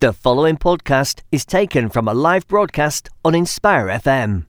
The 0.00 0.12
following 0.12 0.56
podcast 0.58 1.22
is 1.32 1.44
taken 1.44 1.88
from 1.88 2.06
a 2.06 2.14
live 2.14 2.46
broadcast 2.46 3.10
on 3.24 3.34
Inspire 3.34 3.88
FM. 3.88 4.47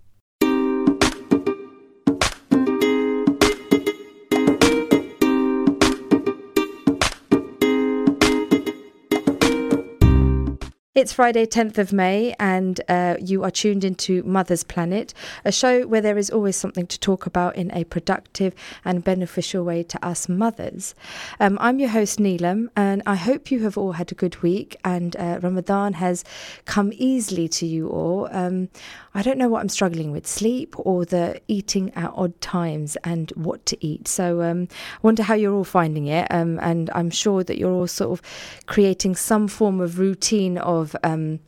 It's 10.99 11.13
Friday, 11.13 11.45
10th 11.45 11.77
of 11.77 11.93
May, 11.93 12.35
and 12.41 12.81
uh, 12.89 13.15
you 13.21 13.45
are 13.45 13.51
tuned 13.51 13.85
into 13.85 14.21
Mother's 14.23 14.65
Planet, 14.65 15.13
a 15.45 15.51
show 15.51 15.87
where 15.87 16.01
there 16.01 16.17
is 16.17 16.29
always 16.29 16.57
something 16.57 16.85
to 16.87 16.99
talk 16.99 17.25
about 17.25 17.55
in 17.55 17.71
a 17.71 17.85
productive 17.85 18.53
and 18.83 19.01
beneficial 19.01 19.63
way 19.63 19.81
to 19.81 20.05
us 20.05 20.27
mothers. 20.27 20.95
Um, 21.39 21.57
I'm 21.61 21.79
your 21.79 21.87
host, 21.87 22.19
Neelam, 22.19 22.67
and 22.75 23.01
I 23.05 23.15
hope 23.15 23.49
you 23.49 23.63
have 23.63 23.77
all 23.77 23.93
had 23.93 24.11
a 24.11 24.15
good 24.15 24.43
week 24.43 24.75
and 24.83 25.15
uh, 25.15 25.39
Ramadan 25.41 25.93
has 25.93 26.25
come 26.65 26.91
easily 26.93 27.47
to 27.47 27.65
you 27.65 27.87
all. 27.87 28.27
Um, 28.33 28.67
I 29.13 29.21
don't 29.21 29.37
know 29.37 29.49
what 29.49 29.61
I'm 29.61 29.69
struggling 29.69 30.11
with 30.11 30.27
sleep 30.27 30.75
or 30.77 31.05
the 31.05 31.41
eating 31.47 31.91
at 31.95 32.11
odd 32.13 32.39
times 32.41 32.95
and 33.03 33.31
what 33.35 33.65
to 33.67 33.85
eat. 33.85 34.07
So 34.07 34.41
um, 34.41 34.67
I 34.71 34.99
wonder 35.01 35.23
how 35.23 35.33
you're 35.33 35.53
all 35.55 35.63
finding 35.63 36.07
it, 36.07 36.27
um, 36.29 36.59
and 36.61 36.89
I'm 36.93 37.09
sure 37.09 37.43
that 37.43 37.57
you're 37.57 37.71
all 37.71 37.87
sort 37.87 38.11
of 38.11 38.65
creating 38.65 39.15
some 39.15 39.47
form 39.47 39.79
of 39.79 39.97
routine 39.97 40.57
of 40.57 40.88
um, 41.03 41.39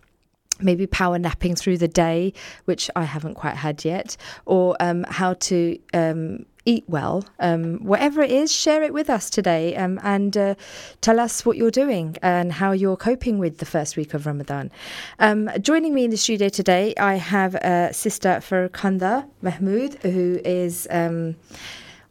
maybe 0.59 0.88
power 0.88 1.18
napping 1.18 1.55
through 1.55 1.77
the 1.77 1.88
day, 1.88 2.34
which 2.66 2.90
I 2.95 3.04
haven't 3.04 3.36
quite 3.36 3.55
had 3.55 3.84
yet, 3.84 4.18
or 4.45 4.76
um, 4.80 5.05
how 5.09 5.34
to 5.34 5.80
um, 5.94 6.45
eat 6.66 6.84
well. 6.88 7.26
Um, 7.40 7.80
whatever 7.80 8.22
it 8.22 8.32
is, 8.32 8.52
share 8.52 8.84
it 8.84 8.94
with 8.94 9.09
us 9.09 9.30
today 9.30 9.76
um, 9.76 9.99
and 10.04 10.35
uh, 10.38 10.55
tell 11.02 11.20
us 11.20 11.46
what 11.46 11.58
you're 11.58 11.72
doing 11.72 12.18
and 12.22 12.52
how 12.52 12.72
you're 12.72 12.98
coping 12.98 13.40
with 13.40 13.58
the 13.58 13.66
first 13.66 13.98
week 13.98 14.13
of 14.13 14.26
Ramadan. 14.26 14.72
Um, 15.20 15.49
joining 15.60 15.94
me 15.94 16.04
in 16.05 16.12
the 16.12 16.18
studio 16.18 16.49
today, 16.49 16.94
I 16.98 17.16
have 17.16 17.55
uh, 17.55 17.91
Sister 17.91 18.30
Farkhanda 18.41 19.27
Mahmood, 19.41 19.96
who 20.04 20.40
is 20.46 20.87
um, 20.91 21.35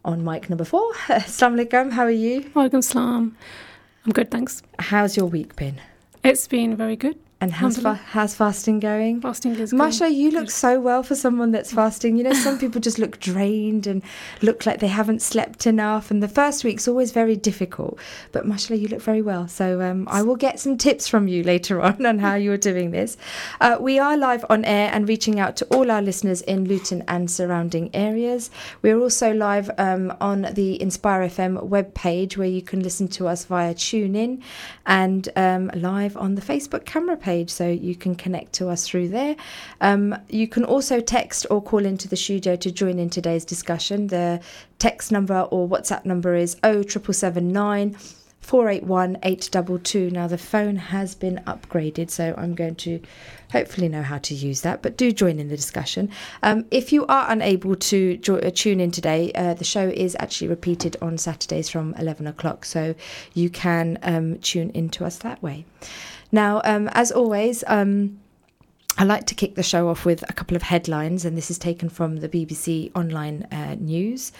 on 0.03 0.23
mic 0.23 0.49
number 0.49 0.65
four. 0.65 0.93
Assalamu 1.07 1.65
alaikum, 1.65 1.91
how 1.91 2.03
are 2.03 2.11
you? 2.11 2.41
Walaikum 2.41 2.83
salam. 2.83 3.37
I'm 4.05 4.11
good, 4.11 4.31
thanks. 4.31 4.63
How's 4.79 5.15
your 5.15 5.27
week 5.27 5.55
been? 5.55 5.79
It's 6.23 6.47
been 6.47 6.75
very 6.75 6.95
good. 6.95 7.17
And 7.41 7.51
how's, 7.51 7.79
fa- 7.79 7.95
how's 7.95 8.35
fasting 8.35 8.79
going? 8.79 9.19
Fasting 9.19 9.55
is 9.55 9.71
good. 9.71 9.77
Masha, 9.77 10.03
good. 10.05 10.13
you 10.13 10.29
look 10.29 10.51
so 10.51 10.79
well 10.79 11.01
for 11.01 11.15
someone 11.15 11.49
that's 11.49 11.73
fasting. 11.73 12.15
You 12.15 12.23
know, 12.23 12.33
some 12.33 12.59
people 12.63 12.79
just 12.79 12.99
look 12.99 13.19
drained 13.19 13.87
and 13.87 14.03
look 14.43 14.67
like 14.67 14.79
they 14.79 14.87
haven't 14.87 15.23
slept 15.23 15.65
enough. 15.65 16.11
And 16.11 16.21
the 16.21 16.27
first 16.27 16.63
week's 16.63 16.87
always 16.87 17.11
very 17.11 17.35
difficult. 17.35 17.97
But 18.31 18.45
Masha, 18.45 18.77
you 18.77 18.87
look 18.89 19.01
very 19.01 19.23
well. 19.23 19.47
So 19.47 19.81
um, 19.81 20.07
I 20.07 20.21
will 20.21 20.35
get 20.35 20.59
some 20.59 20.77
tips 20.77 21.07
from 21.07 21.27
you 21.27 21.41
later 21.41 21.81
on 21.81 22.05
on 22.05 22.19
how 22.19 22.35
you're 22.35 22.57
doing 22.57 22.91
this. 22.91 23.17
Uh, 23.59 23.77
we 23.79 23.97
are 23.97 24.15
live 24.15 24.45
on 24.47 24.63
air 24.63 24.91
and 24.93 25.09
reaching 25.09 25.39
out 25.39 25.55
to 25.57 25.65
all 25.75 25.89
our 25.89 26.03
listeners 26.03 26.43
in 26.43 26.65
Luton 26.65 27.03
and 27.07 27.31
surrounding 27.31 27.89
areas. 27.95 28.51
We're 28.83 28.99
also 28.99 29.33
live 29.33 29.71
um, 29.79 30.15
on 30.21 30.43
the 30.53 30.79
Inspire 30.79 31.21
FM 31.21 31.67
webpage 31.67 32.37
where 32.37 32.47
you 32.47 32.61
can 32.61 32.83
listen 32.83 33.07
to 33.07 33.27
us 33.27 33.45
via 33.45 33.73
TuneIn 33.73 34.43
and 34.85 35.27
um, 35.35 35.71
live 35.73 36.15
on 36.17 36.35
the 36.35 36.41
Facebook 36.43 36.85
camera 36.85 37.17
page 37.17 37.30
page, 37.31 37.49
so 37.49 37.67
you 37.67 37.95
can 37.95 38.13
connect 38.15 38.51
to 38.53 38.67
us 38.67 38.87
through 38.87 39.07
there. 39.09 39.35
Um, 39.79 40.03
you 40.29 40.47
can 40.47 40.63
also 40.65 40.99
text 40.99 41.45
or 41.49 41.61
call 41.61 41.85
into 41.85 42.07
the 42.07 42.17
studio 42.17 42.55
to 42.57 42.69
join 42.71 42.99
in 42.99 43.09
today's 43.09 43.45
discussion. 43.45 44.07
The 44.07 44.41
text 44.79 45.11
number 45.11 45.39
or 45.53 45.67
WhatsApp 45.67 46.03
number 46.05 46.35
is 46.35 46.51
07779 46.63 47.95
481 48.41 49.17
822. 49.23 50.09
Now, 50.09 50.27
the 50.27 50.37
phone 50.37 50.75
has 50.75 51.15
been 51.15 51.41
upgraded, 51.47 52.09
so 52.09 52.33
I'm 52.37 52.55
going 52.55 52.75
to 52.87 52.99
hopefully 53.51 53.87
know 53.87 54.01
how 54.01 54.17
to 54.17 54.33
use 54.33 54.61
that, 54.61 54.81
but 54.81 54.97
do 54.97 55.11
join 55.11 55.39
in 55.39 55.47
the 55.47 55.55
discussion. 55.55 56.09
Um, 56.41 56.65
if 56.71 56.91
you 56.91 57.05
are 57.05 57.29
unable 57.29 57.75
to 57.75 58.17
jo- 58.17 58.37
uh, 58.37 58.51
tune 58.53 58.79
in 58.79 58.91
today, 58.91 59.31
uh, 59.35 59.53
the 59.53 59.63
show 59.63 59.87
is 59.87 60.17
actually 60.19 60.47
repeated 60.47 60.97
on 61.01 61.17
Saturdays 61.17 61.69
from 61.69 61.93
11 61.95 62.27
o'clock, 62.27 62.65
so 62.65 62.95
you 63.33 63.49
can 63.49 63.99
um, 64.01 64.39
tune 64.39 64.71
into 64.71 65.05
us 65.05 65.17
that 65.19 65.41
way. 65.43 65.65
Now, 66.31 66.61
um, 66.63 66.89
as 66.93 67.11
always, 67.11 67.63
um, 67.67 68.19
I 68.97 69.03
like 69.03 69.25
to 69.27 69.35
kick 69.35 69.55
the 69.55 69.63
show 69.63 69.89
off 69.89 70.05
with 70.05 70.23
a 70.29 70.33
couple 70.33 70.55
of 70.55 70.63
headlines, 70.63 71.25
and 71.25 71.37
this 71.37 71.49
is 71.49 71.57
taken 71.57 71.89
from 71.89 72.17
the 72.17 72.29
BBC 72.29 72.91
Online 72.95 73.47
uh, 73.51 73.75
News. 73.79 74.31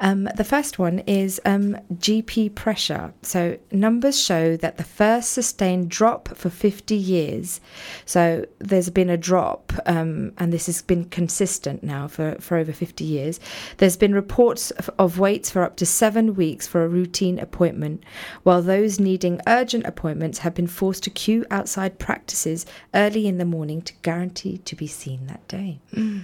Um, 0.00 0.28
the 0.36 0.44
first 0.44 0.78
one 0.78 1.00
is 1.00 1.40
um, 1.44 1.76
GP 1.94 2.54
pressure. 2.54 3.12
So, 3.22 3.58
numbers 3.70 4.20
show 4.20 4.56
that 4.56 4.76
the 4.76 4.84
first 4.84 5.30
sustained 5.30 5.88
drop 5.88 6.28
for 6.36 6.50
50 6.50 6.96
years. 6.96 7.60
So, 8.04 8.44
there's 8.58 8.90
been 8.90 9.10
a 9.10 9.16
drop, 9.16 9.72
um, 9.86 10.32
and 10.38 10.52
this 10.52 10.66
has 10.66 10.82
been 10.82 11.04
consistent 11.06 11.82
now 11.82 12.08
for, 12.08 12.36
for 12.40 12.56
over 12.56 12.72
50 12.72 13.04
years. 13.04 13.38
There's 13.76 13.96
been 13.96 14.14
reports 14.14 14.70
of, 14.72 14.90
of 14.98 15.18
waits 15.18 15.50
for 15.50 15.62
up 15.62 15.76
to 15.76 15.86
seven 15.86 16.34
weeks 16.34 16.66
for 16.66 16.84
a 16.84 16.88
routine 16.88 17.38
appointment, 17.38 18.02
while 18.42 18.62
those 18.62 18.98
needing 18.98 19.40
urgent 19.46 19.86
appointments 19.86 20.38
have 20.38 20.54
been 20.54 20.66
forced 20.66 21.04
to 21.04 21.10
queue 21.10 21.46
outside 21.50 21.98
practices 21.98 22.66
early 22.94 23.26
in 23.26 23.38
the 23.38 23.44
morning 23.44 23.80
to 23.82 23.92
guarantee 24.02 24.58
to 24.58 24.74
be 24.74 24.86
seen 24.86 25.26
that 25.28 25.46
day. 25.46 25.78
Mm. 25.94 26.22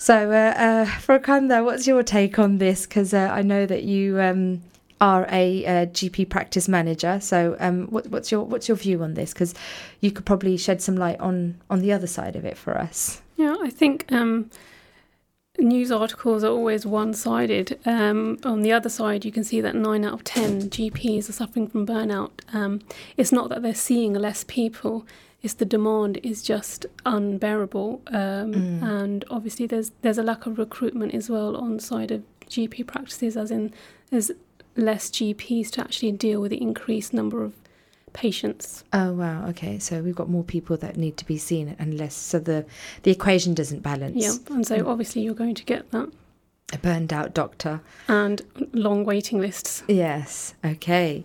So, 0.00 0.30
uh, 0.30 0.54
uh, 0.56 0.86
Farkhanda, 0.86 1.64
what's 1.64 1.88
your 1.88 2.04
take 2.04 2.38
on 2.38 2.58
this? 2.58 2.86
Because 2.86 3.12
uh, 3.12 3.30
I 3.32 3.42
know 3.42 3.66
that 3.66 3.82
you 3.82 4.20
um, 4.20 4.62
are 5.00 5.26
a, 5.28 5.64
a, 5.64 5.86
GP 5.88 6.28
practice 6.28 6.68
manager. 6.68 7.18
So, 7.20 7.56
um, 7.58 7.88
what, 7.88 8.06
what's 8.06 8.30
your 8.30 8.44
what's 8.44 8.68
your 8.68 8.76
view 8.76 9.02
on 9.02 9.14
this? 9.14 9.32
Because 9.32 9.54
you 10.00 10.12
could 10.12 10.24
probably 10.24 10.56
shed 10.56 10.80
some 10.80 10.96
light 10.96 11.18
on 11.18 11.56
on 11.68 11.80
the 11.80 11.92
other 11.92 12.06
side 12.06 12.36
of 12.36 12.44
it 12.44 12.56
for 12.56 12.78
us. 12.78 13.20
Yeah, 13.36 13.56
I 13.60 13.70
think 13.70 14.10
um, 14.12 14.50
news 15.58 15.90
articles 15.90 16.44
are 16.44 16.50
always 16.50 16.86
one 16.86 17.14
sided. 17.14 17.78
Um, 17.84 18.38
on 18.44 18.62
the 18.62 18.72
other 18.72 18.88
side, 18.88 19.24
you 19.24 19.32
can 19.32 19.44
see 19.44 19.60
that 19.60 19.74
nine 19.74 20.04
out 20.04 20.14
of 20.14 20.24
ten 20.24 20.62
GPs 20.62 21.28
are 21.28 21.32
suffering 21.32 21.66
from 21.66 21.86
burnout. 21.86 22.30
Um, 22.52 22.80
it's 23.16 23.32
not 23.32 23.48
that 23.48 23.62
they're 23.62 23.74
seeing 23.74 24.14
less 24.14 24.44
people 24.44 25.06
it's 25.42 25.54
the 25.54 25.64
demand 25.64 26.18
is 26.22 26.42
just 26.42 26.86
unbearable, 27.06 28.02
um, 28.08 28.52
mm. 28.52 28.82
and 28.82 29.24
obviously 29.30 29.66
there's 29.66 29.92
there's 30.02 30.18
a 30.18 30.22
lack 30.22 30.46
of 30.46 30.58
recruitment 30.58 31.14
as 31.14 31.30
well 31.30 31.56
on 31.56 31.78
side 31.78 32.10
of 32.10 32.24
GP 32.48 32.86
practices, 32.86 33.36
as 33.36 33.50
in 33.52 33.72
there's 34.10 34.32
less 34.74 35.10
GPs 35.10 35.70
to 35.70 35.80
actually 35.80 36.12
deal 36.12 36.40
with 36.40 36.50
the 36.50 36.60
increased 36.60 37.14
number 37.14 37.44
of 37.44 37.54
patients. 38.12 38.84
Oh 38.92 39.12
wow, 39.12 39.46
okay. 39.48 39.78
So 39.78 40.02
we've 40.02 40.14
got 40.14 40.28
more 40.28 40.44
people 40.44 40.76
that 40.78 40.96
need 40.96 41.16
to 41.18 41.24
be 41.24 41.38
seen 41.38 41.76
and 41.78 41.98
less 41.98 42.14
so 42.14 42.38
the 42.38 42.64
the 43.02 43.10
equation 43.10 43.54
doesn't 43.54 43.82
balance. 43.82 44.16
Yeah, 44.16 44.54
and 44.54 44.66
so 44.66 44.78
mm. 44.78 44.86
obviously 44.86 45.22
you're 45.22 45.34
going 45.34 45.54
to 45.54 45.64
get 45.64 45.90
that. 45.90 46.08
A 46.72 46.78
burned 46.78 47.14
out 47.14 47.32
doctor. 47.32 47.80
And 48.08 48.42
long 48.72 49.04
waiting 49.04 49.40
lists. 49.40 49.82
Yes, 49.88 50.54
okay. 50.62 51.24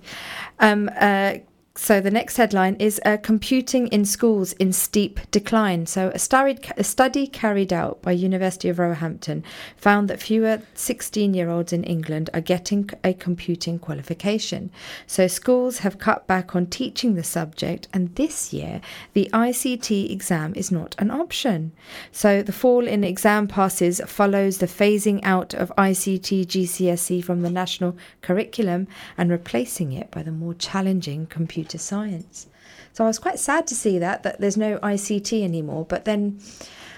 Um, 0.60 0.90
uh, 0.98 1.36
so 1.76 2.00
the 2.00 2.12
next 2.12 2.38
headline 2.38 2.76
is 2.76 3.02
uh, 3.04 3.18
computing 3.18 3.88
in 3.88 4.06
schools 4.06 4.54
in 4.54 4.72
steep 4.72 5.20
decline. 5.32 5.88
So 5.88 6.10
a 6.10 6.20
study, 6.20 6.60
a 6.78 6.84
study 6.84 7.26
carried 7.26 7.74
out 7.74 8.00
by 8.04 8.12
University 8.12 8.70
of 8.70 8.78
Roehampton 8.78 9.44
found 9.76 10.08
that 10.08 10.22
fewer 10.22 10.62
16-year-olds 10.76 11.74
in 11.74 11.84
England 11.84 12.30
are 12.32 12.42
getting 12.42 12.92
a 13.04 13.16
computing 13.16 13.80
qualification. 13.80 14.70
So 15.08 15.26
schools 15.26 15.80
have 15.80 15.98
cut 15.98 16.28
back 16.28 16.56
on 16.56 16.68
teaching 16.68 17.16
the 17.16 17.24
subject, 17.24 17.88
and 17.92 18.14
this 18.16 18.54
year 18.54 18.80
the 19.14 19.28
ICT 19.34 20.12
exam 20.12 20.54
is 20.56 20.72
not 20.72 20.94
an 21.00 21.10
option. 21.10 21.72
So 22.12 22.44
the 22.44 22.54
fall 22.54 22.86
in 22.86 23.04
exam 23.04 23.48
passes 23.48 24.00
follows 24.06 24.60
the 24.60 24.68
phasing 24.68 25.22
out 25.24 25.56
of 25.56 25.74
ICT 25.76 26.46
GCSE 26.46 27.24
from 27.24 27.42
the 27.42 27.50
national 27.50 27.98
curriculum 28.22 28.88
and 29.18 29.32
replacing 29.32 29.92
it 29.92 30.12
by 30.12 30.22
the 30.22 30.32
more 30.32 30.54
challenging 30.54 31.26
computing 31.26 31.63
computer 31.64 31.78
science. 31.78 32.48
So 32.92 33.04
I 33.06 33.08
was 33.08 33.20
quite 33.20 33.40
sad 33.40 33.68
to 33.68 33.76
see 33.76 33.98
that 34.00 34.24
that 34.24 34.40
there's 34.40 34.58
no 34.58 34.78
ICT 34.80 35.44
anymore. 35.44 35.86
But 35.86 36.06
then 36.06 36.40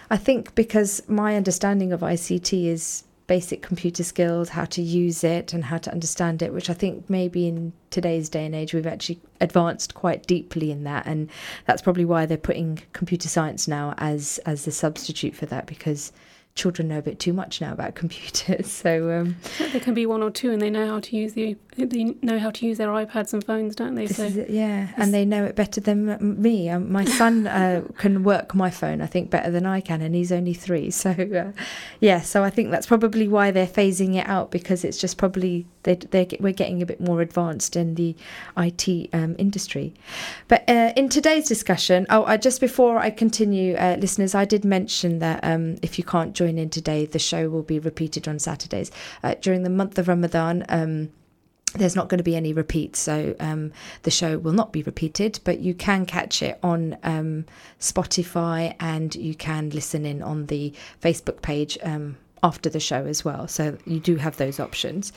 I 0.10 0.18
think 0.18 0.56
because 0.56 1.08
my 1.08 1.36
understanding 1.36 1.94
of 1.94 2.02
ICT 2.02 2.66
is 2.66 3.04
basic 3.28 3.62
computer 3.62 4.04
skills, 4.04 4.50
how 4.50 4.66
to 4.66 4.82
use 4.82 5.24
it 5.24 5.54
and 5.54 5.66
how 5.66 5.78
to 5.78 5.92
understand 5.92 6.42
it, 6.42 6.54
which 6.54 6.70
I 6.70 6.74
think 6.74 7.10
maybe 7.10 7.48
in 7.48 7.74
today's 7.90 8.30
day 8.30 8.46
and 8.46 8.56
age 8.56 8.74
we've 8.74 8.88
actually 8.88 9.20
advanced 9.40 9.94
quite 9.94 10.28
deeply 10.28 10.72
in 10.72 10.84
that 10.84 11.06
and 11.06 11.30
that's 11.66 11.82
probably 11.82 12.06
why 12.06 12.26
they're 12.26 12.38
putting 12.38 12.82
computer 12.94 13.30
science 13.30 13.68
now 13.68 13.94
as 13.98 14.40
as 14.46 14.66
the 14.66 14.72
substitute 14.72 15.36
for 15.36 15.46
that 15.46 15.66
because 15.66 16.12
children 16.56 16.88
know 16.88 17.00
a 17.00 17.02
bit 17.02 17.20
too 17.20 17.34
much 17.34 17.60
now 17.60 17.74
about 17.74 17.96
computers. 18.02 18.72
So 18.72 19.12
um, 19.12 19.36
there 19.72 19.82
can 19.82 19.94
be 19.94 20.06
one 20.06 20.24
or 20.24 20.32
two, 20.32 20.52
and 20.52 20.62
they 20.62 20.70
know 20.70 20.88
how 20.88 21.00
to 21.02 21.16
use 21.16 21.34
the 21.34 21.58
they 21.78 22.06
know 22.22 22.40
how 22.40 22.52
to 22.52 22.66
use 22.66 22.78
their 22.78 22.88
iPads 22.88 23.34
and 23.34 23.44
phones, 23.44 23.76
don't 23.76 23.96
they? 23.96 24.08
So 24.08 24.24
is 24.24 24.50
yeah, 24.50 24.88
and 24.96 25.14
they 25.14 25.26
know 25.26 25.44
it 25.44 25.56
better 25.56 25.82
than 25.82 26.42
me. 26.42 26.70
Um, 26.70 26.92
my 26.92 27.04
son 27.20 27.48
uh, 27.48 27.84
can 27.98 28.24
work 28.24 28.56
my 28.56 28.70
phone, 28.70 29.02
I 29.02 29.08
think, 29.08 29.30
better 29.30 29.52
than 29.52 29.66
I 29.66 29.82
can, 29.82 30.02
and 30.02 30.16
he's 30.16 30.32
only 30.32 30.54
three. 30.54 30.90
So 30.92 31.12
uh, 31.12 31.52
yeah, 32.00 32.22
so 32.22 32.44
I 32.44 32.50
think 32.50 32.72
that's 32.72 32.88
probably 32.88 33.28
why 33.28 33.52
they're 33.52 33.68
phasing 33.68 34.16
it 34.16 34.28
out 34.28 34.52
because 34.52 34.86
it's 34.86 34.98
just 34.98 35.18
probably 35.18 35.68
they 35.84 35.96
they 35.96 36.28
we're 36.40 36.54
getting 36.54 36.82
a 36.82 36.86
bit 36.86 37.02
more 37.02 37.22
advanced 37.22 37.76
in 37.76 37.96
the 37.96 38.16
IT 38.58 39.10
um, 39.14 39.36
industry. 39.38 39.94
But 40.48 40.68
uh, 40.70 40.94
in 40.96 41.10
today's 41.10 41.48
discussion, 41.48 42.06
oh, 42.10 42.24
I, 42.24 42.38
just 42.38 42.62
before 42.62 42.98
I 43.00 43.10
continue, 43.10 43.76
uh, 43.76 43.98
listeners, 44.00 44.34
I 44.34 44.46
did 44.46 44.64
mention 44.64 45.20
that 45.20 45.42
um, 45.44 45.76
if 45.82 45.98
you 45.98 46.06
can't 46.06 46.34
join 46.34 46.45
in 46.46 46.70
today, 46.70 47.06
the 47.06 47.20
show 47.20 47.50
will 47.50 47.64
be 47.64 47.80
repeated 47.80 48.28
on 48.28 48.40
Saturdays 48.40 48.92
uh, 49.24 49.36
during 49.42 49.64
the 49.64 49.70
month 49.70 49.98
of 49.98 50.08
Ramadan. 50.08 50.66
Um, 50.70 51.10
there's 51.74 51.96
not 51.96 52.08
going 52.10 52.20
to 52.20 52.24
be 52.24 52.36
any 52.36 52.54
repeats, 52.54 53.00
so 53.00 53.36
um, 53.40 53.74
the 54.04 54.12
show 54.12 54.38
will 54.38 54.54
not 54.54 54.72
be 54.72 54.84
repeated, 54.84 55.40
but 55.44 55.60
you 55.60 55.74
can 55.74 56.06
catch 56.06 56.42
it 56.42 56.58
on 56.64 56.98
um, 57.04 57.46
Spotify 57.80 58.76
and 58.80 59.14
you 59.16 59.36
can 59.36 59.70
listen 59.72 60.06
in 60.06 60.22
on 60.22 60.46
the 60.46 60.74
Facebook 61.02 61.42
page 61.42 61.78
um, 61.84 62.18
after 62.46 62.70
the 62.70 62.80
show 62.80 63.08
as 63.08 63.26
well. 63.26 63.48
So 63.48 63.76
you 63.86 64.00
do 64.00 64.18
have 64.18 64.38
those 64.38 64.60
options. 64.60 65.12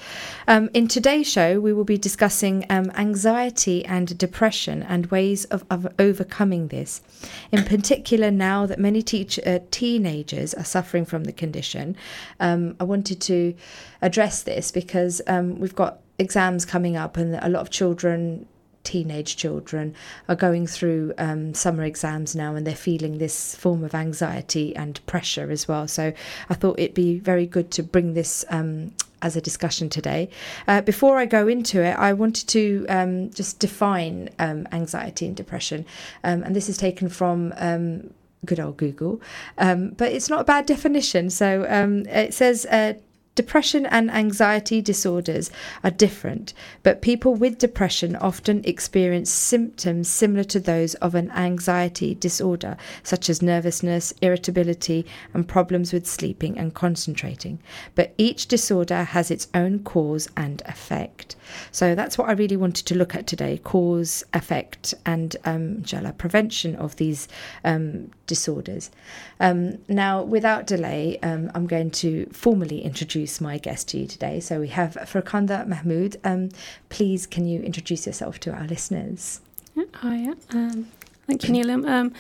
Um, 0.46 0.70
in 0.72 0.88
today's 0.88 1.30
show, 1.30 1.60
we 1.60 1.74
will 1.74 1.84
be 1.84 1.98
discussing 1.98 2.64
um, 2.70 2.90
anxiety 2.96 3.84
and 3.84 4.16
depression 4.16 4.82
and 4.82 5.04
ways 5.10 5.44
of, 5.46 5.62
of, 5.70 5.86
overcoming 5.98 6.68
this. 6.68 7.02
In 7.52 7.64
particular, 7.64 8.30
now 8.30 8.64
that 8.64 8.78
many 8.78 9.02
teach, 9.02 9.38
uh, 9.46 9.58
teenagers 9.70 10.54
are 10.54 10.64
suffering 10.64 11.04
from 11.04 11.24
the 11.24 11.32
condition, 11.32 11.96
um, 12.40 12.76
I 12.80 12.84
wanted 12.84 13.20
to 13.32 13.54
address 14.00 14.42
this 14.42 14.70
because 14.70 15.20
um, 15.26 15.58
we've 15.60 15.74
got 15.74 15.98
exams 16.18 16.64
coming 16.64 16.96
up 16.96 17.18
and 17.18 17.34
a 17.34 17.50
lot 17.50 17.60
of 17.60 17.68
children 17.68 18.46
teenage 18.88 19.36
children 19.36 19.94
are 20.30 20.34
going 20.34 20.66
through 20.66 21.12
um, 21.18 21.52
summer 21.52 21.84
exams 21.84 22.34
now 22.34 22.54
and 22.54 22.66
they're 22.66 22.74
feeling 22.90 23.18
this 23.18 23.54
form 23.54 23.84
of 23.84 23.94
anxiety 23.94 24.74
and 24.74 25.04
pressure 25.04 25.50
as 25.50 25.68
well. 25.68 25.86
So 25.86 26.12
I 26.48 26.54
thought 26.54 26.78
it'd 26.78 26.94
be 26.94 27.18
very 27.18 27.46
good 27.46 27.70
to 27.72 27.82
bring 27.82 28.14
this 28.14 28.46
um, 28.48 28.92
as 29.20 29.36
a 29.36 29.42
discussion 29.42 29.90
today. 29.90 30.30
Uh, 30.66 30.80
before 30.80 31.18
I 31.18 31.26
go 31.26 31.46
into 31.48 31.82
it, 31.82 31.96
I 31.98 32.14
wanted 32.14 32.48
to 32.48 32.86
um, 32.88 33.30
just 33.30 33.58
define 33.58 34.30
um, 34.38 34.66
anxiety 34.72 35.26
and 35.26 35.36
depression. 35.36 35.84
Um, 36.24 36.42
and 36.42 36.56
this 36.56 36.70
is 36.70 36.78
taken 36.78 37.10
from 37.10 37.52
um, 37.58 38.14
good 38.46 38.60
old 38.60 38.78
Google, 38.78 39.20
um, 39.58 39.90
but 39.90 40.12
it's 40.12 40.30
not 40.30 40.40
a 40.40 40.44
bad 40.44 40.64
definition. 40.64 41.28
So 41.28 41.66
um, 41.68 42.06
it 42.06 42.32
says 42.32 42.64
uh, 42.66 42.94
Depression 43.38 43.86
and 43.86 44.10
anxiety 44.10 44.82
disorders 44.82 45.48
are 45.84 45.92
different, 45.92 46.52
but 46.82 47.00
people 47.00 47.36
with 47.36 47.56
depression 47.56 48.16
often 48.16 48.64
experience 48.64 49.30
symptoms 49.30 50.08
similar 50.08 50.42
to 50.42 50.58
those 50.58 50.94
of 50.96 51.14
an 51.14 51.30
anxiety 51.30 52.16
disorder, 52.16 52.76
such 53.04 53.30
as 53.30 53.40
nervousness, 53.40 54.12
irritability, 54.22 55.06
and 55.32 55.46
problems 55.46 55.92
with 55.92 56.04
sleeping 56.04 56.58
and 56.58 56.74
concentrating. 56.74 57.60
But 57.94 58.12
each 58.18 58.48
disorder 58.48 59.04
has 59.04 59.30
its 59.30 59.46
own 59.54 59.84
cause 59.84 60.28
and 60.36 60.60
effect. 60.66 61.36
So 61.70 61.94
that's 61.94 62.18
what 62.18 62.28
I 62.28 62.32
really 62.32 62.56
wanted 62.56 62.86
to 62.86 62.94
look 62.94 63.14
at 63.14 63.26
today 63.26 63.58
cause, 63.64 64.24
effect, 64.34 64.94
and 65.06 65.36
um, 65.44 65.82
prevention 66.18 66.76
of 66.76 66.96
these 66.96 67.28
um, 67.64 68.10
disorders. 68.26 68.90
Um, 69.40 69.78
now, 69.88 70.22
without 70.22 70.66
delay, 70.66 71.18
um, 71.22 71.50
I'm 71.54 71.66
going 71.66 71.90
to 71.92 72.26
formally 72.32 72.82
introduce 72.82 73.40
my 73.40 73.58
guest 73.58 73.88
to 73.88 73.98
you 73.98 74.06
today. 74.06 74.40
So 74.40 74.60
we 74.60 74.68
have 74.68 74.94
Farkhanda 74.94 75.66
Mahmood. 75.66 76.18
Um, 76.24 76.50
please, 76.88 77.26
can 77.26 77.46
you 77.46 77.60
introduce 77.62 78.06
yourself 78.06 78.38
to 78.40 78.52
our 78.52 78.66
listeners? 78.66 79.40
Yeah, 79.74 79.84
hi, 79.94 80.32
um, 80.50 80.88
thank 81.26 81.48
you, 81.48 81.54
Neelam. 81.54 81.88
Um, 81.88 82.12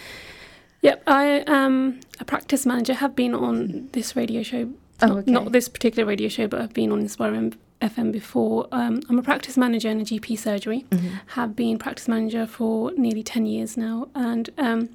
yep, 0.80 1.02
I 1.06 1.44
am 1.46 2.00
a 2.20 2.24
practice 2.24 2.64
manager. 2.64 2.94
Have 2.94 3.16
been 3.16 3.34
on 3.34 3.88
this 3.92 4.14
radio 4.14 4.42
show. 4.42 4.70
Oh, 5.00 5.06
not, 5.06 5.18
okay. 5.18 5.30
not 5.30 5.52
this 5.52 5.68
particular 5.68 6.06
radio 6.06 6.28
show, 6.28 6.48
but 6.48 6.60
I've 6.60 6.74
been 6.74 6.90
on 6.90 7.00
Inspire 7.00 7.52
FM 7.80 8.12
before. 8.12 8.68
Um, 8.72 9.00
I'm 9.08 9.18
a 9.18 9.22
practice 9.22 9.56
manager 9.56 9.88
in 9.88 10.00
a 10.00 10.04
GP 10.04 10.38
surgery. 10.38 10.86
Mm-hmm. 10.90 11.08
Have 11.28 11.54
been 11.54 11.78
practice 11.78 12.08
manager 12.08 12.46
for 12.46 12.92
nearly 12.92 13.22
ten 13.22 13.46
years 13.46 13.76
now, 13.76 14.08
and 14.14 14.50
um, 14.58 14.90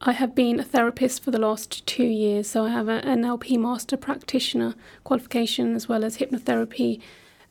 I 0.00 0.12
have 0.12 0.34
been 0.34 0.60
a 0.60 0.64
therapist 0.64 1.24
for 1.24 1.30
the 1.30 1.38
last 1.38 1.84
two 1.86 2.04
years, 2.04 2.48
so 2.48 2.64
I 2.64 2.68
have 2.70 2.88
an 2.88 3.02
NLP 3.22 3.58
Master 3.58 3.96
Practitioner 3.96 4.74
qualification 5.04 5.74
as 5.74 5.88
well 5.88 6.04
as 6.04 6.18
hypnotherapy 6.18 7.00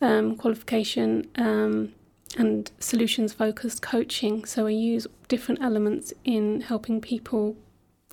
um, 0.00 0.36
qualification 0.36 1.26
um, 1.36 1.92
and 2.38 2.70
solutions 2.80 3.34
focused 3.34 3.82
coaching. 3.82 4.44
So 4.46 4.66
I 4.66 4.70
use 4.70 5.06
different 5.28 5.62
elements 5.62 6.14
in 6.24 6.62
helping 6.62 7.00
people 7.00 7.56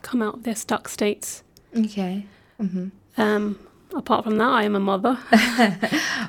come 0.01 0.21
out 0.21 0.35
of 0.35 0.43
their 0.43 0.55
stuck 0.55 0.89
states. 0.89 1.43
Okay. 1.75 2.25
Mm-hmm. 2.61 2.89
Um, 3.17 3.59
apart 3.95 4.23
from 4.23 4.37
that, 4.37 4.49
I 4.49 4.63
am 4.63 4.75
a 4.75 4.79
mother. 4.79 5.17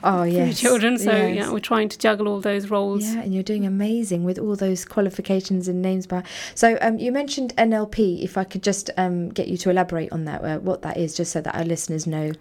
oh 0.04 0.24
yes, 0.28 0.60
children. 0.60 0.98
So 0.98 1.12
yes. 1.12 1.36
yeah, 1.36 1.52
we're 1.52 1.60
trying 1.60 1.88
to 1.88 1.98
juggle 1.98 2.28
all 2.28 2.40
those 2.40 2.70
roles. 2.70 3.04
Yeah, 3.04 3.22
and 3.22 3.34
you're 3.34 3.42
doing 3.42 3.66
amazing 3.66 4.24
with 4.24 4.38
all 4.38 4.56
those 4.56 4.84
qualifications 4.84 5.68
and 5.68 5.82
names. 5.82 6.06
By 6.06 6.22
so 6.54 6.78
um, 6.80 6.98
you 6.98 7.12
mentioned 7.12 7.54
NLP. 7.56 8.22
If 8.22 8.38
I 8.38 8.44
could 8.44 8.62
just 8.62 8.90
um, 8.96 9.28
get 9.30 9.48
you 9.48 9.56
to 9.58 9.70
elaborate 9.70 10.12
on 10.12 10.24
that, 10.24 10.44
uh, 10.44 10.58
what 10.58 10.82
that 10.82 10.96
is, 10.96 11.16
just 11.16 11.32
so 11.32 11.40
that 11.40 11.54
our 11.54 11.64
listeners 11.64 12.06
know 12.06 12.32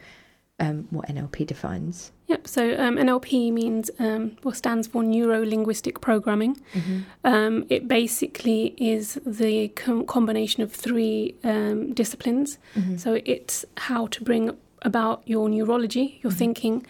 um, 0.59 0.87
what 0.89 1.07
NLP 1.07 1.45
defines. 1.47 2.11
Yep. 2.27 2.47
So 2.47 2.73
um, 2.79 2.95
NLP 2.95 3.51
means 3.51 3.91
um, 3.99 4.37
or 4.43 4.53
stands 4.53 4.87
for 4.87 5.03
Neuro 5.03 5.45
Linguistic 5.45 6.01
Programming. 6.01 6.55
Mm-hmm. 6.73 6.99
Um, 7.23 7.65
it 7.69 7.87
basically 7.87 8.73
is 8.77 9.19
the 9.25 9.67
com- 9.69 10.05
combination 10.05 10.63
of 10.63 10.71
three 10.71 11.35
um, 11.43 11.93
disciplines. 11.93 12.57
Mm-hmm. 12.75 12.97
So 12.97 13.21
it's 13.25 13.65
how 13.77 14.07
to 14.07 14.23
bring 14.23 14.57
about 14.85 15.21
your 15.25 15.49
neurology, 15.49 16.19
your 16.23 16.31
mm-hmm. 16.31 16.37
thinking, 16.39 16.85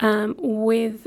um, 0.00 0.34
with 0.38 1.06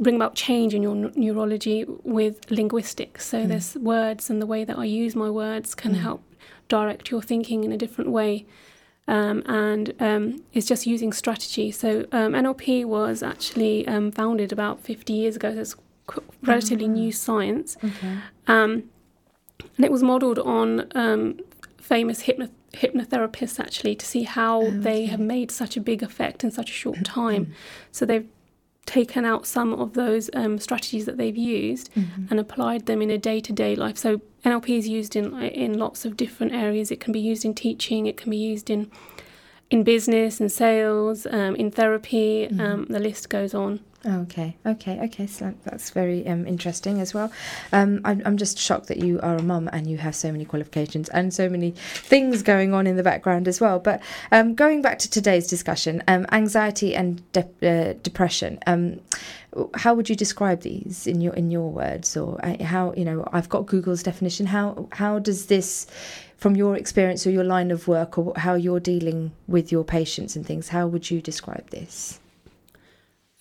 bring 0.00 0.16
about 0.16 0.34
change 0.34 0.74
in 0.74 0.82
your 0.82 0.96
n- 0.96 1.12
neurology 1.14 1.84
with 2.02 2.40
linguistics. 2.50 3.24
So 3.26 3.44
Mm. 3.44 3.48
there's 3.48 3.76
words 3.76 4.28
and 4.30 4.42
the 4.42 4.46
way 4.46 4.64
that 4.64 4.76
I 4.76 4.84
use 4.84 5.14
my 5.14 5.30
words 5.30 5.76
can 5.76 5.92
Mm. 5.92 5.98
help 6.06 6.22
direct 6.68 7.12
your 7.12 7.22
thinking 7.22 7.62
in 7.62 7.70
a 7.70 7.76
different 7.76 8.10
way. 8.10 8.46
Um, 9.06 9.44
and 9.46 9.94
um, 10.00 10.42
it's 10.52 10.66
just 10.66 10.84
using 10.88 11.12
strategy. 11.12 11.70
So 11.70 11.88
um, 12.10 12.32
NLP 12.32 12.84
was 12.84 13.22
actually 13.22 13.86
um, 13.86 14.10
founded 14.10 14.50
about 14.50 14.80
50 14.80 15.12
years 15.12 15.36
ago. 15.36 15.54
So 15.54 15.60
it's 15.60 15.76
qu- 16.08 16.24
relatively 16.42 16.88
new 16.88 17.12
science. 17.12 17.76
Okay. 17.84 18.14
Um, 18.48 18.70
and 19.76 19.84
it 19.84 19.92
was 19.92 20.02
modelled 20.02 20.40
on 20.40 20.86
um, 20.96 21.38
famous 21.78 22.22
hypno- 22.22 22.50
hypnotherapists 22.80 23.58
actually 23.60 23.94
to 23.96 24.06
see 24.06 24.22
how 24.22 24.62
Oh, 24.62 24.70
they 24.70 25.02
okay. 25.02 25.06
have 25.06 25.20
made 25.20 25.50
such 25.50 25.76
a 25.76 25.80
big 25.80 26.02
effect 26.02 26.44
in 26.44 26.50
such 26.50 26.70
a 26.70 26.74
short 26.74 27.04
time. 27.04 27.52
so 27.92 28.04
they've 28.06 28.28
taken 28.86 29.24
out 29.24 29.44
some 29.46 29.72
of 29.72 29.94
those 29.94 30.30
um, 30.32 30.58
strategies 30.58 31.06
that 31.06 31.16
they've 31.16 31.36
used 31.36 31.90
Mhm. 31.94 32.30
and 32.30 32.38
applied 32.38 32.86
them 32.86 33.02
in 33.02 33.10
a 33.10 33.18
day-to-day 33.18 33.74
life. 33.74 33.98
So 33.98 34.20
NLP 34.44 34.76
is 34.78 34.86
used 34.88 35.16
in 35.16 35.26
in 35.42 35.76
lots 35.78 36.04
of 36.04 36.16
different 36.16 36.52
areas. 36.52 36.90
It 36.92 37.00
can 37.00 37.12
be 37.12 37.18
used 37.32 37.44
in 37.44 37.52
teaching. 37.54 38.06
It 38.06 38.16
can 38.16 38.30
be 38.30 38.36
used 38.52 38.70
in 38.70 38.90
in 39.70 39.82
business 39.82 40.38
and 40.40 40.52
sales, 40.52 41.26
um, 41.26 41.56
in 41.56 41.72
therapy. 41.72 42.46
Mm-hmm. 42.46 42.60
Um, 42.60 42.86
the 42.88 43.00
list 43.00 43.28
goes 43.28 43.52
on. 43.54 43.80
Okay, 44.06 44.56
okay, 44.64 45.00
okay. 45.00 45.26
So 45.26 45.52
that's 45.64 45.90
very 45.90 46.24
um, 46.28 46.46
interesting 46.46 47.00
as 47.00 47.12
well. 47.12 47.32
Um, 47.72 48.00
I'm, 48.04 48.22
I'm 48.24 48.36
just 48.36 48.56
shocked 48.56 48.86
that 48.86 48.98
you 48.98 49.18
are 49.20 49.36
a 49.36 49.42
mum 49.42 49.68
and 49.72 49.88
you 49.88 49.98
have 49.98 50.14
so 50.14 50.30
many 50.30 50.44
qualifications 50.44 51.08
and 51.08 51.34
so 51.34 51.48
many 51.48 51.72
things 51.72 52.42
going 52.42 52.72
on 52.72 52.86
in 52.86 52.96
the 52.96 53.02
background 53.02 53.48
as 53.48 53.60
well. 53.60 53.80
But 53.80 54.00
um, 54.30 54.54
going 54.54 54.80
back 54.80 55.00
to 55.00 55.10
today's 55.10 55.48
discussion, 55.48 56.04
um, 56.06 56.24
anxiety 56.30 56.94
and 56.94 57.20
de- 57.32 57.48
uh, 57.62 57.94
depression. 58.04 58.60
Um, 58.66 59.00
how 59.74 59.94
would 59.94 60.08
you 60.08 60.14
describe 60.14 60.60
these 60.60 61.06
in 61.06 61.20
your 61.22 61.32
in 61.32 61.50
your 61.50 61.70
words, 61.70 62.16
or 62.16 62.38
uh, 62.44 62.62
how 62.62 62.92
you 62.92 63.06
know? 63.06 63.26
I've 63.32 63.48
got 63.48 63.64
Google's 63.66 64.02
definition. 64.02 64.46
How 64.46 64.86
how 64.92 65.18
does 65.18 65.46
this, 65.46 65.86
from 66.36 66.56
your 66.56 66.76
experience 66.76 67.26
or 67.26 67.30
your 67.30 67.44
line 67.44 67.70
of 67.70 67.88
work, 67.88 68.18
or 68.18 68.34
how 68.36 68.54
you're 68.54 68.80
dealing 68.80 69.32
with 69.48 69.72
your 69.72 69.82
patients 69.82 70.36
and 70.36 70.46
things, 70.46 70.68
how 70.68 70.86
would 70.86 71.10
you 71.10 71.22
describe 71.22 71.70
this? 71.70 72.20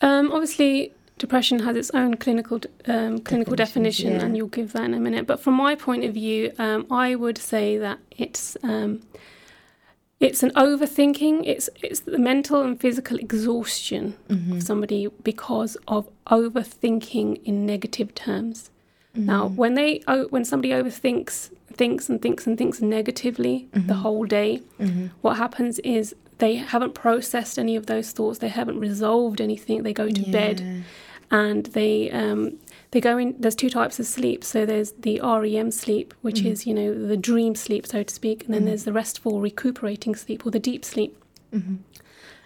Um, 0.01 0.31
obviously, 0.31 0.93
depression 1.17 1.59
has 1.59 1.75
its 1.77 1.91
own 1.91 2.15
clinical 2.17 2.59
um, 2.87 3.19
clinical 3.19 3.55
definition, 3.55 4.13
yeah. 4.13 4.23
and 4.23 4.35
you'll 4.37 4.47
give 4.47 4.73
that 4.73 4.83
in 4.83 4.93
a 4.93 4.99
minute. 4.99 5.25
But 5.25 5.39
from 5.39 5.53
my 5.55 5.75
point 5.75 6.03
of 6.03 6.13
view, 6.13 6.51
um, 6.59 6.85
I 6.91 7.15
would 7.15 7.37
say 7.37 7.77
that 7.77 7.99
it's 8.11 8.57
um, 8.63 9.01
it's 10.19 10.43
an 10.43 10.51
overthinking. 10.51 11.43
It's 11.45 11.69
it's 11.81 12.01
the 12.01 12.17
mental 12.17 12.61
and 12.61 12.79
physical 12.79 13.17
exhaustion 13.17 14.15
Mm-hmm. 14.29 14.53
of 14.57 14.63
somebody 14.63 15.07
because 15.23 15.77
of 15.87 16.09
overthinking 16.27 17.41
in 17.43 17.65
negative 17.65 18.13
terms. 18.15 18.69
Now, 19.17 19.47
when 19.47 19.75
they 19.75 20.01
oh, 20.09 20.27
when 20.29 20.43
somebody 20.43 20.73
overthinks 20.73 21.49
thinks 21.71 22.09
and 22.09 22.21
thinks 22.21 22.45
and 22.47 22.57
thinks 22.57 22.81
negatively 22.81 23.69
the 23.73 23.93
whole 23.95 24.25
day, 24.25 24.61
what 25.21 25.37
happens 25.37 25.79
is 25.79 26.13
they 26.37 26.55
haven't 26.55 26.93
processed 26.93 27.57
any 27.57 27.75
of 27.75 27.85
those 27.85 28.11
thoughts. 28.11 28.39
They 28.39 28.49
haven't 28.49 28.79
resolved 28.79 29.39
anything. 29.39 29.83
They 29.83 29.93
go 29.93 30.09
to 30.09 30.31
bed 30.31 30.83
and 31.31 31.65
they 31.67 32.11
um, 32.11 32.57
they 32.91 33.01
go 33.01 33.17
in. 33.17 33.35
There's 33.39 33.55
two 33.55 33.69
types 33.69 33.99
of 33.99 34.05
sleep. 34.05 34.43
So 34.43 34.65
there's 34.65 34.91
the 34.93 35.19
REM 35.21 35.71
sleep, 35.71 36.13
which 36.21 36.41
mm. 36.41 36.51
is 36.51 36.67
you 36.67 36.73
know 36.73 37.07
the 37.07 37.17
dream 37.17 37.55
sleep, 37.55 37.87
so 37.87 38.03
to 38.03 38.13
speak, 38.13 38.45
and 38.45 38.53
then 38.53 38.63
mm. 38.63 38.65
there's 38.65 38.83
the 38.83 38.93
restful, 38.93 39.39
recuperating 39.39 40.15
sleep 40.15 40.45
or 40.45 40.51
the 40.51 40.59
deep 40.59 40.85
sleep. 40.85 41.21
Mm-hmm. 41.53 41.75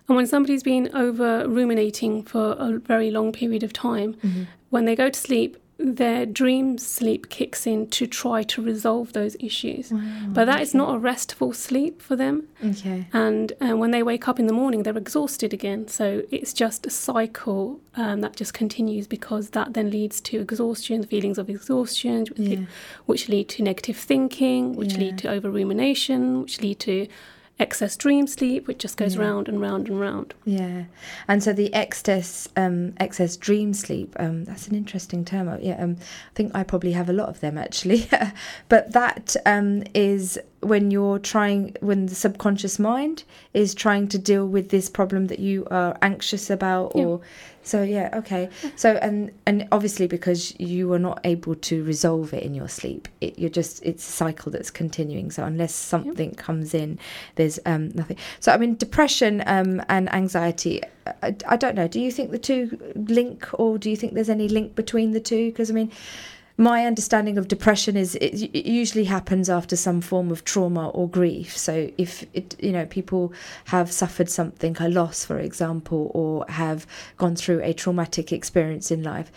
And 0.07 0.15
when 0.15 0.25
somebody's 0.25 0.63
been 0.63 0.89
over 0.95 1.47
ruminating 1.47 2.23
for 2.23 2.53
a 2.53 2.79
very 2.79 3.11
long 3.11 3.31
period 3.31 3.63
of 3.63 3.73
time, 3.73 4.15
mm-hmm. 4.15 4.43
when 4.69 4.85
they 4.85 4.95
go 4.95 5.09
to 5.09 5.19
sleep, 5.19 5.57
their 5.81 6.25
dream 6.25 6.77
sleep 6.77 7.29
kicks 7.29 7.65
in 7.65 7.87
to 7.87 8.05
try 8.05 8.43
to 8.43 8.61
resolve 8.61 9.13
those 9.13 9.37
issues. 9.39 9.93
but 10.27 10.45
that 10.45 10.61
is 10.61 10.73
not 10.73 10.93
a 10.95 10.99
restful 10.99 11.53
sleep 11.53 12.01
for 12.01 12.17
them. 12.17 12.47
Okay. 12.63 13.07
And 13.13 13.53
uh, 13.61 13.77
when 13.77 13.91
they 13.91 14.03
wake 14.03 14.27
up 14.27 14.39
in 14.39 14.47
the 14.47 14.53
morning, 14.53 14.83
they're 14.83 14.97
exhausted 14.97 15.53
again. 15.53 15.87
So 15.87 16.23
it's 16.31 16.51
just 16.53 16.85
a 16.85 16.89
cycle 16.89 17.79
um, 17.95 18.19
that 18.21 18.35
just 18.35 18.53
continues 18.53 19.07
because 19.07 19.51
that 19.51 19.73
then 19.73 19.89
leads 19.89 20.19
to 20.21 20.41
exhaustion, 20.41 21.03
feelings 21.03 21.37
of 21.37 21.49
exhaustion, 21.49 22.25
which, 22.35 22.47
Yeah. 22.49 22.65
which 23.05 23.29
lead 23.29 23.47
to 23.49 23.63
negative 23.63 23.95
thinking, 23.95 24.75
which 24.75 24.93
Yeah. 24.93 24.99
lead 24.99 25.17
to 25.19 25.29
over 25.29 25.49
rumination, 25.49 26.41
which 26.41 26.61
lead 26.61 26.79
to 26.81 27.07
excess 27.59 27.97
dream 27.97 28.25
sleep, 28.27 28.67
which 28.67 28.77
just 28.79 28.97
goes 28.97 29.15
Yeah. 29.15 29.21
round 29.23 29.47
and 29.49 29.59
round 29.61 29.87
and 29.89 29.99
round. 29.99 30.33
Yeah, 30.45 30.83
and 31.27 31.43
so 31.43 31.51
the 31.53 31.73
excess 31.73 32.47
um, 32.55 32.93
excess 32.99 33.35
dream 33.37 33.73
sleep. 33.73 34.15
Um, 34.19 34.45
that's 34.45 34.67
an 34.67 34.75
interesting 34.75 35.25
term. 35.25 35.47
Uh, 35.49 35.57
Yeah, 35.61 35.81
um, 35.83 35.97
I 35.99 36.33
think 36.35 36.51
I 36.55 36.63
probably 36.63 36.93
have 36.93 37.09
a 37.09 37.13
lot 37.13 37.29
of 37.29 37.39
them 37.41 37.57
actually. 37.57 38.09
but 38.69 38.93
that 38.93 39.35
um, 39.45 39.83
is 39.93 40.39
when 40.61 40.91
you're 40.91 41.19
trying, 41.19 41.75
when 41.81 42.05
the 42.07 42.15
subconscious 42.15 42.79
mind 42.79 43.23
is 43.53 43.73
trying 43.73 44.07
to 44.09 44.17
deal 44.17 44.45
with 44.47 44.69
this 44.69 44.89
problem 44.89 45.27
that 45.27 45.39
you 45.39 45.65
are 45.71 45.97
anxious 46.01 46.49
about, 46.49 46.91
Yeah. 46.95 47.03
or 47.05 47.21
so. 47.69 47.83
Yeah, 47.83 48.09
okay. 48.13 48.49
So 48.75 48.93
and 49.01 49.31
and 49.45 49.67
obviously 49.71 50.07
because 50.07 50.57
you 50.59 50.91
are 50.93 50.99
not 50.99 51.19
able 51.23 51.55
to 51.55 51.83
resolve 51.83 52.33
it 52.33 52.43
in 52.43 52.53
your 52.53 52.67
sleep, 52.67 53.07
it, 53.21 53.37
you're 53.37 53.49
just 53.49 53.83
it's 53.83 54.07
a 54.07 54.11
cycle 54.11 54.51
that's 54.51 54.71
continuing. 54.71 55.31
So 55.31 55.43
unless 55.43 55.73
something 55.73 56.31
comes 56.35 56.73
in, 56.73 56.99
there's 57.35 57.59
um, 57.65 57.89
nothing. 57.89 58.17
So 58.39 58.51
I 58.51 58.57
mean, 58.57 58.75
depression 58.75 59.43
um, 59.45 59.81
and 59.89 60.11
anxiety. 60.13 60.81
I, 61.23 61.35
I 61.47 61.57
don't 61.57 61.75
know. 61.75 61.87
Do 61.87 61.99
you 61.99 62.11
think 62.11 62.31
the 62.31 62.39
two 62.39 62.77
link, 62.95 63.47
or 63.53 63.77
do 63.77 63.89
you 63.89 63.95
think 63.95 64.13
there's 64.13 64.29
any 64.29 64.47
link 64.47 64.75
between 64.75 65.11
the 65.11 65.19
two? 65.19 65.49
Because 65.49 65.69
I 65.69 65.73
mean, 65.73 65.91
my 66.59 66.85
understanding 66.85 67.37
of 67.37 67.47
depression 67.47 67.95
is 67.95 68.15
it, 68.15 68.43
it 68.53 68.65
usually 68.65 69.05
happens 69.05 69.49
after 69.49 69.77
some 69.77 70.01
form 70.01 70.29
of 70.29 70.43
trauma 70.43 70.89
or 70.89 71.09
grief. 71.09 71.57
So 71.57 71.89
if 71.97 72.25
it, 72.33 72.61
you 72.61 72.73
know, 72.73 72.85
people 72.85 73.31
have 73.65 73.89
suffered 73.93 74.29
something, 74.29 74.75
a 74.77 74.89
loss, 74.89 75.23
for 75.23 75.39
example, 75.39 76.11
or 76.13 76.45
have 76.49 76.85
gone 77.15 77.37
through 77.37 77.63
a 77.63 77.71
traumatic 77.71 78.33
experience 78.33 78.91
in 78.91 79.03
life, 79.03 79.31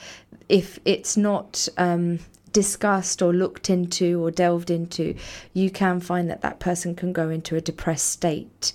if 0.49 0.81
it's 0.85 1.17
not 1.17 1.69
um, 1.79 2.19
discussed 2.53 3.23
or 3.23 3.33
looked 3.33 3.71
into 3.71 4.21
or 4.21 4.33
delved 4.33 4.69
into, 4.69 5.15
you 5.53 5.71
can 5.71 6.01
find 6.01 6.29
that 6.29 6.41
that 6.41 6.59
person 6.59 6.97
can 6.97 7.13
go 7.13 7.31
into 7.31 7.55
a 7.55 7.61
depressed 7.61 8.11
state. 8.11 8.73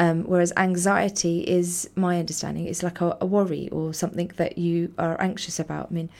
Um, 0.00 0.24
whereas 0.24 0.50
anxiety 0.56 1.40
is, 1.40 1.90
my 1.94 2.18
understanding, 2.18 2.66
is 2.66 2.82
like 2.82 3.02
a, 3.02 3.18
a 3.20 3.26
worry 3.26 3.68
or 3.70 3.92
something 3.92 4.30
that 4.36 4.56
you 4.56 4.94
are 4.96 5.20
anxious 5.20 5.60
about. 5.60 5.88
I 5.90 5.94
mean, 5.94 6.10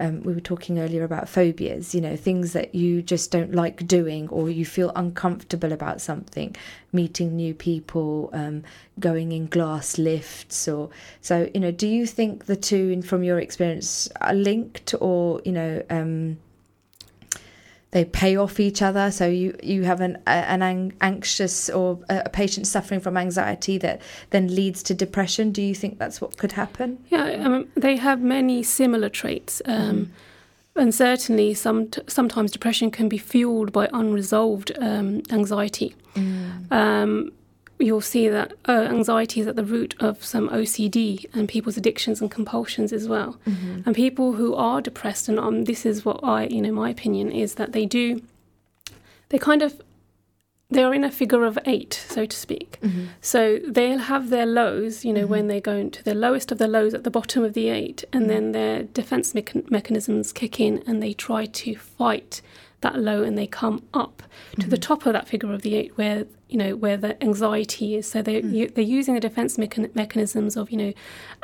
um, 0.00 0.22
we 0.22 0.32
were 0.32 0.40
talking 0.40 0.78
earlier 0.78 1.04
about 1.04 1.28
phobias, 1.28 1.94
you 1.94 2.00
know, 2.00 2.16
things 2.16 2.54
that 2.54 2.74
you 2.74 3.02
just 3.02 3.30
don't 3.30 3.52
like 3.54 3.86
doing 3.86 4.30
or 4.30 4.48
you 4.48 4.64
feel 4.64 4.90
uncomfortable 4.96 5.72
about 5.72 6.00
something, 6.00 6.56
meeting 6.92 7.36
new 7.36 7.52
people, 7.52 8.30
um, 8.32 8.62
going 8.98 9.32
in 9.32 9.48
glass 9.48 9.98
lifts, 9.98 10.66
or 10.66 10.88
so, 11.20 11.50
you 11.52 11.60
know, 11.60 11.70
do 11.70 11.86
you 11.86 12.06
think 12.06 12.46
the 12.46 12.56
two, 12.56 12.88
in, 12.88 13.02
from 13.02 13.22
your 13.22 13.38
experience, 13.38 14.08
are 14.22 14.32
linked 14.32 14.94
or, 14.98 15.42
you 15.44 15.52
know, 15.52 15.82
um, 15.90 16.38
they 17.96 18.04
pay 18.04 18.36
off 18.36 18.60
each 18.60 18.82
other. 18.82 19.10
So 19.10 19.26
you 19.26 19.48
you 19.72 19.84
have 19.84 20.02
an 20.02 20.18
an 20.26 20.92
anxious 21.00 21.70
or 21.70 21.98
a 22.08 22.16
a 22.26 22.28
patient 22.28 22.66
suffering 22.66 23.00
from 23.00 23.16
anxiety 23.16 23.78
that 23.78 24.00
then 24.30 24.54
leads 24.54 24.82
to 24.82 24.94
depression. 24.94 25.52
Do 25.52 25.62
you 25.62 25.74
think 25.74 25.98
that's 25.98 26.20
what 26.20 26.36
could 26.36 26.52
happen? 26.52 26.98
Yeah, 27.14 27.24
I 27.44 27.48
mean, 27.48 27.64
they 27.74 27.96
have 27.96 28.20
many 28.20 28.62
similar 28.62 29.10
traits. 29.10 29.62
Um, 29.64 30.10
And 30.78 30.94
certainly, 30.94 31.54
some 31.54 31.88
sometimes 32.06 32.50
depression 32.52 32.90
can 32.90 33.08
be 33.08 33.18
fueled 33.18 33.70
by 33.72 33.88
unresolved 33.92 34.70
um, 34.78 35.22
anxiety. 35.30 35.94
Um, 36.70 37.32
you'll 37.78 38.00
see 38.00 38.28
that 38.28 38.52
uh, 38.66 38.88
anxiety 38.90 39.40
is 39.40 39.46
at 39.46 39.56
the 39.56 39.64
root 39.64 39.94
of 40.00 40.24
some 40.24 40.48
OCD 40.48 41.26
and 41.34 41.48
people's 41.48 41.76
addictions 41.76 42.20
and 42.20 42.30
compulsions 42.30 42.92
as 42.92 43.06
well. 43.06 43.38
Mm-hmm. 43.46 43.82
And 43.84 43.94
people 43.94 44.32
who 44.32 44.54
are 44.54 44.80
depressed, 44.80 45.28
and 45.28 45.38
um, 45.38 45.64
this 45.64 45.84
is 45.84 46.04
what 46.04 46.20
I, 46.22 46.44
you 46.44 46.62
know, 46.62 46.72
my 46.72 46.90
opinion 46.90 47.30
is 47.30 47.54
that 47.56 47.72
they 47.72 47.84
do, 47.84 48.22
they 49.28 49.38
kind 49.38 49.62
of, 49.62 49.80
they're 50.70 50.94
in 50.94 51.04
a 51.04 51.10
figure 51.10 51.44
of 51.44 51.58
eight, 51.66 51.94
so 52.08 52.24
to 52.24 52.36
speak. 52.36 52.78
Mm-hmm. 52.80 53.06
So 53.20 53.58
they'll 53.58 53.98
have 53.98 54.30
their 54.30 54.46
lows, 54.46 55.04
you 55.04 55.12
know, 55.12 55.22
mm-hmm. 55.22 55.30
when 55.30 55.46
they 55.48 55.60
go 55.60 55.76
into 55.76 56.02
the 56.02 56.14
lowest 56.14 56.50
of 56.50 56.58
the 56.58 56.68
lows 56.68 56.94
at 56.94 57.04
the 57.04 57.10
bottom 57.10 57.44
of 57.44 57.52
the 57.52 57.68
eight, 57.68 58.04
and 58.12 58.30
then 58.30 58.52
their 58.52 58.84
defense 58.84 59.32
mechan- 59.34 59.70
mechanisms 59.70 60.32
kick 60.32 60.58
in 60.58 60.82
and 60.86 61.02
they 61.02 61.12
try 61.12 61.44
to 61.46 61.76
fight 61.76 62.40
that 62.80 62.98
low 62.98 63.22
and 63.22 63.36
they 63.36 63.46
come 63.46 63.82
up 63.94 64.22
to 64.60 64.68
the 64.68 64.78
top 64.78 65.06
of 65.06 65.12
that 65.12 65.26
figure 65.26 65.52
of 65.52 65.62
the 65.62 65.74
eight 65.74 65.96
where 65.96 66.26
you 66.48 66.56
know 66.56 66.76
where 66.76 66.96
the 66.96 67.20
anxiety 67.22 67.96
is. 67.96 68.08
So 68.10 68.22
they're, 68.22 68.40
you, 68.40 68.68
they're 68.68 68.84
using 68.84 69.14
the 69.14 69.20
defense 69.20 69.56
mechan- 69.56 69.94
mechanisms 69.94 70.56
of 70.56 70.70
you 70.70 70.76
know 70.76 70.92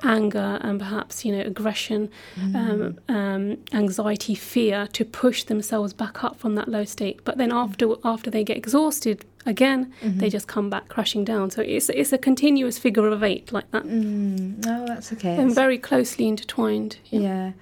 anger 0.02 0.58
and 0.62 0.78
perhaps 0.78 1.24
you 1.24 1.32
know 1.36 1.42
aggression 1.42 2.08
um, 2.54 2.98
um, 3.08 3.58
anxiety 3.72 4.34
fear 4.34 4.86
to 4.92 5.04
push 5.04 5.44
themselves 5.44 5.92
back 5.92 6.22
up 6.22 6.38
from 6.38 6.54
that 6.54 6.68
low 6.68 6.84
state. 6.84 7.20
But 7.24 7.36
then 7.38 7.52
after 7.52 7.94
after 8.04 8.30
they 8.30 8.44
get 8.44 8.56
exhausted 8.56 9.24
again 9.44 9.92
they 10.02 10.30
just 10.30 10.46
come 10.46 10.70
back 10.70 10.88
crashing 10.88 11.24
down. 11.24 11.50
So 11.50 11.62
it's 11.62 11.88
it's 11.88 12.12
a 12.12 12.18
continuous 12.18 12.78
figure 12.78 13.08
of 13.08 13.24
eight 13.24 13.52
like 13.52 13.68
that. 13.72 13.82
Mm, 13.82 14.64
oh, 14.66 14.86
that's 14.86 15.12
okay. 15.14 15.36
and 15.36 15.52
very 15.52 15.78
closely 15.78 16.28
intertwined. 16.28 16.98
Yeah. 17.06 17.52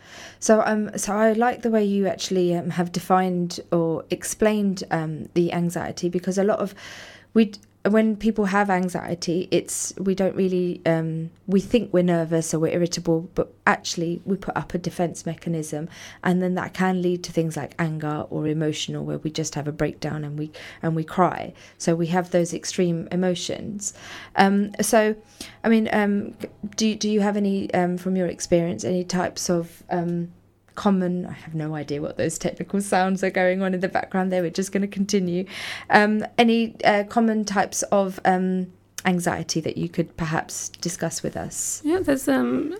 So 0.40 0.62
um 0.66 0.90
so 0.98 1.14
I 1.14 1.32
like 1.32 1.62
the 1.62 1.70
way 1.70 1.84
you 1.84 2.06
actually 2.06 2.54
um, 2.54 2.70
have 2.70 2.92
defined 2.92 3.60
or 3.72 4.04
explained 4.10 4.84
um 4.90 5.30
the 5.32 5.54
anxiety 5.54 6.10
because 6.10 6.36
a 6.36 6.44
lot 6.44 6.58
of 6.58 6.74
we 7.34 7.52
when 7.88 8.14
people 8.14 8.44
have 8.46 8.68
anxiety 8.68 9.48
it's 9.50 9.94
we 9.96 10.14
don't 10.14 10.36
really 10.36 10.82
um 10.84 11.30
we 11.46 11.60
think 11.60 11.90
we're 11.92 12.02
nervous 12.02 12.52
or 12.52 12.58
we're 12.58 12.72
irritable 12.72 13.22
but 13.34 13.50
actually 13.66 14.20
we 14.26 14.36
put 14.36 14.54
up 14.54 14.74
a 14.74 14.78
defense 14.78 15.24
mechanism 15.24 15.88
and 16.22 16.42
then 16.42 16.54
that 16.54 16.74
can 16.74 17.00
lead 17.00 17.24
to 17.24 17.32
things 17.32 17.56
like 17.56 17.74
anger 17.78 18.26
or 18.28 18.46
emotional 18.46 19.02
where 19.02 19.16
we 19.18 19.30
just 19.30 19.54
have 19.54 19.66
a 19.66 19.72
breakdown 19.72 20.24
and 20.24 20.38
we 20.38 20.50
and 20.82 20.94
we 20.94 21.02
cry. 21.02 21.54
So 21.78 21.94
we 21.94 22.08
have 22.08 22.30
those 22.30 22.52
extreme 22.52 23.08
emotions. 23.10 23.94
Um 24.36 24.72
so 24.82 25.16
i 25.64 25.68
mean 25.68 25.88
um 25.92 26.34
do, 26.76 26.94
do 26.94 27.08
you 27.08 27.20
have 27.20 27.36
any 27.36 27.72
um 27.72 27.96
from 27.96 28.14
your 28.14 28.26
experience 28.26 28.84
any 28.84 29.04
types 29.04 29.48
of 29.48 29.82
um 29.88 30.30
common 30.80 31.26
i 31.26 31.32
have 31.32 31.54
no 31.54 31.74
idea 31.74 32.00
what 32.00 32.16
those 32.16 32.38
technical 32.38 32.80
sounds 32.80 33.22
are 33.22 33.28
going 33.28 33.60
on 33.60 33.74
in 33.74 33.80
the 33.80 33.88
background 33.88 34.32
there 34.32 34.40
we're 34.40 34.50
just 34.62 34.72
going 34.72 34.80
to 34.80 34.88
continue. 35.00 35.44
Um 35.90 36.24
any 36.38 36.74
uh, 36.84 37.04
common 37.04 37.44
types 37.44 37.82
of 38.00 38.18
um 38.24 38.72
anxiety 39.04 39.60
that 39.60 39.76
you 39.76 39.90
could 39.90 40.16
perhaps 40.16 40.70
discuss 40.86 41.22
with 41.22 41.36
us? 41.36 41.82
Yeah, 41.84 42.00
there's 42.00 42.28
um 42.28 42.78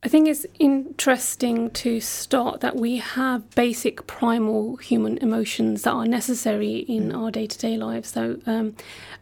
I 0.00 0.06
think 0.06 0.28
it's 0.28 0.46
interesting 0.60 1.70
to 1.70 1.98
start 1.98 2.60
that 2.60 2.76
we 2.76 2.98
have 2.98 3.50
basic 3.56 4.06
primal 4.06 4.76
human 4.76 5.18
emotions 5.18 5.82
that 5.82 5.90
are 5.90 6.06
necessary 6.06 6.76
in 6.76 7.10
mm. 7.10 7.18
our 7.18 7.32
day-to-day 7.32 7.76
lives. 7.76 8.10
So 8.10 8.38
um, 8.46 8.76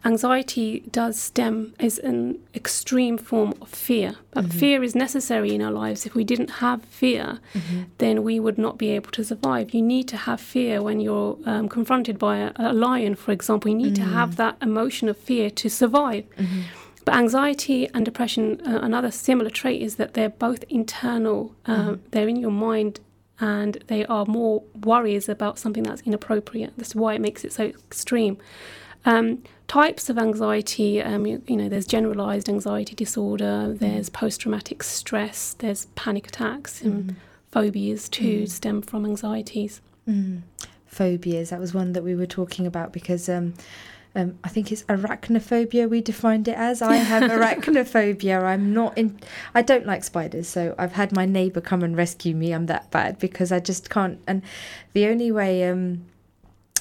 anxiety 0.05 0.81
does 0.91 1.19
stem 1.19 1.73
is 1.79 1.97
an 1.97 2.37
extreme 2.53 3.17
form 3.17 3.55
of 3.59 3.69
fear. 3.69 4.17
But 4.29 4.45
mm-hmm. 4.45 4.59
fear 4.59 4.83
is 4.83 4.93
necessary 4.93 5.55
in 5.55 5.63
our 5.63 5.71
lives. 5.71 6.05
If 6.05 6.13
we 6.13 6.23
didn't 6.23 6.51
have 6.61 6.83
fear, 6.85 7.39
mm-hmm. 7.55 7.83
then 7.97 8.21
we 8.21 8.39
would 8.39 8.59
not 8.59 8.77
be 8.77 8.91
able 8.91 9.09
to 9.13 9.23
survive. 9.23 9.73
You 9.73 9.81
need 9.81 10.07
to 10.09 10.17
have 10.17 10.39
fear 10.39 10.83
when 10.83 10.99
you're 10.99 11.39
um, 11.47 11.69
confronted 11.69 12.19
by 12.19 12.37
a, 12.37 12.51
a 12.57 12.71
lion, 12.71 13.15
for 13.15 13.31
example. 13.31 13.71
You 13.71 13.77
need 13.77 13.95
to 13.95 14.03
have 14.03 14.33
mm. 14.33 14.35
that 14.35 14.57
emotion 14.61 15.09
of 15.09 15.17
fear 15.17 15.49
to 15.49 15.69
survive. 15.69 16.25
Mm-hmm. 16.37 16.61
But 17.07 17.15
anxiety 17.15 17.87
and 17.93 18.03
depression, 18.03 18.59
uh, 18.67 18.79
another 18.81 19.11
similar 19.11 19.49
trait 19.49 19.81
is 19.81 19.95
that 19.95 20.13
they're 20.13 20.27
both 20.27 20.65
internal. 20.67 21.55
Um, 21.65 22.01
They're 22.11 22.27
in 22.27 22.35
your 22.35 22.51
mind, 22.51 22.99
and 23.39 23.81
they 23.87 24.05
are 24.07 24.25
more 24.25 24.63
worries 24.83 25.29
about 25.29 25.57
something 25.57 25.83
that's 25.83 26.01
inappropriate. 26.01 26.73
That's 26.75 26.93
why 26.95 27.13
it 27.13 27.21
makes 27.21 27.45
it 27.45 27.53
so 27.53 27.67
extreme. 27.67 28.37
Um, 29.05 29.41
types 29.69 30.09
of 30.09 30.17
anxiety, 30.17 31.01
um, 31.01 31.25
you, 31.25 31.41
you 31.47 31.55
know, 31.55 31.69
there's 31.69 31.85
generalized 31.85 32.49
anxiety 32.49 32.93
disorder, 32.93 33.73
there's 33.73 34.09
post-traumatic 34.09 34.83
stress, 34.83 35.55
there's 35.59 35.85
panic 35.95 36.27
attacks, 36.27 36.81
and 36.81 37.15
phobias 37.53 38.09
too 38.09 38.47
stem 38.47 38.81
from 38.81 39.05
anxieties. 39.05 39.79
phobias. 40.87 41.51
That 41.51 41.61
was 41.61 41.73
one 41.73 41.93
that 41.93 42.03
we 42.03 42.15
were 42.15 42.25
talking 42.25 42.67
about 42.67 42.91
because 42.91 43.29
um, 43.29 43.53
um, 44.17 44.39
I 44.43 44.49
think 44.49 44.71
it's 44.71 44.81
arachnophobia. 44.83 45.87
We 45.87 46.01
defined 46.01 46.47
it 46.47 46.57
as. 46.57 46.81
I 46.81 46.95
have 46.95 47.23
arachnophobia. 47.31 48.43
I'm 48.43 48.73
not 48.73 48.97
in. 48.97 49.19
I 49.53 49.61
don't 49.61 49.85
like 49.85 50.03
spiders, 50.03 50.49
so 50.49 50.73
I've 50.77 50.93
had 50.93 51.15
my 51.15 51.25
neighbour 51.25 51.61
come 51.61 51.83
and 51.83 51.95
rescue 51.95 52.35
me. 52.35 52.51
I'm 52.51 52.65
that 52.65 52.89
bad 52.89 53.19
because 53.19 53.51
I 53.51 53.59
just 53.59 53.91
can't. 53.91 54.19
And 54.27 54.41
the 54.93 55.05
only 55.07 55.31
way. 55.31 55.69
Um, 55.69 56.05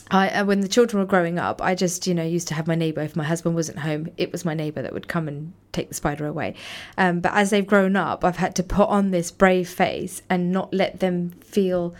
I, 0.09 0.29
uh, 0.29 0.45
when 0.45 0.61
the 0.61 0.69
children 0.69 1.01
were 1.01 1.07
growing 1.07 1.37
up, 1.37 1.61
I 1.61 1.75
just, 1.75 2.07
you 2.07 2.15
know, 2.15 2.23
used 2.23 2.47
to 2.49 2.55
have 2.55 2.69
my 2.69 2.77
neighbour. 2.77 3.01
If 3.01 3.17
my 3.17 3.25
husband 3.25 3.57
wasn't 3.57 3.81
home, 3.81 4.09
it 4.17 4.31
was 4.31 4.45
my 4.45 4.55
neighbour 4.55 4.81
that 4.83 4.93
would 4.93 5.09
come 5.09 5.27
and 5.27 5.53
take 5.73 5.89
the 5.89 5.97
spider 5.97 6.29
away. 6.29 6.55
Um, 6.97 7.19
but 7.19 7.33
as 7.35 7.51
they've 7.51 7.67
grown 7.67 7.97
up, 7.97 8.25
I've 8.25 8.37
had 8.37 8.55
to 8.55 8.63
put 8.63 8.89
on 8.89 9.11
this 9.11 9.33
brave 9.33 9.69
face 9.69 10.23
and 10.31 10.53
not 10.53 10.73
let 10.73 11.01
them 11.01 11.31
feel 11.41 11.93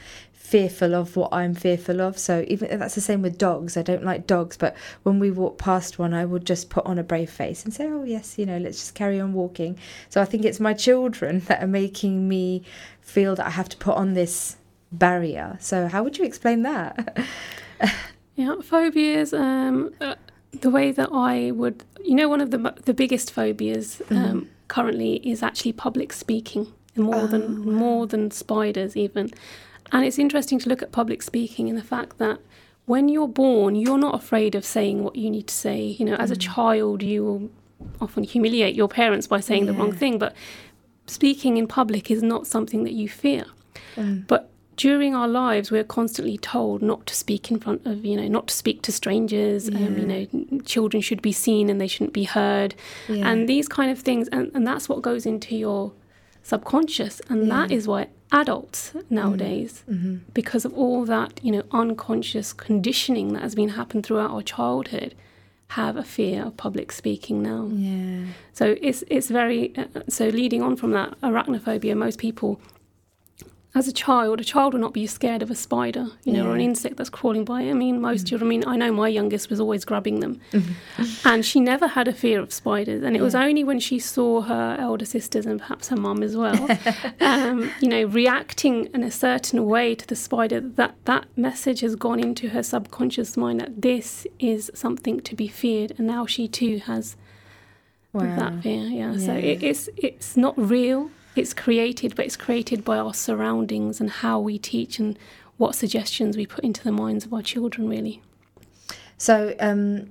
fearful 0.47 0.95
of 0.95 1.17
what 1.17 1.33
I'm 1.33 1.55
fearful 1.55 2.01
of. 2.01 2.17
So 2.19 2.45
even 2.47 2.79
that's 2.79 2.95
the 2.95 3.01
same 3.01 3.21
with 3.21 3.37
dogs. 3.37 3.77
I 3.77 3.83
don't 3.83 4.05
like 4.05 4.29
dogs, 4.29 4.57
but 4.57 4.77
when 5.03 5.19
we 5.19 5.33
walk 5.33 5.59
past 5.59 5.99
one, 5.99 6.15
I 6.15 6.25
would 6.25 6.47
just 6.47 6.71
put 6.71 6.87
on 6.87 6.99
a 6.99 7.03
brave 7.03 7.31
face 7.31 7.65
and 7.65 7.75
say, 7.75 7.87
"Oh 7.89 8.05
yes, 8.05 8.39
you 8.39 8.47
know, 8.47 8.59
let's 8.59 8.79
just 8.79 8.95
carry 8.95 9.19
on 9.19 9.33
walking." 9.33 9.77
So 10.09 10.23
I 10.23 10.25
think 10.25 10.45
it's 10.45 10.61
my 10.61 10.73
children 10.73 11.41
that 11.49 11.63
are 11.63 11.67
making 11.67 12.29
me 12.29 12.63
feel 13.01 13.35
that 13.35 13.47
I 13.47 13.51
have 13.51 13.69
to 13.71 13.77
put 13.77 13.97
on 13.97 14.15
this 14.15 14.57
barrier. 14.93 15.57
So 15.61 15.89
how 15.89 16.05
would 16.05 16.17
you 16.17 16.25
explain 16.25 16.63
that? 16.63 17.27
yeah, 18.37 18.55
phobias. 18.63 19.33
Um, 19.33 19.93
uh, 20.01 20.15
the 20.61 20.71
way 20.71 20.93
that 20.93 21.09
I 21.13 21.51
would, 21.51 21.83
you 22.05 22.15
know, 22.15 22.29
one 22.29 22.41
of 22.41 22.53
the 22.53 22.75
the 22.85 22.95
biggest 22.95 23.33
phobias 23.33 24.01
um, 24.11 24.17
mm-hmm. 24.17 24.41
currently 24.69 25.17
is 25.29 25.43
actually 25.43 25.73
public 25.73 26.13
speaking, 26.13 26.73
more 26.95 27.23
oh, 27.23 27.27
than 27.27 27.67
wow. 27.67 27.73
more 27.73 28.07
than 28.07 28.31
spiders 28.31 28.97
even. 28.97 29.33
And 29.93 30.05
it's 30.05 30.19
interesting 30.19 30.59
to 30.61 30.69
look 30.69 30.83
at 30.83 30.93
public 30.93 31.23
speaking 31.23 31.69
and 31.69 31.79
the 31.79 31.83
fact 31.83 32.19
that 32.19 32.41
when 32.87 33.09
you're 33.09 33.29
born, 33.29 33.75
you're 33.75 33.99
not 33.99 34.15
afraid 34.15 34.55
of 34.55 34.65
saying 34.65 35.03
what 35.03 35.17
you 35.17 35.31
need 35.31 35.49
to 35.49 35.55
say. 35.55 35.81
You 35.83 36.05
know, 36.05 36.15
as 36.15 36.31
a 36.31 36.37
mm. 36.37 36.41
child, 36.55 37.03
you 37.03 37.25
will 37.25 37.51
often 38.01 38.25
humiliate 38.25 38.75
your 38.75 38.89
parents 38.89 39.27
by 39.27 39.41
saying 39.41 39.67
yeah. 39.67 39.73
the 39.73 39.79
wrong 39.79 39.93
thing, 39.93 40.19
but 40.19 40.35
speaking 41.07 41.57
in 41.57 41.67
public 41.67 42.11
is 42.11 42.23
not 42.23 42.47
something 42.47 42.85
that 42.85 42.93
you 42.93 43.09
fear. 43.09 43.45
Mm. 43.97 44.27
But 44.27 44.51
during 44.77 45.15
our 45.15 45.29
lives, 45.29 45.71
we're 45.71 45.85
constantly 45.85 46.37
told 46.37 46.83
not 46.83 47.07
to 47.07 47.15
speak 47.15 47.51
in 47.51 47.59
front 47.59 47.85
of, 47.87 48.05
you 48.05 48.17
know, 48.17 48.29
not 48.29 48.49
to 48.49 48.55
speak 48.55 48.83
to 48.83 48.93
strangers. 48.93 49.69
Yeah. 49.69 49.79
Um, 49.79 49.99
you 49.99 50.07
know, 50.07 50.61
children 50.65 51.01
should 51.01 51.23
be 51.23 51.33
seen 51.33 51.71
and 51.71 51.81
they 51.81 51.87
shouldn't 51.87 52.13
be 52.13 52.25
heard, 52.25 52.75
yeah. 53.09 53.29
and 53.29 53.49
these 53.49 53.69
kind 53.69 53.91
of 53.91 54.01
things. 54.01 54.29
And, 54.29 54.51
and 54.55 54.67
that's 54.67 54.89
what 54.89 55.03
goes 55.03 55.27
into 55.27 55.57
your 55.57 55.93
subconscious, 56.47 57.21
and 57.29 57.51
that 57.51 57.73
is 57.73 57.89
why 57.89 58.07
adults 58.31 58.93
nowadays 59.11 59.85
mm. 59.89 59.95
mm-hmm. 59.95 60.17
because 60.33 60.65
of 60.65 60.73
all 60.75 61.05
that 61.05 61.41
you 61.43 61.51
know 61.53 61.63
unconscious 61.73 62.53
conditioning 62.53 63.33
that 63.33 63.43
has 63.43 63.55
been 63.55 63.71
happened 63.71 64.05
throughout 64.05 64.31
our 64.31 64.43
childhood 64.43 65.15
have 65.71 65.97
a 65.97 66.03
fear 66.03 66.45
of 66.45 66.57
public 66.57 66.91
speaking 66.91 67.41
now 67.43 67.69
yeah 67.73 68.25
so 68.53 68.77
it's 68.81 69.05
it's 69.09 69.29
very 69.29 69.77
uh, 69.77 69.85
so 70.09 70.27
leading 70.29 70.61
on 70.61 70.77
from 70.77 70.91
that 70.91 71.21
arachnophobia 71.21 71.97
most 71.97 72.19
people 72.19 72.61
as 73.77 73.87
a 73.87 73.93
child, 73.93 74.41
a 74.41 74.45
child 74.45 74.73
will 74.73 74.81
not 74.81 74.95
be 74.95 75.07
scared 75.07 75.43
of 75.43 75.51
a 75.51 75.55
spider, 75.55 76.07
you 76.25 76.33
know, 76.33 76.45
yeah. 76.45 76.49
or 76.49 76.55
an 76.55 76.63
insect 76.63 76.97
that's 76.97 77.11
crawling 77.11 77.45
by. 77.45 77.61
I 77.61 77.75
mean, 77.75 78.01
most 78.01 78.25
mm 78.25 78.29
children. 78.29 78.49
I 78.49 78.51
mean, 78.51 78.65
I 78.67 78.77
know 78.77 78.91
my 78.91 79.09
youngest 79.09 79.51
was 79.51 79.61
always 79.61 79.85
grabbing 79.85 80.21
them, 80.21 80.41
mm-hmm. 80.51 81.29
and 81.29 81.45
she 81.45 81.61
never 81.61 81.87
had 81.87 82.09
a 82.09 82.13
fear 82.15 82.41
of 82.41 82.55
spiders. 82.55 83.03
And 83.03 83.15
it 83.15 83.19
yeah. 83.19 83.25
was 83.25 83.35
only 83.35 83.65
when 83.65 83.79
she 83.79 83.99
saw 83.99 84.41
her 84.41 84.77
elder 84.81 85.05
sisters 85.05 85.45
and 85.45 85.61
perhaps 85.61 85.89
her 85.89 85.97
mum 85.97 86.23
as 86.23 86.35
well, 86.37 86.57
um, 87.21 87.71
you 87.81 87.89
know, 87.89 88.05
reacting 88.05 88.87
in 88.95 89.03
a 89.03 89.11
certain 89.11 89.67
way 89.67 89.95
to 89.95 90.07
the 90.07 90.17
spider 90.17 90.59
that 90.61 90.95
that 91.05 91.27
message 91.37 91.81
has 91.81 91.97
gone 91.97 92.19
into 92.19 92.49
her 92.49 92.63
subconscious 92.63 93.37
mind 93.37 93.61
that 93.61 93.83
this 93.83 94.27
is 94.39 94.71
something 94.75 95.21
to 95.21 95.37
be 95.37 95.49
feared, 95.49 95.93
and 95.99 96.07
now 96.07 96.25
she 96.25 96.49
too 96.49 96.79
has. 96.79 97.15
Wow. 98.15 98.35
That 98.37 98.63
fear, 98.63 98.85
yeah. 98.85 99.13
yeah. 99.13 99.19
So 99.19 99.35
it, 99.35 99.63
it's 99.63 99.91
it's 99.99 100.39
not 100.39 100.55
real 100.57 101.11
it's 101.39 101.55
created, 101.55 102.15
but 102.17 102.25
it's 102.27 102.37
created 102.37 102.85
by 102.85 102.99
our 102.99 103.15
surroundings 103.15 104.01
and 104.01 104.11
how 104.11 104.41
we 104.41 104.59
teach 104.59 104.99
and 104.99 105.19
what 105.57 105.75
suggestions 105.75 106.37
we 106.37 106.47
put 106.47 106.65
into 106.65 106.83
the 106.83 106.93
minds 106.93 107.25
of 107.25 107.33
our 107.33 107.43
children, 107.43 107.89
really. 107.89 108.23
So, 109.19 109.55
um, 109.59 110.11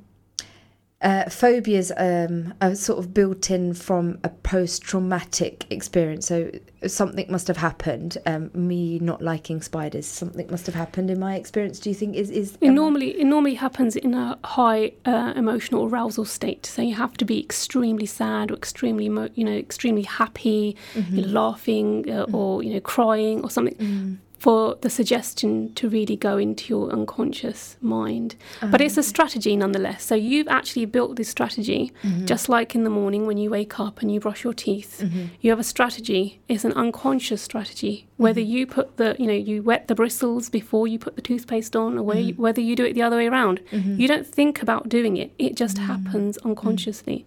uh, 1.06 1.30
phobias 1.30 1.92
um, 1.98 2.52
are 2.62 2.74
sort 2.74 2.98
of 2.98 3.14
built 3.14 3.52
in 3.52 3.76
from 3.76 4.18
a 4.24 4.30
post-traumatic 4.30 5.68
experience. 5.70 6.26
So 6.26 6.50
something 6.88 7.28
must 7.30 7.48
have 7.48 7.58
happened. 7.58 8.18
Um, 8.26 8.50
me 8.56 8.98
not 8.98 9.22
liking 9.22 9.62
spiders, 9.62 10.08
something 10.08 10.50
must 10.50 10.66
have 10.66 10.74
happened 10.74 11.12
in 11.12 11.20
my 11.20 11.36
experience. 11.36 11.80
Do 11.80 11.92
you 11.92 11.96
think 11.96 12.16
is 12.16 12.32
is 12.32 12.58
it 12.60 12.72
normally 12.72 13.20
it 13.20 13.26
normally 13.26 13.54
happens 13.54 13.96
in 13.96 14.16
a 14.16 14.36
high 14.44 14.94
uh, 15.06 15.34
emotional 15.36 15.86
arousal 15.86 16.26
state. 16.26 16.66
So 16.66 16.82
you 16.82 16.96
have 16.96 17.16
to 17.18 17.26
be 17.26 17.40
extremely 17.40 18.08
sad 18.08 18.50
or 18.50 18.56
extremely 18.56 19.06
you 19.36 19.44
know 19.44 19.56
extremely 19.56 20.04
happy, 20.04 20.76
mm-hmm. 20.96 21.20
laughing 21.20 22.10
uh, 22.10 22.26
mm-hmm. 22.26 22.36
or 22.36 22.64
you 22.64 22.74
know 22.74 22.80
crying 22.80 23.44
or 23.44 23.52
something. 23.52 23.76
Mm-hmm 23.76 24.25
for 24.46 24.76
the 24.82 24.92
suggestion 24.92 25.74
to 25.74 25.90
really 25.90 26.16
go 26.16 26.38
into 26.38 26.70
your 26.70 26.92
unconscious 26.92 27.78
mind. 27.82 28.36
Um, 28.62 28.70
but 28.70 28.80
it's 28.80 28.96
a 28.96 29.02
strategy 29.02 29.56
nonetheless. 29.56 30.04
So 30.04 30.14
you've 30.14 30.48
actually 30.48 30.86
built 30.86 31.16
this 31.16 31.30
strategy, 31.30 31.92
mm-hmm. 32.04 32.28
just 32.28 32.48
like 32.48 32.76
in 32.76 32.84
the 32.84 32.92
morning 32.92 33.26
when 33.26 33.38
you 33.38 33.50
wake 33.50 33.80
up 33.80 34.04
and 34.04 34.14
you 34.14 34.20
brush 34.20 34.44
your 34.44 34.54
teeth. 34.54 35.02
Mm-hmm. 35.04 35.26
You 35.42 35.50
have 35.50 35.60
a 35.60 35.64
strategy. 35.64 36.42
It's 36.48 36.64
an 36.64 36.74
unconscious 36.74 37.42
strategy. 37.42 38.06
Whether 38.18 38.40
mm-hmm. 38.40 38.52
you 38.52 38.68
put 38.68 38.98
the, 38.98 39.16
you 39.18 39.26
know, 39.26 39.34
you 39.34 39.64
wet 39.64 39.88
the 39.88 39.96
bristles 39.96 40.52
before 40.52 40.88
you 40.88 41.00
put 41.00 41.16
the 41.16 41.24
toothpaste 41.24 41.76
on, 41.76 41.98
or 41.98 42.04
whether 42.04 42.20
you, 42.20 42.34
mm-hmm. 42.34 42.44
whether 42.44 42.62
you 42.62 42.76
do 42.76 42.86
it 42.86 42.94
the 42.94 43.02
other 43.02 43.18
way 43.18 43.26
around, 43.26 43.62
mm-hmm. 43.72 44.00
you 44.00 44.08
don't 44.08 44.28
think 44.28 44.62
about 44.62 44.88
doing 44.88 45.18
it. 45.18 45.32
It 45.40 45.56
just 45.56 45.78
mm-hmm. 45.78 45.88
happens 45.88 46.38
unconsciously. 46.38 47.26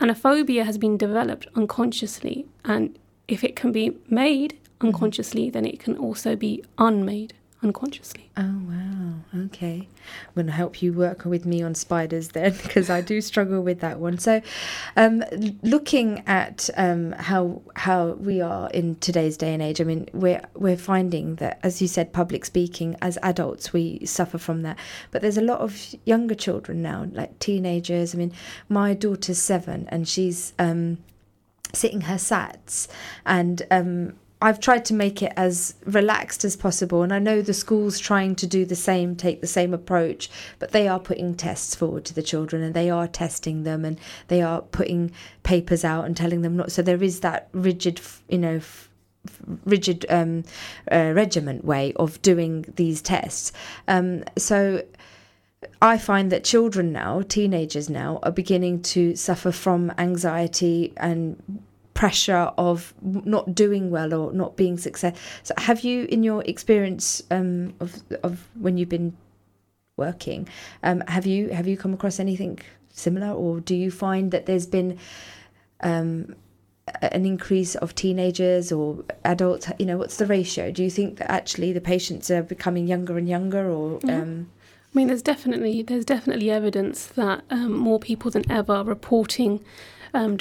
And 0.00 0.10
a 0.10 0.14
phobia 0.14 0.64
has 0.64 0.78
been 0.78 0.96
developed 0.96 1.46
unconsciously. 1.54 2.46
And 2.64 2.98
if 3.26 3.44
it 3.44 3.54
can 3.54 3.70
be 3.70 3.98
made 4.08 4.56
unconsciously, 4.80 5.50
then 5.50 5.64
it 5.64 5.80
can 5.80 5.96
also 5.96 6.36
be 6.36 6.64
unmade 6.78 7.34
unconsciously. 7.62 8.30
Oh 8.36 8.60
wow. 8.68 9.44
Okay. 9.46 9.88
I'm 10.08 10.34
going 10.34 10.46
to 10.46 10.52
help 10.52 10.80
you 10.80 10.92
work 10.92 11.24
with 11.24 11.44
me 11.44 11.62
on 11.62 11.74
spiders 11.74 12.28
then 12.28 12.52
because 12.62 12.88
I 12.88 13.00
do 13.00 13.20
struggle 13.20 13.62
with 13.62 13.80
that 13.80 13.98
one. 13.98 14.18
So 14.18 14.40
um, 14.96 15.24
looking 15.62 16.22
at 16.26 16.70
um, 16.76 17.12
how 17.12 17.62
how 17.74 18.12
we 18.12 18.40
are 18.40 18.70
in 18.70 18.94
today's 18.96 19.36
day 19.36 19.52
and 19.52 19.62
age, 19.62 19.80
I 19.80 19.84
mean 19.84 20.08
we're 20.12 20.42
we're 20.54 20.76
finding 20.76 21.36
that 21.36 21.58
as 21.62 21.82
you 21.82 21.88
said 21.88 22.12
public 22.12 22.44
speaking 22.44 22.96
as 23.02 23.18
adults 23.22 23.72
we 23.72 24.04
suffer 24.06 24.38
from 24.38 24.62
that. 24.62 24.78
But 25.10 25.22
there's 25.22 25.38
a 25.38 25.42
lot 25.42 25.60
of 25.60 25.94
younger 26.04 26.34
children 26.34 26.80
now 26.80 27.06
like 27.12 27.38
teenagers. 27.38 28.14
I 28.14 28.18
mean 28.18 28.32
my 28.68 28.94
daughter's 28.94 29.38
7 29.38 29.88
and 29.90 30.08
she's 30.08 30.52
um, 30.58 30.98
sitting 31.74 32.02
her 32.02 32.16
sats 32.16 32.86
and 33.26 33.62
um, 33.70 34.14
I've 34.40 34.60
tried 34.60 34.84
to 34.86 34.94
make 34.94 35.20
it 35.20 35.32
as 35.36 35.74
relaxed 35.84 36.44
as 36.44 36.56
possible, 36.56 37.02
and 37.02 37.12
I 37.12 37.18
know 37.18 37.42
the 37.42 37.54
school's 37.54 37.98
trying 37.98 38.36
to 38.36 38.46
do 38.46 38.64
the 38.64 38.76
same, 38.76 39.16
take 39.16 39.40
the 39.40 39.48
same 39.48 39.74
approach, 39.74 40.30
but 40.58 40.70
they 40.70 40.86
are 40.86 41.00
putting 41.00 41.34
tests 41.34 41.74
forward 41.74 42.04
to 42.06 42.14
the 42.14 42.22
children 42.22 42.62
and 42.62 42.72
they 42.72 42.88
are 42.88 43.08
testing 43.08 43.64
them 43.64 43.84
and 43.84 43.98
they 44.28 44.40
are 44.40 44.62
putting 44.62 45.10
papers 45.42 45.84
out 45.84 46.04
and 46.04 46.16
telling 46.16 46.42
them 46.42 46.56
not. 46.56 46.70
So 46.70 46.82
there 46.82 47.02
is 47.02 47.20
that 47.20 47.48
rigid, 47.52 48.00
you 48.28 48.38
know, 48.38 48.60
rigid 49.64 50.06
um, 50.08 50.44
uh, 50.90 51.12
regiment 51.14 51.64
way 51.64 51.92
of 51.94 52.22
doing 52.22 52.64
these 52.76 53.02
tests. 53.02 53.52
Um, 53.88 54.22
so 54.36 54.84
I 55.82 55.98
find 55.98 56.30
that 56.30 56.44
children 56.44 56.92
now, 56.92 57.22
teenagers 57.22 57.90
now, 57.90 58.20
are 58.22 58.30
beginning 58.30 58.82
to 58.82 59.16
suffer 59.16 59.50
from 59.50 59.92
anxiety 59.98 60.92
and 60.96 61.42
pressure 61.98 62.52
of 62.56 62.94
not 63.02 63.56
doing 63.56 63.90
well 63.90 64.14
or 64.14 64.32
not 64.32 64.56
being 64.56 64.78
successful. 64.78 65.20
So, 65.42 65.52
have 65.58 65.80
you, 65.80 66.04
in 66.04 66.22
your 66.22 66.44
experience 66.44 67.24
um, 67.32 67.74
of 67.80 68.00
of 68.22 68.46
when 68.54 68.78
you've 68.78 68.88
been 68.88 69.16
working, 69.96 70.48
um, 70.84 71.02
have 71.08 71.26
you 71.26 71.48
have 71.48 71.66
you 71.66 71.76
come 71.76 71.92
across 71.92 72.20
anything 72.20 72.60
similar, 72.92 73.32
or 73.32 73.58
do 73.58 73.74
you 73.74 73.90
find 73.90 74.30
that 74.30 74.46
there's 74.46 74.64
been 74.64 74.96
um, 75.80 76.36
an 77.02 77.26
increase 77.26 77.74
of 77.74 77.96
teenagers 77.96 78.70
or 78.70 79.04
adults? 79.24 79.68
You 79.80 79.86
know, 79.86 79.98
what's 79.98 80.18
the 80.18 80.26
ratio? 80.26 80.70
Do 80.70 80.84
you 80.84 80.90
think 80.90 81.18
that 81.18 81.28
actually 81.28 81.72
the 81.72 81.80
patients 81.80 82.30
are 82.30 82.44
becoming 82.44 82.86
younger 82.86 83.18
and 83.18 83.28
younger, 83.28 83.68
or? 83.68 83.98
Mm-hmm. 83.98 84.22
Um, 84.22 84.50
I 84.94 84.98
mean, 84.98 85.08
there's 85.08 85.22
definitely 85.34 85.82
there's 85.82 86.04
definitely 86.04 86.48
evidence 86.48 87.06
that 87.06 87.42
um, 87.50 87.72
more 87.72 87.98
people 87.98 88.30
than 88.30 88.48
ever 88.48 88.72
are 88.72 88.84
reporting 88.84 89.64
um, 90.14 90.36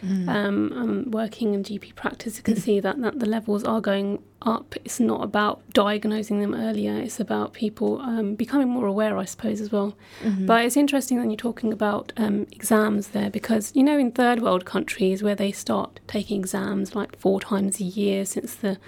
depression 0.00 0.28
um, 0.28 0.72
um, 0.76 1.10
working 1.10 1.54
in 1.54 1.62
GP 1.62 1.94
practice 1.94 2.36
you 2.36 2.42
can 2.42 2.56
see 2.56 2.80
that, 2.80 3.00
that 3.02 3.18
the 3.18 3.26
levels 3.26 3.64
are 3.64 3.80
going 3.80 4.22
up. 4.42 4.74
It's 4.84 5.00
not 5.00 5.22
about 5.24 5.62
diagnosing 5.72 6.40
them 6.40 6.54
earlier, 6.54 6.94
it's 6.98 7.18
about 7.20 7.52
people 7.52 8.00
um, 8.00 8.34
becoming 8.34 8.68
more 8.68 8.86
aware, 8.86 9.16
I 9.18 9.24
suppose, 9.24 9.60
as 9.60 9.72
well. 9.72 9.96
But 10.40 10.64
it's 10.64 10.76
interesting 10.76 11.18
that 11.18 11.26
you're 11.26 11.36
talking 11.36 11.72
about 11.72 12.12
um, 12.16 12.46
exams 12.52 13.08
there 13.08 13.30
because, 13.30 13.72
you 13.74 13.82
know, 13.82 13.98
in 13.98 14.12
third 14.12 14.42
world 14.42 14.64
countries 14.64 15.22
where 15.22 15.34
they 15.34 15.52
start 15.52 16.00
taking 16.06 16.40
exams 16.40 16.94
like 16.94 17.18
four 17.18 17.40
times 17.40 17.80
a 17.80 17.84
year 17.84 18.24
since, 18.24 18.54
the, 18.54 18.78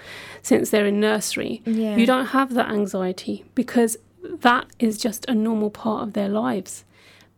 since 0.42 0.70
they're 0.70 0.86
in 0.86 1.00
nursery, 1.00 1.62
Yeah. 1.64 1.96
you 1.96 2.06
don't 2.06 2.26
have 2.26 2.54
that 2.54 2.70
anxiety 2.70 3.44
because 3.54 3.96
that 4.22 4.66
is 4.78 4.98
just 4.98 5.24
a 5.28 5.34
normal 5.34 5.70
part 5.70 6.02
of 6.02 6.12
their 6.12 6.28
lives. 6.28 6.84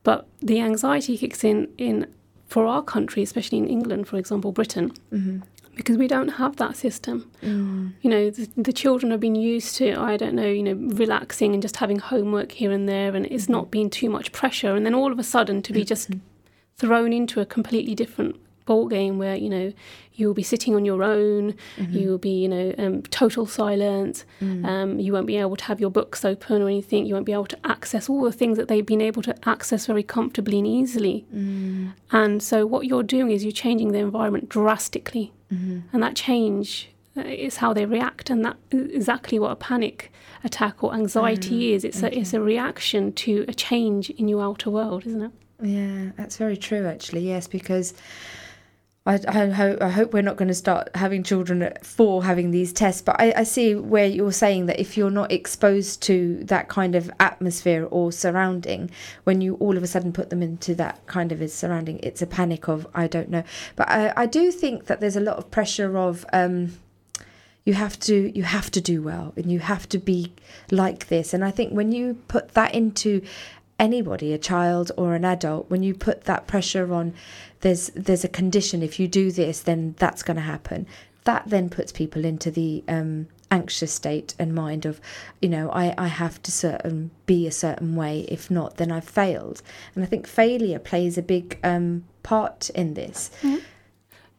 But 0.02 0.26
the 0.40 0.60
anxiety 0.60 1.16
kicks 1.18 1.44
in 1.44 1.68
in 1.76 2.06
for 2.50 2.66
our 2.66 2.82
country, 2.82 3.22
especially 3.22 3.58
in 3.58 3.68
England, 3.68 4.08
for 4.08 4.16
example, 4.16 4.50
Britain, 4.50 4.92
mm-hmm. 5.12 5.38
because 5.76 5.96
we 5.96 6.08
don't 6.08 6.30
have 6.30 6.56
that 6.56 6.76
system. 6.76 7.30
Mm. 7.42 7.92
You 8.02 8.10
know, 8.10 8.30
the, 8.30 8.48
the 8.56 8.72
children 8.72 9.12
have 9.12 9.20
been 9.20 9.36
used 9.36 9.76
to, 9.76 9.94
I 9.94 10.16
don't 10.16 10.34
know, 10.34 10.48
you 10.48 10.64
know, 10.64 10.74
relaxing 10.74 11.54
and 11.54 11.62
just 11.62 11.76
having 11.76 12.00
homework 12.00 12.50
here 12.50 12.72
and 12.72 12.88
there, 12.88 13.14
and 13.14 13.24
it's 13.26 13.44
mm-hmm. 13.44 13.52
not 13.52 13.70
been 13.70 13.88
too 13.88 14.10
much 14.10 14.32
pressure. 14.32 14.74
And 14.74 14.84
then 14.84 14.94
all 14.94 15.12
of 15.12 15.18
a 15.20 15.22
sudden 15.22 15.62
to 15.62 15.72
be 15.72 15.84
just 15.84 16.10
mm-hmm. 16.10 16.26
thrown 16.76 17.12
into 17.12 17.40
a 17.40 17.46
completely 17.46 17.94
different 17.94 18.34
game 18.88 19.18
where 19.18 19.37
you 19.37 19.48
know 19.48 19.72
you'll 20.14 20.35
be 20.35 20.42
sitting 20.42 20.74
on 20.74 20.85
your 20.85 21.02
own 21.02 21.54
you'll 21.76 22.18
be 22.18 22.42
you 22.42 22.48
know 22.48 22.74
um, 22.78 23.02
total 23.04 23.46
silence 23.46 24.24
um, 24.40 24.98
you 24.98 25.12
won't 25.12 25.26
be 25.26 25.37
able 25.37 25.56
to 25.56 25.64
have 25.64 25.80
your 25.80 25.90
books 25.90 26.24
open 26.24 26.62
or 26.62 26.68
anything 26.68 27.06
you 27.06 27.14
won't 27.14 27.26
be 27.26 27.33
able 27.33 27.46
to 27.46 27.59
access 27.64 28.09
all 28.09 28.22
the 28.22 28.33
things 28.33 28.56
that 28.59 28.68
they've 28.68 28.87
been 28.87 29.00
able 29.00 29.22
to 29.22 29.35
access 29.48 29.87
very 29.87 30.02
comfortably 30.02 30.59
and 30.59 30.66
easily. 30.66 31.24
And 32.12 32.42
so 32.42 32.66
what 32.66 32.87
you're 32.87 33.02
doing 33.02 33.30
is 33.30 33.44
you're 33.44 33.52
changing 33.52 33.92
the 33.92 33.98
environment 33.98 34.48
drastically. 34.48 35.33
And 35.92 36.02
that 36.02 36.14
change 36.14 36.90
uh, 37.16 37.22
is 37.22 37.56
how 37.56 37.72
they 37.72 37.85
react 37.87 38.30
and 38.30 38.44
that 38.44 38.56
is 38.70 38.88
exactly 38.94 39.38
what 39.38 39.50
a 39.50 39.56
panic 39.56 40.12
attack 40.44 40.85
or 40.85 40.94
anxiety 40.94 41.72
is. 41.74 41.85
It's 41.85 42.02
a 42.04 42.16
it's 42.16 42.33
a 42.33 42.40
reaction 42.40 43.12
to 43.24 43.44
a 43.48 43.52
change 43.52 44.11
in 44.11 44.28
your 44.28 44.42
outer 44.42 44.70
world 44.70 45.06
isn't 45.06 45.22
it? 45.22 45.33
Yeah, 45.62 46.12
that's 46.16 46.37
very 46.37 46.56
true, 46.56 46.87
actually. 46.87 47.26
Yes, 47.26 47.46
because 47.48 47.94
I, 49.06 49.18
I, 49.26 49.46
hope, 49.46 49.80
I 49.80 49.88
hope 49.88 50.12
we're 50.12 50.22
not 50.22 50.36
going 50.36 50.48
to 50.48 50.54
start 50.54 50.90
having 50.94 51.22
children 51.22 51.62
at 51.62 51.86
four 51.86 52.22
having 52.22 52.50
these 52.50 52.70
tests. 52.70 53.00
But 53.00 53.16
I, 53.18 53.32
I 53.34 53.42
see 53.44 53.74
where 53.74 54.06
you're 54.06 54.32
saying 54.32 54.66
that 54.66 54.78
if 54.78 54.96
you're 54.96 55.10
not 55.10 55.32
exposed 55.32 56.02
to 56.02 56.44
that 56.44 56.68
kind 56.68 56.94
of 56.94 57.10
atmosphere 57.18 57.88
or 57.90 58.12
surrounding, 58.12 58.90
when 59.24 59.40
you 59.40 59.54
all 59.54 59.78
of 59.78 59.82
a 59.82 59.86
sudden 59.86 60.12
put 60.12 60.28
them 60.28 60.42
into 60.42 60.74
that 60.74 61.06
kind 61.06 61.32
of 61.32 61.50
surrounding, 61.50 61.98
it's 62.02 62.20
a 62.20 62.26
panic 62.26 62.68
of, 62.68 62.86
I 62.94 63.06
don't 63.06 63.30
know. 63.30 63.42
But 63.74 63.88
I, 63.88 64.12
I 64.16 64.26
do 64.26 64.52
think 64.52 64.84
that 64.86 65.00
there's 65.00 65.16
a 65.16 65.20
lot 65.20 65.38
of 65.38 65.50
pressure 65.50 65.96
of, 65.96 66.26
um, 66.32 66.76
you 67.64 67.74
have 67.74 67.98
to 68.00 68.36
you 68.36 68.42
have 68.42 68.70
to 68.70 68.80
do 68.80 69.02
well 69.02 69.34
and 69.36 69.52
you 69.52 69.58
have 69.58 69.86
to 69.90 69.98
be 69.98 70.32
like 70.70 71.08
this 71.08 71.34
and 71.34 71.44
i 71.44 71.50
think 71.50 71.72
when 71.72 71.92
you 71.92 72.14
put 72.26 72.54
that 72.54 72.74
into 72.74 73.20
anybody 73.78 74.32
a 74.32 74.38
child 74.38 74.90
or 74.96 75.14
an 75.14 75.26
adult 75.26 75.68
when 75.70 75.82
you 75.82 75.94
put 75.94 76.24
that 76.24 76.46
pressure 76.46 76.92
on 76.92 77.12
there's 77.60 77.90
there's 77.94 78.24
a 78.24 78.28
condition. 78.28 78.82
If 78.82 78.98
you 79.00 79.08
do 79.08 79.30
this 79.30 79.60
then 79.60 79.94
that's 79.98 80.22
going 80.22 80.36
to 80.36 80.42
happen. 80.42 80.86
That 81.24 81.44
then 81.46 81.68
puts 81.68 81.92
people 81.92 82.24
into 82.24 82.50
the 82.50 82.82
um 82.88 83.28
anxious 83.52 83.92
state 83.92 84.34
and 84.38 84.54
mind 84.54 84.86
of 84.86 85.00
you 85.42 85.48
know 85.48 85.70
I, 85.70 85.92
I 85.98 86.06
have 86.06 86.40
to 86.42 86.52
certain 86.52 87.10
be 87.26 87.46
a 87.46 87.52
certain 87.52 87.96
way. 87.96 88.20
If 88.28 88.50
not 88.50 88.76
then 88.76 88.92
i've 88.92 89.08
failed. 89.08 89.62
And 89.94 90.04
i 90.04 90.06
think 90.06 90.26
failure 90.26 90.78
plays 90.78 91.18
a 91.18 91.22
big 91.22 91.58
um 91.62 92.04
part 92.22 92.70
in 92.70 92.94
this. 92.94 93.30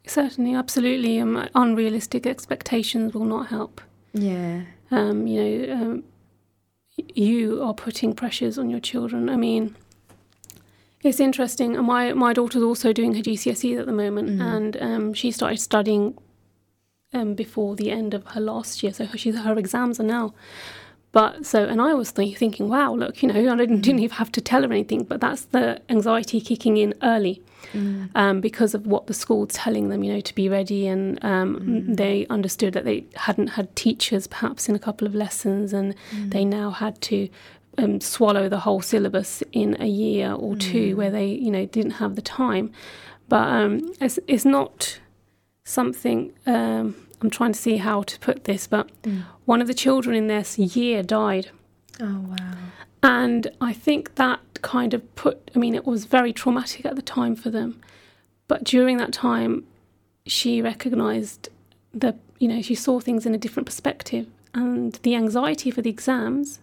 Certainly, 0.07 0.55
absolutely. 0.55 1.19
Um, 1.19 1.47
unrealistic 1.53 2.25
expectations 2.25 3.13
will 3.13 3.25
not 3.25 3.47
help. 3.47 3.81
yeah. 4.13 4.63
Um, 4.89 5.25
you 5.25 5.41
know, 5.41 5.73
um, 5.73 6.03
you 6.97 7.63
are 7.63 7.73
putting 7.73 8.13
pressures 8.13 8.57
on 8.57 8.69
your 8.69 8.81
children. 8.81 9.29
I 9.29 9.37
mean, 9.37 9.77
it's 11.03 11.19
interesting. 11.19 11.75
and 11.75 11.85
My 11.85 12.13
my 12.13 12.33
daughter's 12.33 12.63
also 12.63 12.93
doing 12.93 13.15
her 13.15 13.21
GCSEs 13.21 13.79
at 13.79 13.85
the 13.85 13.91
moment, 13.93 14.41
and 14.41 14.77
um, 14.81 15.13
she 15.13 15.31
started 15.31 15.59
studying 15.59 16.17
um, 17.13 17.33
before 17.33 17.75
the 17.75 17.91
end 17.91 18.13
of 18.13 18.25
her 18.27 18.41
last 18.41 18.83
year. 18.83 18.93
So 18.93 19.05
her, 19.05 19.17
she's, 19.17 19.37
her 19.37 19.57
exams 19.57 19.99
are 19.99 20.03
now. 20.03 20.33
But 21.13 21.45
so, 21.45 21.65
and 21.65 21.81
I 21.81 21.93
was 21.93 22.13
th- 22.13 22.37
thinking, 22.37 22.69
wow, 22.69 22.93
look, 22.93 23.21
you 23.21 23.27
know, 23.27 23.51
I 23.51 23.55
didn't, 23.57 23.81
didn't 23.81 23.99
even 23.99 24.15
have 24.15 24.31
to 24.31 24.39
tell 24.39 24.61
her 24.61 24.71
anything, 24.71 25.03
but 25.03 25.19
that's 25.19 25.43
the 25.43 25.81
anxiety 25.89 26.39
kicking 26.39 26.77
in 26.77 26.93
early 27.03 27.41
um, 28.15 28.39
because 28.39 28.73
of 28.73 28.87
what 28.87 29.07
the 29.07 29.13
school's 29.13 29.53
telling 29.53 29.89
them, 29.89 30.03
you 30.05 30.13
know, 30.13 30.21
to 30.21 30.33
be 30.33 30.47
ready. 30.47 30.87
And 30.87 31.23
um, 31.25 31.95
they 31.95 32.25
understood 32.29 32.73
that 32.75 32.85
they 32.85 33.03
hadn't 33.15 33.47
had 33.47 33.75
teachers 33.75 34.25
perhaps 34.27 34.69
in 34.69 34.75
a 34.75 34.79
couple 34.79 35.05
of 35.05 35.13
lessons, 35.13 35.73
and 35.73 35.95
they 36.29 36.45
now 36.45 36.71
had 36.71 37.01
to 37.01 37.27
um, 37.77 38.01
swallow 38.01 38.49
the 38.49 38.59
whole 38.59 38.81
syllabus 38.81 39.43
in 39.51 39.77
a 39.81 39.87
year 39.87 40.33
or 40.33 40.55
two 40.55 40.95
where 40.95 41.11
they, 41.11 41.27
you 41.27 41.51
know, 41.51 41.65
didn't 41.65 41.91
have 41.93 42.15
the 42.15 42.21
time. 42.21 42.71
But 43.29 43.47
um, 43.47 43.93
it's, 44.01 44.19
it's 44.27 44.45
not 44.45 44.99
something. 45.63 46.33
Um, 46.45 46.95
I'm 47.21 47.29
trying 47.29 47.53
to 47.53 47.59
see 47.59 47.77
how 47.77 48.03
to 48.03 48.19
put 48.19 48.43
this, 48.45 48.67
but 48.67 48.89
one 49.45 49.61
of 49.61 49.67
the 49.67 49.73
children 49.73 50.15
in 50.15 50.27
this 50.27 50.57
year 50.57 51.03
died. 51.03 51.49
oh 51.99 52.19
wow 52.27 52.53
And 53.03 53.47
I 53.61 53.73
think 53.73 54.15
that 54.15 54.39
kind 54.61 54.93
of 54.93 55.15
put, 55.15 55.49
I 55.55 55.59
mean, 55.59 55.75
it 55.75 55.85
was 55.85 56.05
very 56.05 56.33
traumatic 56.33 56.85
at 56.85 56.95
the 56.95 57.01
time 57.01 57.35
for 57.35 57.49
them. 57.49 57.79
But 58.47 58.63
during 58.63 58.97
that 58.97 59.13
time, 59.13 59.65
she 60.25 60.61
recognized 60.61 61.49
the, 61.93 62.15
you 62.39 62.47
know, 62.47 62.61
she 62.61 62.75
saw 62.75 62.99
things 62.99 63.25
in 63.25 63.33
a 63.33 63.37
different 63.37 63.65
perspective. 63.65 64.27
And 64.53 64.93
the 65.03 65.15
anxiety 65.15 65.71
for 65.71 65.81
the 65.81 65.89
exams, 65.89 66.59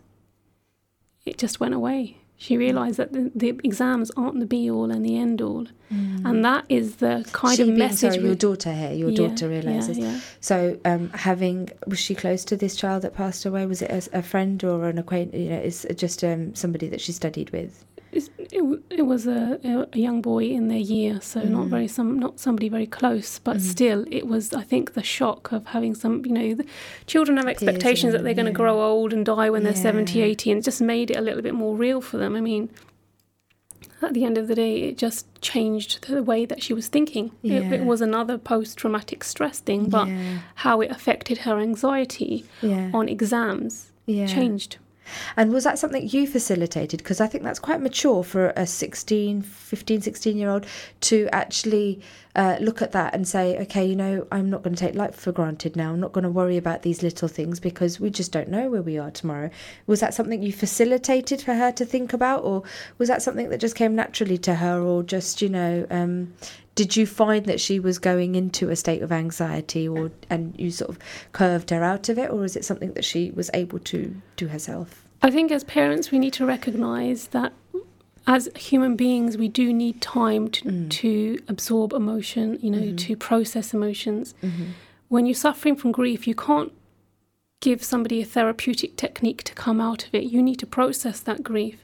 it 1.26 1.38
just 1.38 1.61
went 1.61 1.74
away. 1.74 2.16
She 2.40 2.57
realized 2.57 2.98
that 2.98 3.12
the, 3.12 3.33
the 3.35 3.48
exams 3.64 4.12
aren't 4.16 4.38
the 4.38 4.46
be 4.46 4.70
all 4.70 4.90
and 4.92 5.04
the 5.04 5.18
end 5.18 5.42
all. 5.42 5.66
And 5.90 6.44
that 6.44 6.64
is 6.68 6.96
the 6.96 7.26
kind 7.33 7.57
she 7.57 7.62
of 7.62 7.68
message. 7.70 8.12
sorry, 8.12 8.24
your 8.24 8.35
daughter 8.35 8.72
here 8.72 8.92
your 8.92 9.11
Yeah, 9.11 9.16
daughter 9.28 9.48
realizes 9.48 9.96
yeah. 9.98 10.20
so 10.40 10.78
um 10.85 11.09
having 11.11 11.70
was 11.87 11.98
she 11.98 12.14
close 12.14 12.44
to 12.44 12.57
this 12.57 12.76
child 12.76 13.02
that 13.02 13.14
passed 13.14 13.46
away 13.46 13.64
was 13.66 13.81
it 13.83 13.90
a, 13.90 14.18
a 14.18 14.22
friend 14.22 14.62
or 14.62 14.85
an 14.88 14.98
acquaintance 14.98 15.40
you 15.42 15.48
know 15.48 15.59
is 15.59 15.87
just 15.96 16.22
um 16.22 16.54
somebody 16.54 16.88
that 16.88 17.00
she 17.00 17.12
studied 17.12 17.48
with 17.50 17.85
It's- 18.12 18.30
It, 18.50 18.62
it 18.90 19.02
was 19.02 19.26
a, 19.26 19.86
a 19.92 19.98
young 19.98 20.22
boy 20.22 20.44
in 20.44 20.68
their 20.68 20.78
year, 20.96 21.20
so 21.20 21.42
not 21.42 21.66
Mm. 21.66 21.70
very 21.70 21.88
some 21.88 22.18
not 22.18 22.40
somebody 22.40 22.68
very 22.70 22.86
close, 22.86 23.38
but 23.38 23.56
Mm-hmm. 23.58 23.70
still, 23.76 24.04
it 24.10 24.26
was 24.26 24.52
I 24.54 24.62
think 24.62 24.94
the 24.94 25.02
shock 25.02 25.52
of 25.52 25.66
having 25.66 25.94
some 25.94 26.24
you 26.24 26.32
know 26.32 26.54
the 26.54 26.64
children 27.06 27.36
have 27.36 27.46
expectations 27.48 28.12
that 28.14 28.22
they're 28.24 28.34
going 28.42 28.46
to 28.54 28.58
yeah. 28.58 28.64
grow 28.64 28.80
old 28.82 29.12
and 29.12 29.24
die 29.26 29.50
when 29.50 29.62
they're 29.64 29.74
70, 29.74 30.22
80, 30.22 30.50
and 30.52 30.58
it 30.60 30.64
just 30.64 30.80
made 30.80 31.10
it 31.10 31.16
a 31.18 31.20
little 31.20 31.42
bit 31.42 31.54
more 31.54 31.76
real 31.76 32.00
for 32.00 32.16
them. 32.16 32.34
I 32.36 32.40
mean, 32.40 32.70
at 34.00 34.14
the 34.14 34.24
end 34.24 34.38
of 34.38 34.48
the 34.48 34.54
day, 34.54 34.74
it 34.88 34.96
just 34.96 35.26
changed 35.42 36.06
the 36.08 36.22
way 36.22 36.46
that 36.46 36.62
she 36.62 36.72
was 36.72 36.88
thinking. 36.88 37.26
It, 37.42 37.50
Yeah. 37.62 37.72
it 37.74 37.84
was 37.84 38.00
another 38.00 38.38
post 38.38 38.78
traumatic 38.78 39.24
stress 39.24 39.60
thing, 39.60 39.88
but 39.90 40.08
yeah 40.08 40.38
how 40.64 40.80
it 40.80 40.90
affected 40.90 41.38
her 41.46 41.58
anxiety 41.60 42.44
yeah 42.62 42.90
on 42.94 43.08
exams 43.08 43.92
yeah 44.06 44.26
changed. 44.26 44.78
And 45.36 45.52
was 45.52 45.64
that 45.64 45.78
something 45.78 46.08
you 46.08 46.26
facilitated? 46.26 46.98
Because 46.98 47.20
i 47.20 47.26
think 47.26 47.44
that's 47.44 47.58
quite 47.58 47.80
mature 47.80 48.22
for 48.22 48.52
a 48.56 48.66
16 48.66 49.42
15 49.42 50.02
16 50.02 50.36
year 50.36 50.50
old 50.50 50.66
to 51.00 51.28
actually 51.32 52.00
uh, 52.36 52.56
look 52.60 52.80
at 52.82 52.92
that 52.92 53.14
and 53.14 53.26
say 53.26 53.58
okay 53.58 53.84
you 53.84 53.96
know 53.96 54.24
i'm 54.30 54.48
not 54.48 54.62
going 54.62 54.74
to 54.74 54.80
take 54.80 54.94
life 54.94 55.18
for 55.18 55.32
granted 55.32 55.76
now. 55.76 55.92
I'm 55.92 56.00
not 56.00 56.12
going 56.12 56.24
to 56.24 56.30
worry 56.30 56.56
about 56.56 56.82
these 56.82 57.02
little 57.02 57.28
things 57.28 57.60
because 57.60 58.00
we 58.00 58.10
just 58.10 58.32
don't 58.32 58.48
know 58.48 58.70
where 58.70 58.82
we 58.82 58.98
are 58.98 59.10
tomorrow. 59.10 59.50
Was 59.86 60.00
that 60.00 60.14
something 60.14 60.42
you 60.42 60.52
facilitated 60.52 61.42
for 61.42 61.54
her 61.54 61.72
to 61.72 61.84
think 61.84 62.12
about 62.12 62.44
or 62.44 62.62
was 62.98 63.08
that 63.08 63.22
something 63.22 63.50
that 63.50 63.58
just 63.58 63.74
came 63.74 63.94
naturally 63.94 64.38
to 64.38 64.56
her 64.56 64.80
or 64.80 65.02
just 65.02 65.42
you 65.42 65.48
know 65.48 65.86
um, 65.90 66.34
did 66.80 66.96
you 66.98 67.06
find 67.06 67.42
that 67.46 67.60
she 67.66 67.76
was 67.88 67.98
going 68.10 68.34
into 68.42 68.64
a 68.70 68.76
state 68.84 69.02
of 69.02 69.10
anxiety 69.12 69.84
or 69.94 70.10
and 70.30 70.42
you 70.62 70.70
sort 70.70 70.90
of 70.90 70.96
curved 71.32 71.68
her 71.70 71.82
out 71.92 72.08
of 72.08 72.16
it 72.18 72.28
or 72.30 72.44
is 72.48 72.54
it 72.58 72.64
something 72.64 72.92
that 72.96 73.04
she 73.04 73.22
was 73.38 73.48
able 73.62 73.80
to 73.92 73.98
do 74.36 74.46
herself 74.54 74.88
I 75.20 75.30
think 75.36 75.50
as 75.50 75.64
parents, 75.64 76.12
we 76.12 76.18
need 76.24 76.34
to 76.34 76.46
recognise 76.46 77.20
that 77.38 77.52
as 78.36 78.48
human 78.70 78.94
beings, 78.94 79.36
we 79.44 79.48
do 79.48 79.66
need 79.72 79.96
time 80.00 80.44
to, 80.56 80.62
Mm. 80.68 80.90
to 81.02 81.12
absorb 81.48 81.92
emotion, 81.92 82.46
you 82.64 82.70
know, 82.70 82.78
Mm-hmm. 82.88 82.96
to 83.06 83.16
process 83.16 83.74
emotions. 83.74 84.26
When 85.08 85.26
you're 85.26 85.34
suffering 85.48 85.74
from 85.80 85.90
grief, 86.00 86.20
you 86.28 86.34
can't 86.46 86.70
give 87.60 87.82
somebody 87.82 88.20
a 88.22 88.24
therapeutic 88.24 88.96
technique 88.96 89.42
to 89.44 89.54
come 89.54 89.80
out 89.80 90.06
of 90.06 90.14
it. 90.14 90.24
You 90.34 90.40
need 90.48 90.58
to 90.60 90.66
process 90.66 91.18
that 91.20 91.42
grief. 91.42 91.78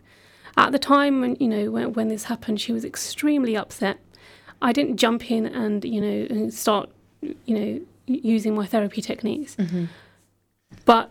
At 0.57 0.71
the 0.71 0.79
time 0.79 1.15
when 1.21 1.33
you 1.41 1.49
know 1.49 1.65
when, 1.75 1.93
when 1.97 2.09
this 2.09 2.25
happened, 2.33 2.61
she 2.61 2.73
was 2.73 2.85
extremely 2.85 3.57
upset. 3.57 3.97
I 4.63 4.73
didn't 4.73 4.97
jump 4.97 5.31
in 5.31 5.47
and 5.47 5.85
you 5.85 6.01
know 6.01 6.27
and 6.31 6.53
start 6.53 6.91
you 7.21 7.59
know 7.59 7.81
using 8.07 8.55
my 8.55 8.67
therapy 8.67 9.01
techniques, 9.03 9.57
but 10.85 11.11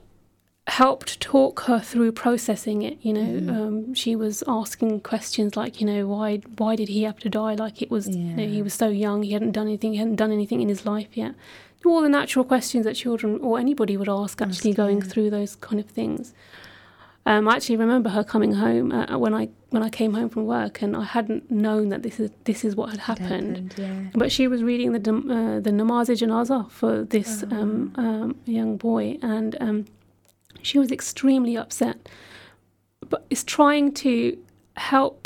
helped 0.68 1.20
talk 1.20 1.62
her 1.62 1.80
through 1.80 2.12
processing 2.12 2.84
it. 2.84 2.98
You 3.02 3.14
know, 3.14 3.54
um, 3.54 3.94
she 3.94 4.16
was 4.16 4.44
asking 4.48 5.02
questions 5.02 5.58
like, 5.58 5.82
you 5.82 5.88
know, 5.88 6.08
why 6.08 6.38
why 6.58 6.76
did 6.76 6.90
he 6.90 7.04
have 7.04 7.20
to 7.20 7.30
die? 7.30 7.56
Like 7.56 7.82
it 7.82 7.92
was, 7.92 8.08
you 8.08 8.36
know, 8.36 8.48
he 8.48 8.62
was 8.62 8.74
so 8.74 8.88
young, 8.90 9.24
he 9.24 9.34
hadn't 9.34 9.52
done 9.52 9.68
anything, 9.68 9.94
he 9.94 10.00
hadn't 10.00 10.16
done 10.16 10.32
anything 10.32 10.62
in 10.62 10.70
his 10.70 10.86
life 10.86 11.10
yet. 11.16 11.36
All 11.86 12.02
the 12.02 12.10
natural 12.10 12.46
questions 12.46 12.86
that 12.86 12.96
children 12.96 13.40
or 13.42 13.60
anybody 13.60 13.98
would 13.98 14.08
ask, 14.08 14.42
actually 14.42 14.74
going 14.74 15.02
through 15.02 15.30
those 15.30 15.58
kind 15.58 15.82
of 15.82 15.88
things. 15.88 16.34
Um, 17.26 17.48
I 17.50 17.56
actually 17.56 17.76
remember 17.78 18.10
her 18.10 18.24
coming 18.24 18.54
home 18.54 18.92
uh, 18.92 19.18
when 19.18 19.34
I 19.34 19.50
when 19.74 19.84
I 19.90 19.90
came 20.00 20.14
home 20.20 20.30
from 20.34 20.44
work, 20.58 20.76
and 20.84 20.92
I 21.04 21.06
hadn't 21.18 21.44
known 21.66 21.86
that 21.94 22.02
this 22.06 22.18
is 22.24 22.30
this 22.50 22.60
is 22.68 22.72
what 22.80 22.88
had 22.94 23.02
happened. 23.12 23.74
yeah. 23.86 24.02
But 24.22 24.30
she 24.36 24.46
was 24.54 24.60
reading 24.70 24.90
the 24.98 25.00
uh, 25.00 25.60
the 25.68 25.74
namaz 25.80 26.08
janaza 26.22 26.60
for 26.80 26.94
this 27.16 27.32
um, 27.58 27.92
um, 28.06 28.28
young 28.60 28.72
boy, 28.90 29.06
and 29.34 29.52
um, 29.66 29.78
she 30.68 30.76
was 30.84 30.90
extremely 31.00 31.56
upset. 31.64 31.98
But 33.12 33.22
it's 33.32 33.46
trying 33.58 33.88
to 34.06 34.14
help 34.92 35.18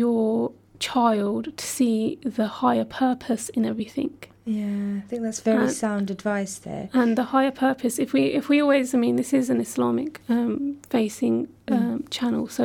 your 0.00 0.52
child 0.78 1.42
to 1.60 1.64
see 1.76 2.18
the 2.38 2.46
higher 2.62 2.84
purpose 3.04 3.44
in 3.56 3.62
everything. 3.72 4.14
Yeah, 4.46 4.98
I 5.02 5.04
think 5.08 5.22
that's 5.22 5.40
very 5.40 5.66
Uh, 5.68 5.68
sound 5.86 6.06
advice 6.10 6.54
there. 6.68 6.86
And 6.92 7.16
the 7.20 7.26
higher 7.34 7.54
purpose, 7.66 7.94
if 8.04 8.12
we 8.16 8.22
if 8.40 8.44
we 8.50 8.56
always, 8.64 8.94
I 8.94 8.98
mean, 9.04 9.16
this 9.16 9.32
is 9.32 9.46
an 9.54 9.60
Islamic 9.68 10.20
um, 10.28 10.56
facing 10.96 11.36
um, 11.74 12.04
channel, 12.16 12.44
so 12.58 12.64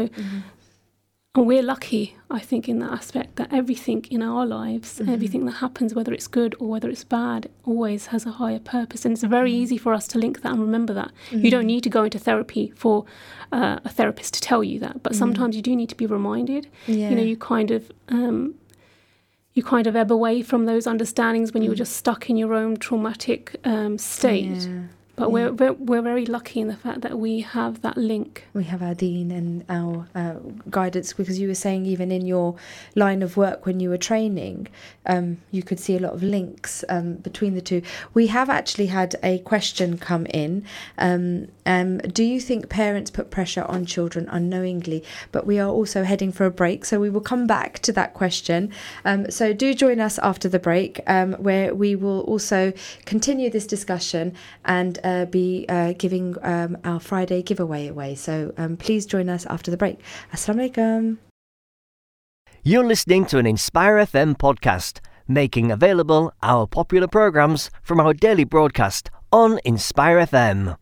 and 1.35 1.45
we're 1.45 1.61
lucky, 1.61 2.17
I 2.31 2.39
think, 2.39 2.67
in 2.67 2.79
that 2.79 2.91
aspect 2.91 3.35
that 3.35 3.53
everything 3.53 4.03
in 4.09 4.23
our 4.23 4.47
lives, 4.47 4.99
everything 4.99 5.45
that 5.45 5.57
happens, 5.57 5.93
whether 5.93 6.11
it's 6.11 6.27
good 6.27 6.55
or 6.59 6.67
whether 6.67 6.89
it's 6.89 7.03
bad, 7.03 7.49
always 7.65 8.07
has 8.07 8.25
a 8.25 8.31
higher 8.31 8.57
purpose. 8.57 9.05
And 9.05 9.11
it's 9.11 9.21
very 9.23 9.53
easy 9.53 9.77
for 9.77 9.93
us 9.93 10.07
to 10.09 10.17
link 10.17 10.41
that 10.41 10.53
and 10.53 10.61
remember 10.61 10.93
that. 10.95 11.11
You 11.29 11.51
don't 11.51 11.67
need 11.67 11.83
to 11.83 11.89
go 11.89 12.03
into 12.03 12.17
therapy 12.17 12.73
for 12.75 13.05
uh, 13.51 13.79
a 13.85 13.89
therapist 13.89 14.33
to 14.35 14.41
tell 14.41 14.63
you 14.63 14.79
that, 14.79 15.03
but 15.03 15.15
sometimes 15.15 15.55
you 15.55 15.61
do 15.61 15.75
need 15.75 15.89
to 15.89 15.95
be 15.95 16.07
reminded. 16.07 16.67
Yeah. 16.87 17.09
You 17.09 17.15
know, 17.15 17.23
you 17.23 17.37
kind 17.37 17.71
of. 17.71 17.91
Um, 18.09 18.55
you 19.53 19.63
kind 19.63 19.87
of 19.87 19.95
ebb 19.95 20.11
away 20.11 20.41
from 20.41 20.65
those 20.65 20.85
understandings 20.85 21.53
when 21.53 21.63
you 21.63 21.69
were 21.69 21.75
just 21.75 21.97
stuck 21.97 22.29
in 22.29 22.37
your 22.37 22.53
own 22.53 22.77
traumatic 22.77 23.55
um, 23.65 23.97
state. 23.97 24.45
Yeah. 24.45 24.83
But 25.19 25.34
we're, 25.34 25.51
we're 25.51 25.73
we're 25.73 26.01
very 26.01 26.25
lucky 26.25 26.62
in 26.62 26.69
the 26.69 26.77
fact 26.77 27.01
that 27.01 27.19
we 27.19 27.41
have 27.41 27.82
that 27.82 27.97
link. 27.97 28.45
We 28.53 28.63
have 28.63 28.82
our 28.82 28.95
deen 28.95 29.32
and 29.32 29.65
our 29.67 30.08
uh, 30.15 30.36
guidance 30.69 31.12
because 31.12 31.38
you 31.38 31.49
were 31.49 31.55
saying 31.55 31.86
even 31.86 32.10
in 32.10 32.25
your 32.25 32.55
line 32.95 33.21
of 33.21 33.36
work 33.36 33.65
when 33.65 33.82
you 33.82 33.89
were 33.89 33.97
training, 33.97 34.69
um, 35.05 35.39
you 35.51 35.62
could 35.62 35.77
see 35.77 35.97
a 35.97 35.99
lot 35.99 36.13
of 36.13 36.23
links 36.23 36.86
um, 36.88 37.15
between 37.15 37.53
the 37.53 37.62
two. 37.62 37.82
We 38.13 38.27
have 38.27 38.49
actually 38.49 38.86
had 38.86 39.17
a 39.21 39.39
question 39.39 39.97
come 39.97 40.25
in. 40.27 40.63
Um, 40.97 41.49
um, 41.65 41.97
do 41.97 42.23
you 42.23 42.39
think 42.39 42.69
parents 42.69 43.12
put 43.12 43.29
pressure 43.29 43.65
on 43.65 43.86
children 43.86 44.25
unknowingly? 44.29 45.03
But 45.34 45.45
we 45.45 45.60
are 45.60 45.69
also 45.69 46.03
heading 46.03 46.32
for 46.32 46.45
a 46.45 46.51
break, 46.51 46.86
so 46.86 46.97
we 46.97 47.10
will 47.10 47.19
come 47.19 47.45
back 47.45 47.79
to 47.79 47.91
that 47.91 48.13
question. 48.13 48.71
Um, 49.03 49.29
so 49.29 49.51
do 49.51 49.73
join 49.73 49.99
us 49.99 50.17
after 50.19 50.47
the 50.47 50.60
break, 50.60 51.01
um, 51.08 51.34
where 51.34 51.75
we 51.75 51.95
will 51.95 52.21
also 52.21 52.71
continue 53.03 53.49
this 53.49 53.67
discussion 53.67 54.34
and 54.63 54.97
uh, 55.10 55.26
be 55.26 55.65
uh, 55.69 55.93
giving 55.98 56.36
um, 56.43 56.78
our 56.84 57.00
Friday 57.00 57.41
giveaway 57.41 57.88
away. 57.88 58.15
So 58.15 58.54
um, 58.58 58.78
please 58.78 59.06
join 59.06 59.30
us 59.30 59.45
after 59.45 59.72
the 59.72 59.78
break. 59.78 60.00
Assalamu 60.34 60.69
alaikum. 60.69 61.17
You're 62.63 62.86
listening 62.86 63.26
to 63.28 63.38
an 63.38 63.45
Inspire 63.45 63.98
FM 63.98 64.38
podcast, 64.38 65.00
making 65.28 65.72
available 65.72 66.34
our 66.43 66.67
popular 66.67 67.08
programs 67.08 67.72
from 67.82 68.00
our 68.00 68.13
daily 68.13 68.43
broadcast 68.43 69.10
on 69.32 69.60
Inspire 69.63 70.19
FM. 70.26 70.76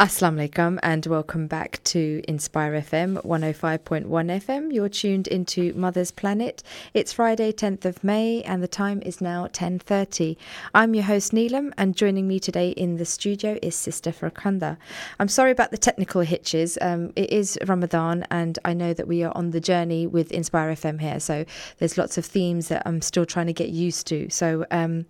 Assalamu 0.00 0.48
alaikum 0.48 0.78
and 0.82 1.04
welcome 1.04 1.46
back 1.46 1.78
to 1.84 2.22
Inspire 2.26 2.72
FM 2.72 3.22
105.1 3.22 4.06
FM. 4.06 4.72
You're 4.72 4.88
tuned 4.88 5.28
into 5.28 5.74
Mother's 5.74 6.10
Planet. 6.10 6.62
It's 6.94 7.12
Friday 7.12 7.52
10th 7.52 7.84
of 7.84 8.02
May 8.02 8.40
and 8.44 8.62
the 8.62 8.66
time 8.66 9.02
is 9.02 9.20
now 9.20 9.46
10:30. 9.48 10.38
I'm 10.74 10.94
your 10.94 11.04
host 11.04 11.32
Neelam 11.32 11.74
and 11.76 11.94
joining 11.94 12.26
me 12.26 12.40
today 12.40 12.70
in 12.70 12.96
the 12.96 13.04
studio 13.04 13.58
is 13.60 13.76
Sister 13.76 14.10
Farkhanda. 14.10 14.78
I'm 15.18 15.28
sorry 15.28 15.50
about 15.50 15.70
the 15.70 15.76
technical 15.76 16.22
hitches. 16.22 16.78
Um, 16.80 17.12
it 17.14 17.30
is 17.30 17.58
Ramadan 17.66 18.24
and 18.30 18.58
I 18.64 18.72
know 18.72 18.94
that 18.94 19.06
we 19.06 19.22
are 19.22 19.36
on 19.36 19.50
the 19.50 19.60
journey 19.60 20.06
with 20.06 20.32
Inspire 20.32 20.70
FM 20.70 20.98
here. 20.98 21.20
So 21.20 21.44
there's 21.76 21.98
lots 21.98 22.16
of 22.16 22.24
themes 22.24 22.68
that 22.68 22.84
I'm 22.86 23.02
still 23.02 23.26
trying 23.26 23.48
to 23.48 23.52
get 23.52 23.68
used 23.68 24.06
to. 24.06 24.30
So 24.30 24.64
um, 24.70 25.04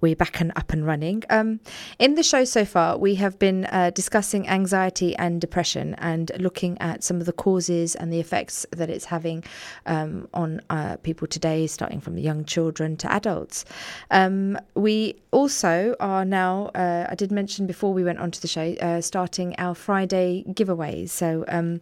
we're 0.00 0.16
back 0.16 0.40
and 0.40 0.52
up 0.56 0.72
and 0.72 0.86
running. 0.86 1.22
Um, 1.28 1.60
in 1.98 2.14
the 2.14 2.22
show 2.22 2.44
so 2.44 2.64
far, 2.64 2.96
we 2.96 3.16
have 3.16 3.38
been 3.38 3.66
uh, 3.66 3.90
discussing 3.90 4.21
anxiety 4.30 5.14
and 5.16 5.40
depression 5.40 5.94
and 5.98 6.30
looking 6.38 6.78
at 6.80 7.02
some 7.02 7.18
of 7.20 7.26
the 7.26 7.32
causes 7.32 7.94
and 7.94 8.12
the 8.12 8.20
effects 8.20 8.66
that 8.70 8.90
it's 8.90 9.06
having 9.06 9.44
um, 9.86 10.28
on 10.34 10.60
uh, 10.70 10.96
people 11.02 11.26
today, 11.26 11.66
starting 11.66 12.00
from 12.00 12.16
young 12.18 12.44
children 12.44 12.96
to 12.96 13.12
adults. 13.12 13.64
Um, 14.10 14.58
we 14.74 15.16
also 15.30 15.94
are 16.00 16.24
now, 16.24 16.66
uh, 16.74 17.06
I 17.10 17.14
did 17.14 17.32
mention 17.32 17.66
before 17.66 17.92
we 17.92 18.04
went 18.04 18.18
onto 18.18 18.40
the 18.40 18.48
show, 18.48 18.74
uh, 18.80 19.00
starting 19.00 19.54
our 19.58 19.74
Friday 19.74 20.44
giveaways. 20.48 21.10
So, 21.10 21.44
um, 21.48 21.80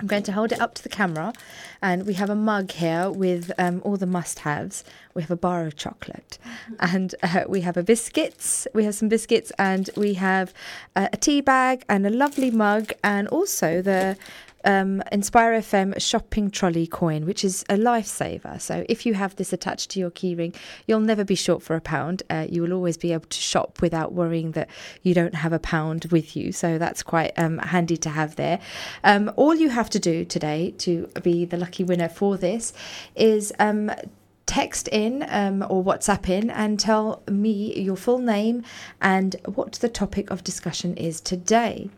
I'm 0.00 0.06
going 0.06 0.22
to 0.22 0.32
hold 0.32 0.50
it 0.50 0.60
up 0.60 0.72
to 0.76 0.82
the 0.82 0.88
camera, 0.88 1.34
and 1.82 2.06
we 2.06 2.14
have 2.14 2.30
a 2.30 2.34
mug 2.34 2.70
here 2.70 3.10
with 3.10 3.52
um, 3.58 3.82
all 3.84 3.98
the 3.98 4.06
must-haves. 4.06 4.82
We 5.12 5.20
have 5.20 5.30
a 5.30 5.36
bar 5.36 5.66
of 5.66 5.76
chocolate, 5.76 6.38
and 6.78 7.14
uh, 7.22 7.44
we 7.46 7.60
have 7.60 7.76
a 7.76 7.82
biscuits. 7.82 8.66
We 8.72 8.84
have 8.84 8.94
some 8.94 9.10
biscuits, 9.10 9.52
and 9.58 9.90
we 9.98 10.14
have 10.14 10.54
uh, 10.96 11.08
a 11.12 11.18
tea 11.18 11.42
bag 11.42 11.84
and 11.86 12.06
a 12.06 12.10
lovely 12.10 12.50
mug, 12.50 12.92
and 13.04 13.28
also 13.28 13.82
the 13.82 14.16
um, 14.64 15.02
Inspire 15.12 15.52
FM 15.60 16.00
shopping 16.00 16.50
trolley 16.50 16.86
coin, 16.86 17.26
which 17.26 17.44
is 17.44 17.64
a 17.68 17.74
lifesaver. 17.74 18.60
So 18.60 18.84
if 18.88 19.06
you 19.06 19.14
have 19.14 19.36
this 19.36 19.52
attached 19.52 19.90
to 19.90 20.00
your 20.00 20.10
keyring, 20.10 20.54
you'll 20.86 21.00
never 21.00 21.24
be 21.24 21.34
short 21.34 21.62
for 21.62 21.76
a 21.76 21.80
pound. 21.80 22.22
Uh, 22.30 22.46
you 22.48 22.62
will 22.62 22.72
always 22.72 22.96
be 22.96 23.12
able 23.12 23.26
to 23.26 23.40
shop 23.40 23.80
without 23.80 24.12
worrying 24.12 24.52
that 24.52 24.68
you 25.02 25.14
don't 25.14 25.34
have 25.34 25.52
a 25.52 25.58
pound 25.58 26.06
with 26.06 26.36
you. 26.36 26.52
So 26.52 26.78
that's 26.78 27.02
quite 27.02 27.32
um, 27.38 27.58
handy 27.58 27.96
to 27.98 28.10
have 28.10 28.36
there. 28.36 28.60
Um, 29.04 29.32
all 29.36 29.54
you 29.54 29.68
have 29.68 29.90
to 29.90 29.98
do 29.98 30.24
today 30.24 30.72
to 30.78 31.08
be 31.22 31.44
the 31.44 31.56
lucky 31.56 31.84
winner 31.84 32.08
for 32.08 32.36
this 32.36 32.72
is 33.14 33.52
um, 33.58 33.90
text 34.50 34.88
in 34.88 35.24
um, 35.28 35.64
or 35.70 35.84
WhatsApp 35.84 36.28
in 36.28 36.50
and 36.50 36.80
tell 36.80 37.22
me 37.30 37.72
your 37.80 37.94
full 37.94 38.18
name 38.18 38.64
and 39.00 39.36
what 39.44 39.74
the 39.74 39.88
topic 39.88 40.28
of 40.28 40.42
discussion 40.42 40.96
is 40.96 41.20
today. 41.20 41.88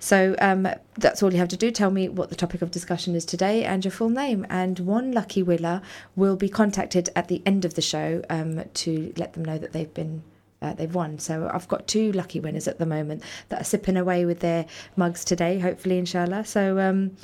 So 0.00 0.34
um, 0.40 0.66
that's 0.94 1.22
all 1.22 1.32
you 1.32 1.38
have 1.38 1.48
to 1.50 1.56
do. 1.56 1.70
Tell 1.70 1.92
me 1.92 2.08
what 2.08 2.28
the 2.28 2.34
topic 2.34 2.62
of 2.62 2.72
discussion 2.72 3.14
is 3.14 3.24
today 3.24 3.64
and 3.64 3.84
your 3.84 3.92
full 3.92 4.10
name. 4.10 4.44
And 4.50 4.80
one 4.80 5.12
lucky 5.12 5.44
winner 5.44 5.82
will 6.16 6.34
be 6.34 6.48
contacted 6.48 7.10
at 7.14 7.28
the 7.28 7.42
end 7.46 7.64
of 7.64 7.74
the 7.74 7.82
show 7.82 8.22
um, 8.28 8.64
to 8.74 9.12
let 9.16 9.34
them 9.34 9.44
know 9.44 9.58
that 9.58 9.72
they've 9.72 9.94
been. 9.94 10.24
Uh, 10.62 10.74
they've 10.74 10.94
won. 10.94 11.18
So 11.18 11.50
I've 11.54 11.66
got 11.68 11.88
two 11.88 12.12
lucky 12.12 12.38
winners 12.38 12.68
at 12.68 12.78
the 12.78 12.84
moment 12.84 13.22
that 13.48 13.62
are 13.62 13.64
sipping 13.64 13.96
away 13.96 14.26
with 14.26 14.40
their 14.40 14.66
mugs 14.94 15.24
today, 15.24 15.58
hopefully, 15.58 15.96
inshallah. 15.96 16.44
So 16.44 16.78
um, 16.78 17.16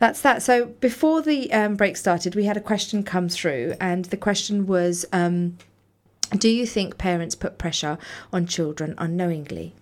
that's 0.00 0.22
that. 0.22 0.42
So 0.42 0.66
before 0.66 1.22
the 1.22 1.52
um, 1.52 1.76
break 1.76 1.96
started, 1.96 2.34
we 2.34 2.46
had 2.46 2.56
a 2.56 2.60
question 2.60 3.04
come 3.04 3.28
through, 3.28 3.74
and 3.80 4.06
the 4.06 4.16
question 4.16 4.66
was 4.66 5.06
um, 5.12 5.56
Do 6.36 6.48
you 6.48 6.66
think 6.66 6.98
parents 6.98 7.36
put 7.36 7.58
pressure 7.58 7.96
on 8.32 8.46
children 8.46 8.96
unknowingly? 8.98 9.72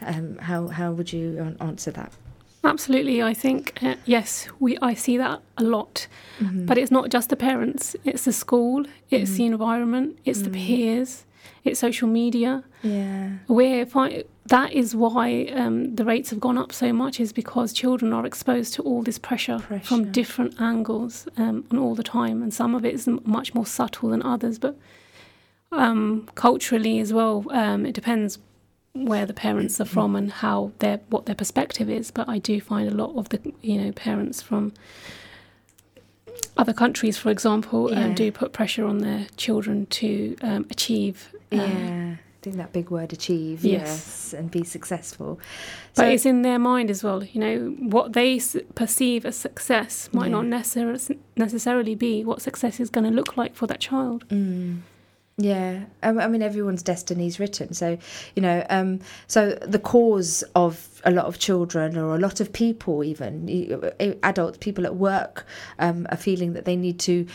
Um, 0.00 0.38
how, 0.38 0.68
how 0.68 0.92
would 0.92 1.12
you 1.12 1.56
answer 1.60 1.90
that? 1.90 2.12
Absolutely, 2.64 3.22
I 3.22 3.34
think 3.34 3.78
uh, 3.82 3.94
yes, 4.06 4.48
we 4.58 4.76
I 4.82 4.94
see 4.94 5.16
that 5.18 5.40
a 5.56 5.62
lot, 5.62 6.08
but 6.40 6.76
it's 6.76 6.90
not 6.90 7.10
just 7.10 7.28
the 7.28 7.36
parents; 7.36 7.94
it's 8.02 8.24
the 8.24 8.32
school, 8.32 8.84
it's 9.08 9.32
the 9.32 9.46
environment, 9.46 10.18
it's 10.24 10.42
the 10.42 10.50
peers, 10.50 11.25
it's 11.64 11.80
social 11.80 12.08
media. 12.08 12.62
Yeah. 12.82 13.30
Where 13.46 13.84
fi- 13.86 14.24
that 14.46 14.72
is 14.72 14.94
why 14.94 15.46
um, 15.54 15.94
the 15.96 16.04
rates 16.04 16.30
have 16.30 16.38
gone 16.40 16.56
up 16.56 16.72
so 16.72 16.92
much 16.92 17.18
is 17.18 17.32
because 17.32 17.72
children 17.72 18.12
are 18.12 18.24
exposed 18.24 18.74
to 18.74 18.82
all 18.82 19.02
this 19.02 19.18
pressure, 19.18 19.58
Pressure. 19.58 19.84
from 19.86 20.12
different 20.12 20.60
angles 20.60 21.26
um, 21.36 21.64
and 21.70 21.78
all 21.80 21.94
the 21.94 22.04
time, 22.04 22.42
and 22.42 22.54
some 22.54 22.74
of 22.74 22.84
it 22.84 22.94
is 22.94 23.08
m- 23.08 23.20
much 23.24 23.54
more 23.54 23.66
subtle 23.66 24.10
than 24.10 24.22
others. 24.22 24.58
But 24.58 24.76
um, 25.72 26.28
culturally 26.34 27.00
as 27.00 27.12
well, 27.12 27.44
um, 27.50 27.84
it 27.86 27.92
depends 27.94 28.38
where 28.92 29.26
the 29.26 29.34
parents 29.34 29.78
are 29.80 29.84
from 29.84 30.16
and 30.16 30.32
how 30.32 30.72
their 30.78 31.00
what 31.10 31.26
their 31.26 31.34
perspective 31.34 31.90
is. 31.90 32.10
But 32.10 32.28
I 32.28 32.38
do 32.38 32.60
find 32.60 32.88
a 32.88 32.94
lot 32.94 33.14
of 33.16 33.28
the 33.30 33.40
you 33.62 33.80
know 33.80 33.92
parents 33.92 34.40
from 34.42 34.72
other 36.56 36.72
countries, 36.72 37.16
for 37.18 37.30
example, 37.30 37.90
Yeah. 37.90 38.04
um, 38.06 38.14
do 38.14 38.30
put 38.32 38.52
pressure 38.52 38.84
on 38.86 38.98
their 38.98 39.26
children 39.36 39.86
to 39.86 40.36
um, 40.42 40.66
achieve. 40.70 41.32
um, 41.52 41.58
Yeah. 41.58 42.16
I 42.16 42.48
think 42.48 42.56
that 42.58 42.72
big 42.72 42.90
word 42.90 43.12
achieve, 43.12 43.64
Yes. 43.64 43.80
yes, 43.82 44.34
and 44.38 44.50
be 44.52 44.62
successful. 44.62 45.40
But 45.96 46.02
So- 46.04 46.08
it's 46.08 46.24
in 46.26 46.42
their 46.42 46.58
mind 46.60 46.90
as 46.90 47.02
well. 47.02 47.24
You 47.24 47.40
know, 47.40 47.58
what 47.80 48.12
they 48.12 48.36
s- 48.36 48.56
perceive 48.76 49.26
as 49.26 49.34
success 49.36 50.08
might 50.12 50.26
Yeah. 50.30 50.40
not 50.40 50.44
necessar- 50.44 51.16
necessarily 51.36 51.94
be 51.96 52.24
what 52.24 52.40
success 52.42 52.78
is 52.78 52.88
going 52.88 53.04
to 53.04 53.10
look 53.10 53.36
like 53.36 53.54
for 53.56 53.66
that 53.66 53.80
child. 53.80 54.24
Mm. 54.28 54.78
Yeah, 55.38 55.84
I 56.02 56.28
mean 56.28 56.40
everyone's 56.40 56.82
destiny's 56.82 57.38
written. 57.38 57.74
So, 57.74 57.98
you 58.34 58.40
know, 58.40 58.64
um, 58.70 59.00
so 59.26 59.50
the 59.50 59.78
cause 59.78 60.42
of 60.54 61.02
a 61.04 61.10
lot 61.10 61.26
of 61.26 61.38
children 61.38 61.98
or 61.98 62.14
a 62.14 62.18
lot 62.18 62.40
of 62.40 62.54
people, 62.54 63.04
even 63.04 63.92
adults, 64.22 64.56
people 64.56 64.86
at 64.86 64.96
work, 64.96 65.46
um, 65.78 66.06
are 66.10 66.16
feeling 66.16 66.54
that 66.54 66.64
they 66.64 66.74
need 66.74 66.98
to 67.00 67.26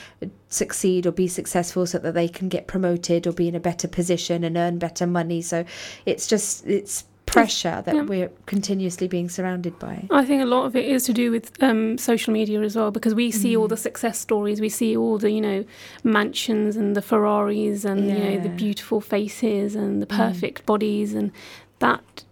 succeed 0.49 1.05
or 1.05 1.11
be 1.11 1.27
successful 1.27 1.85
so 1.85 1.99
that 1.99 2.15
they 2.15 2.27
can 2.27 2.49
get 2.49 2.65
promoted 2.65 3.27
or 3.27 3.33
be 3.33 3.47
in 3.47 3.53
a 3.53 3.59
better 3.59 3.87
position 3.87 4.43
and 4.43 4.57
earn 4.57 4.79
better 4.79 5.05
money. 5.05 5.43
So, 5.43 5.63
it's 6.07 6.25
just 6.25 6.65
it's 6.65 7.03
pressure 7.31 7.81
that 7.85 7.95
Yeah. 7.95 8.03
we're 8.03 8.31
continuously 8.45 9.07
being 9.07 9.29
surrounded 9.29 9.77
by. 9.79 10.07
I 10.09 10.25
think 10.25 10.41
a 10.41 10.45
lot 10.45 10.65
of 10.65 10.75
it 10.75 10.85
is 10.85 11.03
to 11.05 11.13
do 11.13 11.31
with 11.31 11.51
um, 11.63 11.97
social 11.97 12.33
media 12.33 12.61
as 12.61 12.75
well, 12.75 12.91
because 12.91 13.15
we 13.15 13.31
see 13.31 13.55
all 13.55 13.67
mm. 13.67 13.69
the 13.69 13.77
success 13.77 14.19
stories, 14.19 14.59
we 14.61 14.69
see 14.69 14.95
all 14.97 15.17
the 15.17 15.31
you 15.31 15.41
know 15.41 15.65
mansions 16.03 16.75
and 16.75 16.95
the 16.95 17.01
Ferraris 17.01 17.85
and 17.85 18.07
you 18.07 18.17
know 18.17 18.39
the 18.39 18.49
beautiful 18.49 19.01
faces 19.01 19.75
and 19.75 20.01
the 20.01 20.05
mm. 20.07 20.15
perfect 20.15 20.65
bodies, 20.65 21.13
and 21.13 21.31
that 21.79 22.23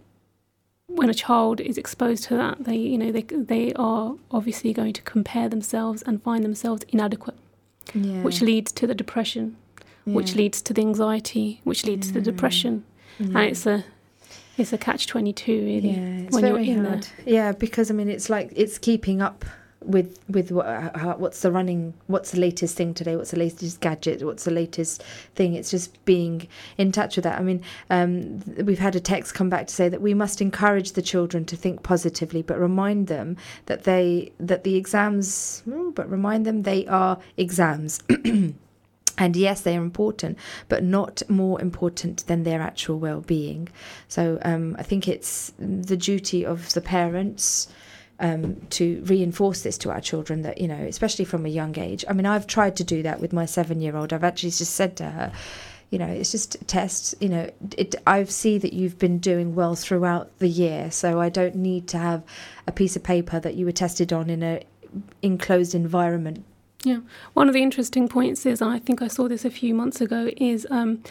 when 0.86 1.08
a 1.08 1.14
child 1.14 1.60
is 1.60 1.78
exposed 1.78 2.24
to 2.24 2.36
that, 2.36 2.64
they 2.64 2.76
you 2.76 2.98
know 2.98 3.12
they 3.12 3.22
they 3.22 3.72
are 3.74 4.14
obviously 4.30 4.72
going 4.72 4.92
to 4.92 5.02
compare 5.02 5.48
themselves 5.48 6.02
and 6.02 6.22
find 6.22 6.44
themselves 6.44 6.84
inadequate, 6.88 7.38
Yeah, 7.94 8.22
which 8.22 8.42
leads 8.42 8.72
to 8.72 8.86
the 8.86 8.94
depression, 8.94 9.56
which 10.04 10.34
leads 10.34 10.60
to 10.62 10.74
the 10.74 10.82
anxiety, 10.82 11.60
which 11.64 11.84
leads 11.84 12.08
to 12.08 12.14
the 12.14 12.20
mm. 12.20 12.24
depression, 12.24 12.84
and 13.18 13.36
it's 13.38 13.66
a 13.66 13.84
it's 14.60 14.72
a 14.72 14.78
catch 14.78 15.06
twenty 15.06 15.32
two 15.32 15.64
really 15.64 15.90
Yeah, 15.90 16.24
it's 16.24 16.34
when 16.34 16.44
you're 16.44 16.54
very 16.54 16.70
in 16.70 16.84
hard. 16.84 17.06
Yeah, 17.24 17.52
because 17.52 17.90
I 17.90 17.94
mean, 17.94 18.08
it's 18.08 18.30
like 18.30 18.52
it's 18.54 18.78
keeping 18.78 19.22
up 19.22 19.44
with 19.82 20.18
with 20.28 20.50
what, 20.52 20.66
how, 20.94 21.16
what's 21.16 21.40
the 21.40 21.50
running, 21.50 21.94
what's 22.06 22.32
the 22.32 22.40
latest 22.40 22.76
thing 22.76 22.92
today, 22.92 23.16
what's 23.16 23.30
the 23.30 23.38
latest 23.38 23.80
gadget, 23.80 24.22
what's 24.22 24.44
the 24.44 24.50
latest 24.50 25.02
thing. 25.34 25.54
It's 25.54 25.70
just 25.70 26.04
being 26.04 26.48
in 26.76 26.92
touch 26.92 27.16
with 27.16 27.24
that. 27.24 27.38
I 27.38 27.42
mean, 27.42 27.62
um, 27.88 28.40
th- 28.40 28.66
we've 28.66 28.78
had 28.78 28.94
a 28.94 29.00
text 29.00 29.34
come 29.34 29.48
back 29.48 29.66
to 29.68 29.74
say 29.74 29.88
that 29.88 30.02
we 30.02 30.14
must 30.14 30.40
encourage 30.40 30.92
the 30.92 31.02
children 31.02 31.44
to 31.46 31.56
think 31.56 31.82
positively, 31.82 32.42
but 32.42 32.58
remind 32.60 33.06
them 33.06 33.36
that 33.66 33.84
they 33.84 34.32
that 34.38 34.64
the 34.64 34.76
exams, 34.76 35.62
but 35.94 36.10
remind 36.10 36.44
them 36.46 36.62
they 36.62 36.86
are 36.86 37.18
exams. 37.36 38.00
And 39.20 39.36
yes, 39.36 39.60
they 39.60 39.76
are 39.76 39.82
important, 39.82 40.38
but 40.68 40.82
not 40.82 41.22
more 41.28 41.60
important 41.60 42.26
than 42.26 42.42
their 42.42 42.62
actual 42.62 42.98
well 42.98 43.20
being. 43.20 43.68
So 44.08 44.38
um, 44.42 44.74
I 44.78 44.82
think 44.82 45.06
it's 45.06 45.52
the 45.58 45.96
duty 45.96 46.44
of 46.44 46.72
the 46.72 46.80
parents 46.80 47.68
um, 48.18 48.56
to 48.70 49.02
reinforce 49.04 49.62
this 49.62 49.76
to 49.78 49.90
our 49.90 50.00
children 50.00 50.40
that, 50.42 50.58
you 50.58 50.66
know, 50.66 50.74
especially 50.74 51.26
from 51.26 51.44
a 51.44 51.50
young 51.50 51.78
age. 51.78 52.02
I 52.08 52.14
mean, 52.14 52.24
I've 52.24 52.46
tried 52.46 52.76
to 52.76 52.84
do 52.84 53.02
that 53.02 53.20
with 53.20 53.32
my 53.32 53.44
seven 53.44 53.82
year 53.82 53.94
old. 53.94 54.14
I've 54.14 54.24
actually 54.24 54.52
just 54.52 54.74
said 54.74 54.96
to 54.96 55.04
her, 55.04 55.32
you 55.90 55.98
know, 55.98 56.06
it's 56.06 56.30
just 56.30 56.56
tests. 56.66 57.14
You 57.20 57.28
know, 57.28 57.50
it. 57.76 57.96
I 58.06 58.24
see 58.24 58.56
that 58.56 58.72
you've 58.72 58.98
been 58.98 59.18
doing 59.18 59.54
well 59.54 59.74
throughout 59.74 60.38
the 60.38 60.48
year, 60.48 60.90
so 60.90 61.20
I 61.20 61.28
don't 61.28 61.56
need 61.56 61.88
to 61.88 61.98
have 61.98 62.22
a 62.66 62.72
piece 62.72 62.96
of 62.96 63.02
paper 63.02 63.38
that 63.40 63.54
you 63.54 63.66
were 63.66 63.72
tested 63.72 64.12
on 64.12 64.30
in 64.30 64.42
a 64.42 64.62
enclosed 65.20 65.74
environment 65.74 66.44
Yeah, 66.82 67.00
one 67.34 67.48
of 67.48 67.54
the 67.54 67.62
interesting 67.62 68.08
points 68.08 68.46
is, 68.46 68.62
and 68.62 68.70
I 68.70 68.78
think 68.78 69.02
I 69.02 69.08
saw 69.08 69.28
this 69.28 69.44
a 69.44 69.50
few 69.50 69.74
months 69.74 70.00
ago, 70.00 70.30
is 70.36 70.66
um, 70.70 71.02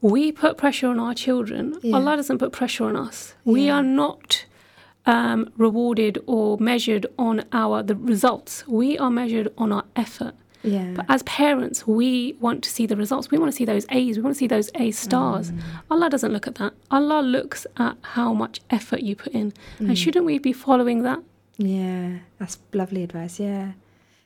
we 0.00 0.32
put 0.32 0.58
pressure 0.58 0.88
on 0.88 1.00
our 1.00 1.14
children. 1.14 1.78
Yeah. 1.82 1.96
Allah 1.96 2.16
doesn't 2.16 2.38
put 2.38 2.52
pressure 2.52 2.84
on 2.84 2.94
us. 2.94 3.34
We 3.44 3.70
are 3.70 3.82
not 3.82 4.44
um, 5.06 5.50
rewarded 5.56 6.18
or 6.26 6.58
measured 6.58 7.06
on 7.18 7.44
our 7.52 7.82
the 7.82 7.96
results. 7.96 8.66
We 8.68 8.98
are 8.98 9.10
measured 9.10 9.52
on 9.56 9.72
our 9.72 9.84
effort. 9.96 10.34
Yeah. 10.62 10.92
But 10.96 11.06
as 11.08 11.22
parents, 11.24 11.86
we 11.86 12.36
want 12.40 12.64
to 12.64 12.70
see 12.70 12.86
the 12.86 12.96
results. 12.96 13.30
We 13.30 13.38
want 13.38 13.52
to 13.52 13.56
see 13.56 13.66
those 13.66 13.84
A's. 13.90 14.16
We 14.16 14.22
want 14.22 14.34
to 14.34 14.38
see 14.38 14.46
those 14.46 14.70
A 14.74 14.90
stars. 14.90 15.50
Mm. 15.50 15.60
Allah 15.90 16.08
doesn't 16.08 16.32
look 16.32 16.46
at 16.46 16.54
that. 16.56 16.72
Allah 16.90 17.20
looks 17.20 17.66
at 17.76 17.96
how 18.02 18.32
much 18.32 18.60
effort 18.70 19.00
you 19.00 19.14
put 19.14 19.32
in. 19.34 19.52
Mm. 19.78 19.88
And 19.88 19.98
shouldn't 19.98 20.24
we 20.24 20.38
be 20.38 20.54
following 20.54 21.02
that? 21.02 21.20
Yeah, 21.58 22.18
that's 22.38 22.58
lovely 22.72 23.02
advice. 23.04 23.38
Yeah. 23.38 23.72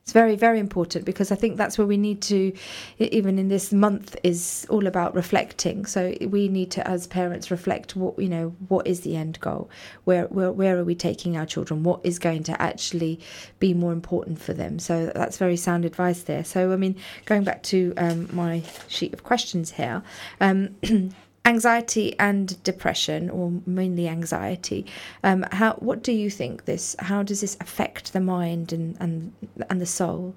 It's 0.08 0.14
very, 0.14 0.36
very 0.36 0.58
important 0.58 1.04
because 1.04 1.30
I 1.30 1.34
think 1.34 1.58
that's 1.58 1.76
where 1.76 1.86
we 1.86 1.98
need 1.98 2.22
to, 2.22 2.54
even 2.98 3.38
in 3.38 3.48
this 3.48 3.74
month, 3.74 4.16
is 4.22 4.66
all 4.70 4.86
about 4.86 5.14
reflecting. 5.14 5.84
So 5.84 6.14
we 6.22 6.48
need 6.48 6.70
to, 6.70 6.88
as 6.88 7.06
parents, 7.06 7.50
reflect 7.50 7.94
what 7.94 8.18
you 8.18 8.30
know. 8.30 8.56
What 8.68 8.86
is 8.86 9.02
the 9.02 9.16
end 9.16 9.38
goal? 9.40 9.68
Where, 10.04 10.24
where, 10.28 10.50
where 10.50 10.78
are 10.78 10.84
we 10.84 10.94
taking 10.94 11.36
our 11.36 11.44
children? 11.44 11.82
What 11.82 12.00
is 12.04 12.18
going 12.18 12.44
to 12.44 12.58
actually 12.58 13.20
be 13.58 13.74
more 13.74 13.92
important 13.92 14.40
for 14.40 14.54
them? 14.54 14.78
So 14.78 15.12
that's 15.14 15.36
very 15.36 15.58
sound 15.58 15.84
advice 15.84 16.22
there. 16.22 16.42
So 16.42 16.72
I 16.72 16.76
mean, 16.76 16.96
going 17.26 17.44
back 17.44 17.62
to 17.64 17.92
um, 17.98 18.30
my 18.32 18.62
sheet 18.86 19.12
of 19.12 19.24
questions 19.24 19.72
here. 19.72 20.02
Um, 20.40 20.74
anxiety 21.44 22.18
and 22.18 22.62
depression 22.62 23.30
or 23.30 23.52
mainly 23.66 24.06
anxiety 24.08 24.84
um 25.24 25.44
how 25.52 25.72
what 25.74 26.02
do 26.02 26.12
you 26.12 26.28
think 26.30 26.64
this 26.64 26.94
how 26.98 27.22
does 27.22 27.40
this 27.40 27.56
affect 27.60 28.12
the 28.12 28.20
mind 28.20 28.72
and 28.72 28.96
and 29.00 29.32
and 29.70 29.80
the 29.80 29.86
soul 29.86 30.34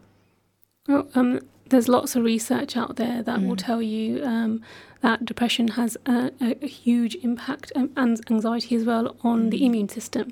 Well, 0.88 1.08
um, 1.16 1.40
there's 1.70 1.88
lots 1.88 2.16
of 2.16 2.24
research 2.24 2.76
out 2.76 2.96
there 2.96 3.22
that 3.24 3.40
Mm. 3.40 3.48
will 3.48 3.56
tell 3.56 3.82
you 3.82 4.24
um, 4.26 4.62
that 5.02 5.26
depression 5.26 5.68
has 5.70 5.96
a, 6.06 6.32
a, 6.42 6.68
huge 6.68 7.16
impact 7.24 7.72
um, 7.76 7.90
and 7.96 8.20
anxiety 8.30 8.76
as 8.76 8.84
well 8.84 9.16
on 9.24 9.50
the 9.52 9.60
Mm. 9.60 9.66
immune 9.68 9.90
system. 9.90 10.26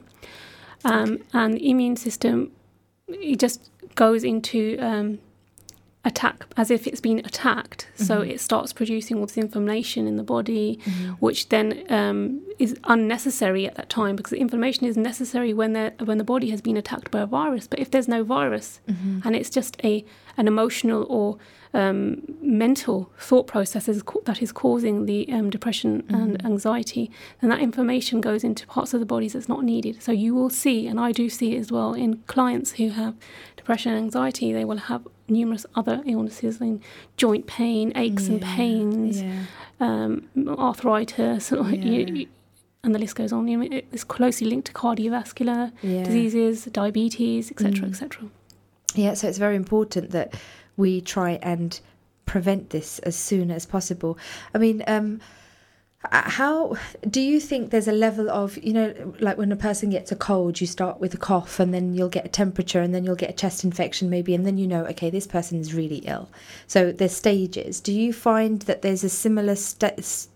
Um, 0.84 1.20
And 1.34 1.54
the 1.56 1.70
immune 1.70 1.98
system, 1.98 2.52
it 3.08 3.40
just 3.40 3.70
goes 3.96 4.24
into 4.24 4.78
um, 4.80 5.20
attack 6.06 6.46
as 6.56 6.72
if 6.72 6.88
it's 6.88 7.02
been 7.02 7.20
attacked. 7.20 7.88
So 7.96 8.22
Mhm. 8.22 8.30
it 8.32 8.40
starts 8.40 8.72
producing 8.72 9.18
all 9.18 9.26
this 9.26 9.38
inflammation 9.38 10.08
in 10.08 10.16
the 10.16 10.24
body, 10.24 10.80
Mm-hmm. 10.86 11.12
which 11.26 11.50
then 11.50 11.84
um, 11.90 12.42
is 12.58 12.78
unnecessary 12.86 13.68
at 13.68 13.76
that 13.76 13.90
time 13.90 14.16
because 14.16 14.32
the 14.32 14.40
inflammation 14.40 14.86
is 14.88 14.96
necessary 14.96 15.54
when 15.54 15.74
the 15.74 15.92
when 16.06 16.18
the 16.18 16.24
body 16.24 16.50
has 16.52 16.62
been 16.62 16.78
attacked 16.78 17.12
by 17.12 17.20
a 17.20 17.26
virus. 17.26 17.68
But 17.68 17.80
if 17.80 17.92
there's 17.92 18.08
no 18.08 18.24
virus 18.24 18.80
Mm-hmm. 18.90 19.20
and 19.28 19.36
it's 19.36 19.50
just 19.50 19.76
a 19.84 20.06
an 20.40 20.48
emotional 20.48 21.02
or 21.18 21.38
um, 21.82 22.24
mental 22.42 23.12
thought 23.28 23.46
process 23.54 23.86
that 24.26 24.42
is 24.42 24.52
causing 24.52 25.06
the 25.06 25.20
um, 25.38 25.48
depression 25.52 25.92
and 26.10 26.32
Mhm. 26.40 26.46
anxiety, 26.52 27.12
then 27.40 27.50
that 27.52 27.60
information 27.70 28.22
goes 28.30 28.44
into 28.44 28.66
parts 28.76 28.92
of 28.96 29.00
the 29.00 29.06
bodies 29.06 29.34
that's 29.34 29.48
not 29.56 29.64
needed. 29.64 30.02
So 30.02 30.12
you 30.12 30.34
will 30.38 30.50
see, 30.50 30.88
and 30.90 31.00
I 31.00 31.12
do 31.12 31.30
see 31.30 31.56
it 31.56 31.60
as 31.60 31.70
well 31.72 31.94
in 31.94 32.10
clients 32.36 32.70
who 32.78 32.88
have 33.02 33.14
depression 33.56 33.92
and 33.94 34.02
anxiety, 34.06 34.48
they 34.52 34.66
will 34.66 34.82
have 34.92 35.02
numerous 35.28 35.66
other 35.76 36.02
illnesses, 36.14 36.60
like 36.60 36.80
joint 37.18 37.46
pain, 37.46 37.86
aches 37.96 38.28
and 38.30 38.42
pains, 38.42 39.22
yeah 39.22 39.44
um, 39.88 40.12
arthritis, 40.58 41.52
and, 41.52 41.84
Yeah. 41.84 42.08
you- 42.20 42.28
and 42.84 42.96
the 42.96 43.00
list 43.00 43.16
goes 43.16 43.32
on. 43.32 43.48
You 43.48 43.58
know, 43.58 43.64
it- 43.78 43.86
It's 43.92 44.04
closely 44.18 44.48
linked 44.48 44.68
to 44.68 44.74
cardiovascular 44.74 45.72
yeah 45.84 46.04
diseases, 46.04 46.56
diabetes, 46.82 47.52
etc., 47.52 47.72
Mm. 47.88 47.90
etc. 47.92 48.30
yeah 48.96 49.14
so 49.14 49.28
it's 49.28 49.38
very 49.38 49.56
important 49.56 50.12
that 50.12 50.34
we 50.78 51.02
try 51.02 51.40
and 51.42 51.80
prevent 52.26 52.70
this 52.70 53.00
as 53.00 53.16
soon 53.16 53.50
as 53.52 53.66
possible. 53.66 54.18
I 54.54 54.58
mean 54.60 54.84
um 54.88 55.20
how 56.12 56.78
do 57.10 57.20
you 57.20 57.42
think 57.42 57.72
there's 57.72 57.88
a 57.90 57.92
level 57.92 58.30
of 58.30 58.58
you 58.60 58.72
know 58.72 59.14
like 59.20 59.38
when 59.38 59.52
a 59.52 59.56
person 59.58 59.90
gets 59.90 60.14
a 60.14 60.16
cold 60.16 60.62
you 60.62 60.66
start 60.66 61.02
with 61.02 61.14
a 61.14 61.18
cough 61.18 61.60
and 61.60 61.74
then 61.74 61.94
you'll 61.94 62.08
get 62.08 62.26
a 62.26 62.30
temperature 62.30 62.80
and 62.80 62.96
then 62.96 63.04
you'll 63.04 63.16
get 63.18 63.30
a 63.30 63.34
chest 63.34 63.66
infection 63.66 64.10
maybe 64.10 64.34
and 64.34 64.46
then 64.46 64.58
you 64.58 64.66
know 64.66 64.86
okay 64.86 65.10
this 65.10 65.28
person 65.28 65.60
is 65.60 65.74
really 65.74 65.98
ill. 65.98 66.30
So 66.68 66.94
there's 66.94 67.16
stages. 67.16 67.82
Do 67.82 67.92
you 67.92 68.14
find 68.14 68.62
that 68.62 68.82
there's 68.82 69.04
a 69.04 69.10
similar 69.10 69.56
sta- 69.56 69.98
s- 69.98 70.29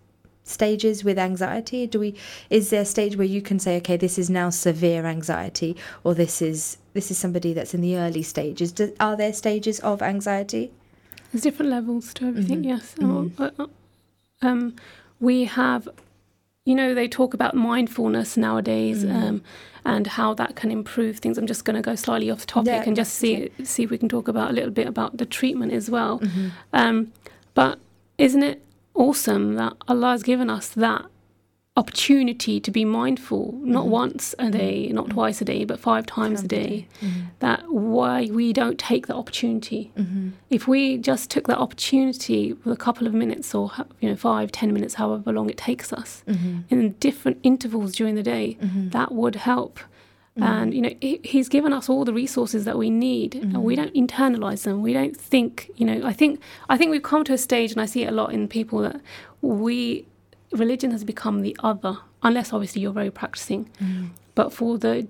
stages 0.43 1.03
with 1.03 1.17
anxiety 1.17 1.87
do 1.87 1.99
we 1.99 2.13
is 2.49 2.69
there 2.69 2.81
a 2.81 2.85
stage 2.85 3.15
where 3.15 3.25
you 3.25 3.41
can 3.41 3.57
say 3.59 3.77
okay 3.77 3.95
this 3.97 4.17
is 4.17 4.29
now 4.29 4.49
severe 4.49 5.05
anxiety 5.05 5.75
or 6.03 6.13
this 6.13 6.41
is 6.41 6.77
this 6.93 7.09
is 7.09 7.17
somebody 7.17 7.53
that's 7.53 7.73
in 7.73 7.81
the 7.81 7.95
early 7.97 8.21
stages 8.23 8.71
do, 8.71 8.93
are 8.99 9.15
there 9.15 9.31
stages 9.33 9.79
of 9.79 10.01
anxiety 10.01 10.69
There's 11.31 11.43
different 11.43 11.71
levels 11.71 12.13
to 12.15 12.27
everything, 12.27 12.61
Mhm. 12.63 12.65
yes. 12.65 12.95
Mhm. 12.99 13.31
Uh, 13.39 13.49
uh, 13.57 13.67
Um, 14.41 14.75
we 15.19 15.45
have, 15.45 15.87
you 16.65 16.75
know, 16.75 16.93
they 16.93 17.07
talk 17.07 17.33
about 17.33 17.55
mindfulness 17.55 18.35
nowadays 18.37 19.03
Mm. 19.05 19.15
um, 19.15 19.41
and 19.85 20.07
how 20.07 20.33
that 20.35 20.55
can 20.55 20.69
improve 20.71 21.19
things. 21.19 21.37
I'm 21.37 21.47
just 21.47 21.63
going 21.65 21.75
to 21.75 21.81
go 21.81 21.95
slightly 21.95 22.29
off 22.29 22.45
topic 22.45 22.67
Yeah, 22.67 22.83
and 22.85 22.95
just 22.95 23.13
see 23.15 23.49
see 23.63 23.83
if 23.83 23.89
we 23.89 23.97
can 23.97 24.09
talk 24.09 24.27
about 24.27 24.51
a 24.51 24.53
little 24.53 24.71
bit 24.71 24.87
about 24.87 25.17
the 25.17 25.25
treatment 25.25 25.71
as 25.73 25.89
well. 25.89 26.19
mm-hmm. 26.19 26.47
Um, 26.73 27.11
but 27.53 27.79
isn't 28.17 28.43
it 28.43 28.61
awesome 28.93 29.55
that 29.55 29.73
Allah 29.87 30.11
has 30.11 30.23
given 30.23 30.49
us 30.49 30.69
that 30.69 31.05
opportunity 31.75 32.59
to 32.59 32.69
be 32.69 32.85
mindful, 32.85 33.59
not 33.63 33.81
mm-hmm. 33.81 33.91
once 33.91 34.33
a 34.37 34.43
mm-hmm. 34.43 34.51
day, 34.51 34.87
not 34.89 35.05
mm-hmm. 35.05 35.13
twice 35.13 35.41
a 35.41 35.45
day, 35.45 35.65
but 35.65 35.79
five 35.79 36.05
times 36.05 36.43
a 36.43 36.47
day. 36.47 36.87
That 37.39 37.71
why 37.71 38.29
we 38.31 38.53
don't 38.53 38.77
take 38.77 39.07
the 39.07 39.15
opportunity. 39.15 39.91
If 40.49 40.67
we 40.67 40.97
just 40.97 41.31
took 41.31 41.47
that 41.47 41.57
opportunity 41.57 42.53
with 42.53 42.73
a 42.73 42.77
couple 42.77 43.07
of 43.07 43.13
minutes 43.13 43.55
or 43.55 43.71
you 43.99 44.09
know 44.09 44.15
five, 44.15 44.51
ten 44.51 44.73
minutes, 44.73 44.93
however 44.95 45.31
long 45.33 45.49
it 45.49 45.57
takes 45.57 45.91
us, 45.91 46.23
in 46.69 46.91
different 46.99 47.39
intervals 47.43 47.93
during 47.93 48.15
the 48.15 48.23
day, 48.23 48.57
that 48.61 49.11
would 49.11 49.35
help. 49.35 49.79
Mm. 50.37 50.43
And 50.43 50.73
you 50.73 50.81
know, 50.81 50.93
he, 50.99 51.19
he's 51.23 51.47
given 51.47 51.73
us 51.73 51.89
all 51.89 52.05
the 52.05 52.13
resources 52.13 52.65
that 52.65 52.77
we 52.77 52.89
need, 52.89 53.35
and 53.35 53.63
we 53.63 53.75
mm. 53.75 53.77
don't 53.77 53.93
internalize 53.93 54.63
them. 54.63 54.81
We 54.81 54.93
don't 54.93 55.15
think, 55.15 55.69
you 55.75 55.85
know. 55.85 56.07
I 56.07 56.13
think 56.13 56.39
I 56.69 56.77
think 56.77 56.89
we've 56.89 57.03
come 57.03 57.23
to 57.25 57.33
a 57.33 57.37
stage, 57.37 57.71
and 57.71 57.79
I 57.79 57.85
see 57.85 58.03
it 58.03 58.07
a 58.07 58.11
lot 58.11 58.33
in 58.33 58.47
people 58.47 58.79
that 58.79 58.99
we 59.41 60.07
religion 60.51 60.91
has 60.91 61.03
become 61.03 61.41
the 61.41 61.55
other, 61.59 61.97
unless 62.23 62.51
obviously 62.51 62.81
you're 62.81 62.93
very 62.93 63.11
practicing. 63.11 63.69
Mm. 63.79 64.09
But 64.33 64.51
for 64.51 64.79
the 64.79 65.07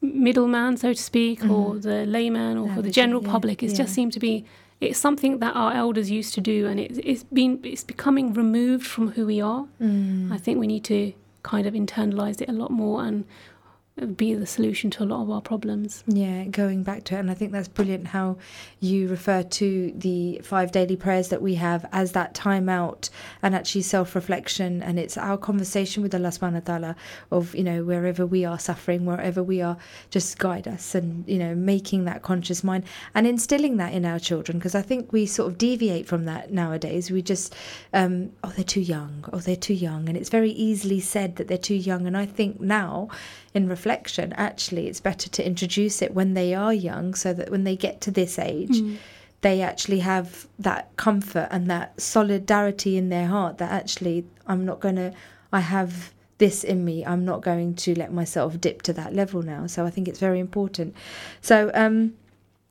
middleman, 0.00 0.76
so 0.76 0.92
to 0.92 1.02
speak, 1.02 1.44
or 1.44 1.74
mm-hmm. 1.74 1.80
the 1.80 2.06
layman, 2.06 2.58
or 2.58 2.66
Yeah, 2.66 2.74
for 2.74 2.82
the 2.82 2.90
general 2.90 3.22
yeah, 3.22 3.30
public, 3.30 3.62
it 3.62 3.70
yeah. 3.70 3.76
just 3.76 3.94
seemed 3.94 4.12
to 4.14 4.20
be. 4.20 4.44
It's 4.80 4.98
something 4.98 5.38
that 5.40 5.56
our 5.56 5.72
elders 5.72 6.10
used 6.10 6.34
to 6.34 6.40
do, 6.40 6.66
and 6.66 6.80
it's 6.80 6.98
it's 7.04 7.22
been 7.22 7.60
it's 7.62 7.84
becoming 7.84 8.32
removed 8.32 8.86
from 8.86 9.12
who 9.12 9.26
we 9.26 9.40
are. 9.40 9.66
Mm. 9.80 10.32
I 10.32 10.38
think 10.38 10.58
we 10.58 10.66
need 10.66 10.84
to 10.84 11.12
kind 11.44 11.66
of 11.66 11.74
internalize 11.74 12.40
it 12.40 12.48
a 12.48 12.52
lot 12.52 12.70
more 12.70 13.04
and 13.04 13.24
be 14.06 14.34
the 14.34 14.46
solution 14.46 14.90
to 14.90 15.02
a 15.02 15.06
lot 15.06 15.22
of 15.22 15.30
our 15.30 15.40
problems. 15.40 16.04
Yeah, 16.06 16.44
going 16.44 16.82
back 16.82 17.04
to 17.04 17.16
it, 17.16 17.18
and 17.18 17.30
I 17.30 17.34
think 17.34 17.52
that's 17.52 17.68
brilliant 17.68 18.08
how 18.08 18.36
you 18.80 19.08
refer 19.08 19.42
to 19.42 19.92
the 19.96 20.40
five 20.44 20.72
daily 20.72 20.96
prayers 20.96 21.28
that 21.28 21.42
we 21.42 21.54
have 21.56 21.88
as 21.92 22.12
that 22.12 22.34
time 22.34 22.68
out 22.68 23.10
and 23.42 23.54
actually 23.54 23.82
self 23.82 24.14
reflection. 24.14 24.82
And 24.82 24.98
it's 24.98 25.16
our 25.16 25.36
conversation 25.36 26.02
with 26.02 26.14
Allah 26.14 26.28
subhanahu 26.28 26.52
wa 26.54 26.60
ta'ala 26.60 26.96
of, 27.30 27.54
you 27.54 27.64
know, 27.64 27.84
wherever 27.84 28.24
we 28.24 28.44
are 28.44 28.58
suffering, 28.58 29.04
wherever 29.04 29.42
we 29.42 29.60
are, 29.60 29.76
just 30.10 30.38
guide 30.38 30.68
us 30.68 30.94
and, 30.94 31.28
you 31.28 31.38
know, 31.38 31.54
making 31.54 32.04
that 32.04 32.22
conscious 32.22 32.62
mind 32.62 32.84
and 33.14 33.26
instilling 33.26 33.76
that 33.78 33.92
in 33.92 34.04
our 34.04 34.18
children. 34.18 34.58
Because 34.58 34.74
I 34.74 34.82
think 34.82 35.12
we 35.12 35.26
sort 35.26 35.50
of 35.50 35.58
deviate 35.58 36.06
from 36.06 36.24
that 36.24 36.52
nowadays. 36.52 37.10
We 37.10 37.22
just, 37.22 37.54
um, 37.92 38.30
oh, 38.44 38.52
they're 38.54 38.64
too 38.64 38.80
young, 38.80 39.24
oh, 39.32 39.38
they're 39.38 39.56
too 39.56 39.74
young. 39.74 40.08
And 40.08 40.16
it's 40.16 40.30
very 40.30 40.50
easily 40.50 41.00
said 41.00 41.36
that 41.36 41.48
they're 41.48 41.58
too 41.58 41.74
young. 41.74 42.06
And 42.06 42.16
I 42.16 42.26
think 42.26 42.60
now, 42.60 43.08
in 43.54 43.68
reflection, 43.68 43.87
actually, 43.90 44.88
it's 44.88 45.00
better 45.00 45.28
to 45.28 45.46
introduce 45.46 46.02
it 46.02 46.14
when 46.14 46.34
they 46.34 46.54
are 46.54 46.72
young 46.72 47.14
so 47.14 47.32
that 47.32 47.50
when 47.50 47.64
they 47.64 47.76
get 47.76 48.00
to 48.02 48.10
this 48.10 48.38
age, 48.38 48.80
they 49.40 49.62
actually 49.62 50.00
have 50.00 50.46
that 50.58 50.96
comfort 50.96 51.48
and 51.50 51.70
that 51.70 52.00
solidarity 52.00 52.96
in 52.96 53.08
their 53.08 53.26
heart 53.26 53.58
that 53.58 53.70
actually, 53.70 54.24
I'm 54.46 54.64
not 54.64 54.80
going 54.80 54.96
to, 54.96 55.12
I 55.52 55.60
have 55.60 56.12
this 56.38 56.64
in 56.64 56.84
me. 56.84 57.04
I'm 57.04 57.24
not 57.24 57.42
going 57.42 57.74
to 57.74 57.94
let 57.98 58.12
myself 58.12 58.60
dip 58.60 58.82
to 58.82 58.92
that 58.94 59.14
level 59.14 59.42
now. 59.42 59.66
So 59.66 59.84
I 59.84 59.90
think 59.90 60.08
it's 60.08 60.18
very 60.18 60.40
important. 60.40 60.94
So, 61.40 61.70
um, 61.74 62.14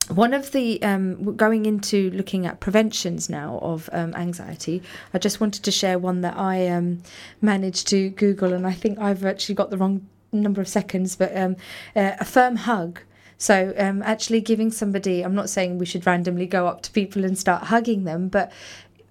one 0.08 0.32
of 0.32 0.52
the 0.52 0.82
um, 0.82 1.36
going 1.36 1.66
into 1.66 2.10
looking 2.12 2.46
at 2.46 2.60
preventions 2.60 3.28
now 3.28 3.58
of 3.60 3.90
um, 3.92 4.14
anxiety, 4.14 4.82
I 5.12 5.18
just 5.18 5.38
wanted 5.38 5.64
to 5.64 5.70
share 5.70 5.98
one 5.98 6.22
that 6.22 6.34
I 6.38 6.66
um, 6.68 7.02
managed 7.42 7.88
to 7.88 8.08
Google, 8.10 8.54
and 8.54 8.66
I 8.66 8.72
think 8.72 8.98
I've 8.98 9.26
actually 9.26 9.56
got 9.56 9.68
the 9.68 9.76
wrong 9.76 10.06
number 10.32 10.60
of 10.60 10.68
seconds, 10.68 11.16
but 11.16 11.36
um, 11.36 11.56
uh, 11.96 12.12
a 12.20 12.24
firm 12.24 12.56
hug. 12.56 13.00
So, 13.40 13.72
um, 13.78 14.02
actually 14.02 14.40
giving 14.40 14.72
somebody, 14.72 15.22
I'm 15.22 15.34
not 15.34 15.48
saying 15.48 15.78
we 15.78 15.86
should 15.86 16.04
randomly 16.06 16.46
go 16.46 16.66
up 16.66 16.82
to 16.82 16.90
people 16.90 17.24
and 17.24 17.38
start 17.38 17.64
hugging 17.64 18.02
them, 18.02 18.28
but 18.28 18.50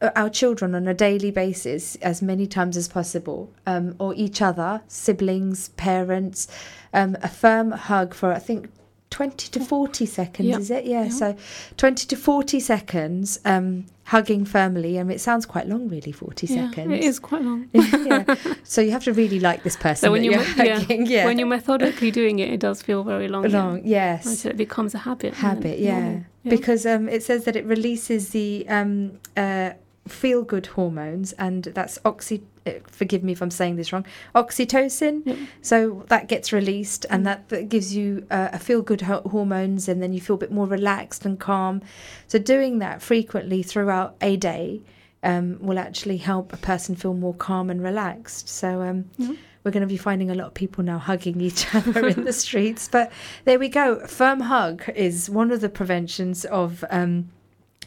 uh, 0.01 0.09
our 0.15 0.29
children 0.29 0.75
on 0.75 0.87
a 0.87 0.93
daily 0.93 1.31
basis, 1.31 1.95
as 1.97 2.21
many 2.21 2.45
times 2.45 2.75
as 2.75 2.89
possible, 2.89 3.49
um, 3.65 3.95
or 3.99 4.13
each 4.15 4.41
other, 4.41 4.81
siblings, 4.87 5.69
parents, 5.69 6.47
um, 6.93 7.15
a 7.23 7.29
firm 7.29 7.71
hug 7.71 8.13
for, 8.13 8.33
I 8.33 8.39
think, 8.39 8.69
20 9.09 9.49
to 9.51 9.59
40 9.59 10.05
seconds, 10.05 10.47
Yeah. 10.49 10.57
is 10.57 10.69
it? 10.71 10.85
Yeah, 10.85 11.03
Yeah. 11.05 11.09
so 11.09 11.35
20 11.77 12.05
to 12.07 12.15
40 12.15 12.59
seconds 12.59 13.39
um, 13.45 13.85
hugging 14.05 14.43
firmly. 14.45 14.99
I 14.99 15.03
mean, 15.03 15.15
it 15.15 15.21
sounds 15.21 15.45
quite 15.45 15.67
long, 15.67 15.87
really, 15.87 16.11
40 16.11 16.47
Yeah, 16.47 16.69
seconds. 16.69 16.93
it 16.93 17.03
is 17.03 17.17
quite 17.19 17.41
long. 17.41 17.69
yeah. 17.73 18.35
So 18.63 18.81
you 18.81 18.91
have 18.91 19.03
to 19.05 19.13
really 19.13 19.39
like 19.39 19.63
this 19.63 19.75
person. 19.77 20.07
So 20.07 20.11
when 20.11 20.23
you're, 20.23 20.33
you're 20.33 20.55
me- 20.57 20.65
yeah, 20.67 20.79
hugging. 20.79 21.05
yeah. 21.05 21.25
when 21.25 21.39
you're 21.39 21.47
methodically 21.47 22.11
doing 22.11 22.39
it, 22.39 22.49
it 22.53 22.59
does 22.59 22.81
feel 22.81 23.03
very 23.03 23.27
long. 23.27 23.43
long, 23.49 23.81
yes. 23.85 24.25
Until 24.25 24.51
it 24.51 24.57
becomes 24.57 24.93
a 24.93 24.99
habit. 24.99 25.33
habit 25.33 25.79
yeah. 25.79 25.99
normal. 25.99 26.25
because 26.43 26.85
um, 26.85 27.07
it 27.09 27.23
says 27.23 27.45
that 27.45 27.55
it 27.55 27.65
releases 27.65 28.29
the 28.29 28.65
um, 28.67 29.19
uh, 29.37 29.71
feel 30.07 30.43
good 30.43 30.65
hormones 30.67 31.33
and 31.33 31.63
that's 31.65 31.97
oxy 32.05 32.41
uh, 32.65 32.71
forgive 32.87 33.23
me 33.23 33.31
if 33.31 33.41
i'm 33.41 33.51
saying 33.51 33.75
this 33.75 33.91
wrong 33.93 34.05
oxytocin 34.35 35.25
Yep. 35.25 35.37
so 35.61 36.03
that 36.07 36.27
gets 36.27 36.51
released 36.53 37.05
and 37.09 37.25
that, 37.25 37.49
that 37.49 37.69
gives 37.69 37.95
you 37.95 38.25
uh, 38.31 38.49
a 38.53 38.59
feel 38.59 38.81
good 38.81 39.01
ho- 39.01 39.21
hormones 39.29 39.87
and 39.87 40.01
then 40.01 40.13
you 40.13 40.21
feel 40.21 40.35
a 40.35 40.39
bit 40.39 40.51
more 40.51 40.67
relaxed 40.67 41.25
and 41.25 41.39
calm 41.39 41.81
so 42.27 42.39
doing 42.39 42.79
that 42.79 43.01
frequently 43.01 43.63
throughout 43.63 44.15
a 44.21 44.37
day 44.37 44.81
um, 45.23 45.57
will 45.59 45.79
actually 45.79 46.17
help 46.17 46.53
a 46.53 46.57
person 46.57 46.95
feel 46.95 47.13
more 47.13 47.33
calm 47.33 47.69
and 47.69 47.81
relaxed 47.83 48.47
so 48.47 48.81
um, 48.81 49.05
Yeah. 49.17 49.33
we're 49.63 49.71
going 49.71 49.81
to 49.81 49.87
be 49.87 49.97
finding 49.97 50.29
a 50.29 50.35
lot 50.35 50.47
of 50.47 50.53
people 50.53 50.83
now 50.83 50.99
hugging 50.99 51.41
each 51.41 51.73
other 51.75 52.07
in 52.07 52.23
the 52.23 52.31
streets. 52.31 52.87
But 52.87 53.11
there 53.43 53.59
we 53.59 53.67
go. 53.67 54.05
Firm 54.07 54.39
hug 54.41 54.83
is 54.95 55.29
one 55.29 55.51
of 55.51 55.59
the 55.59 55.67
preventions 55.69 56.45
of 56.45 56.85
um, 56.89 57.29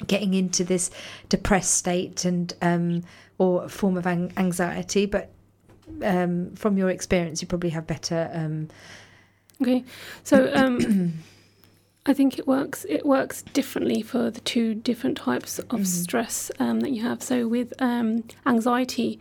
getting 0.07 0.35
into 0.35 0.65
this 0.65 0.91
depressed 1.29 1.75
state 1.75 2.25
and 2.25 2.53
um, 2.63 3.03
or 3.39 3.69
form 3.69 3.97
of 3.97 4.07
an- 4.07 4.33
anxiety. 4.37 5.07
But 5.07 5.31
um, 6.03 6.55
from 6.55 6.77
your 6.79 6.91
experience, 6.91 7.43
you 7.43 7.49
probably 7.49 7.71
have 7.71 7.87
better. 7.87 8.31
Um, 8.33 8.69
Okay, 9.63 9.85
so 10.25 10.51
um, 10.55 11.13
I 12.07 12.15
think 12.15 12.39
it 12.39 12.47
works. 12.47 12.87
It 12.89 13.05
works 13.05 13.43
differently 13.43 14.01
for 14.01 14.31
the 14.31 14.41
two 14.41 14.75
different 14.75 15.19
types 15.19 15.59
of 15.59 15.67
Mhm. 15.81 15.87
stress 15.87 16.51
um, 16.59 16.81
that 16.81 16.93
you 16.93 17.03
have. 17.03 17.23
So 17.23 17.47
with 17.47 17.75
um, 17.79 18.25
anxiety, 18.47 19.21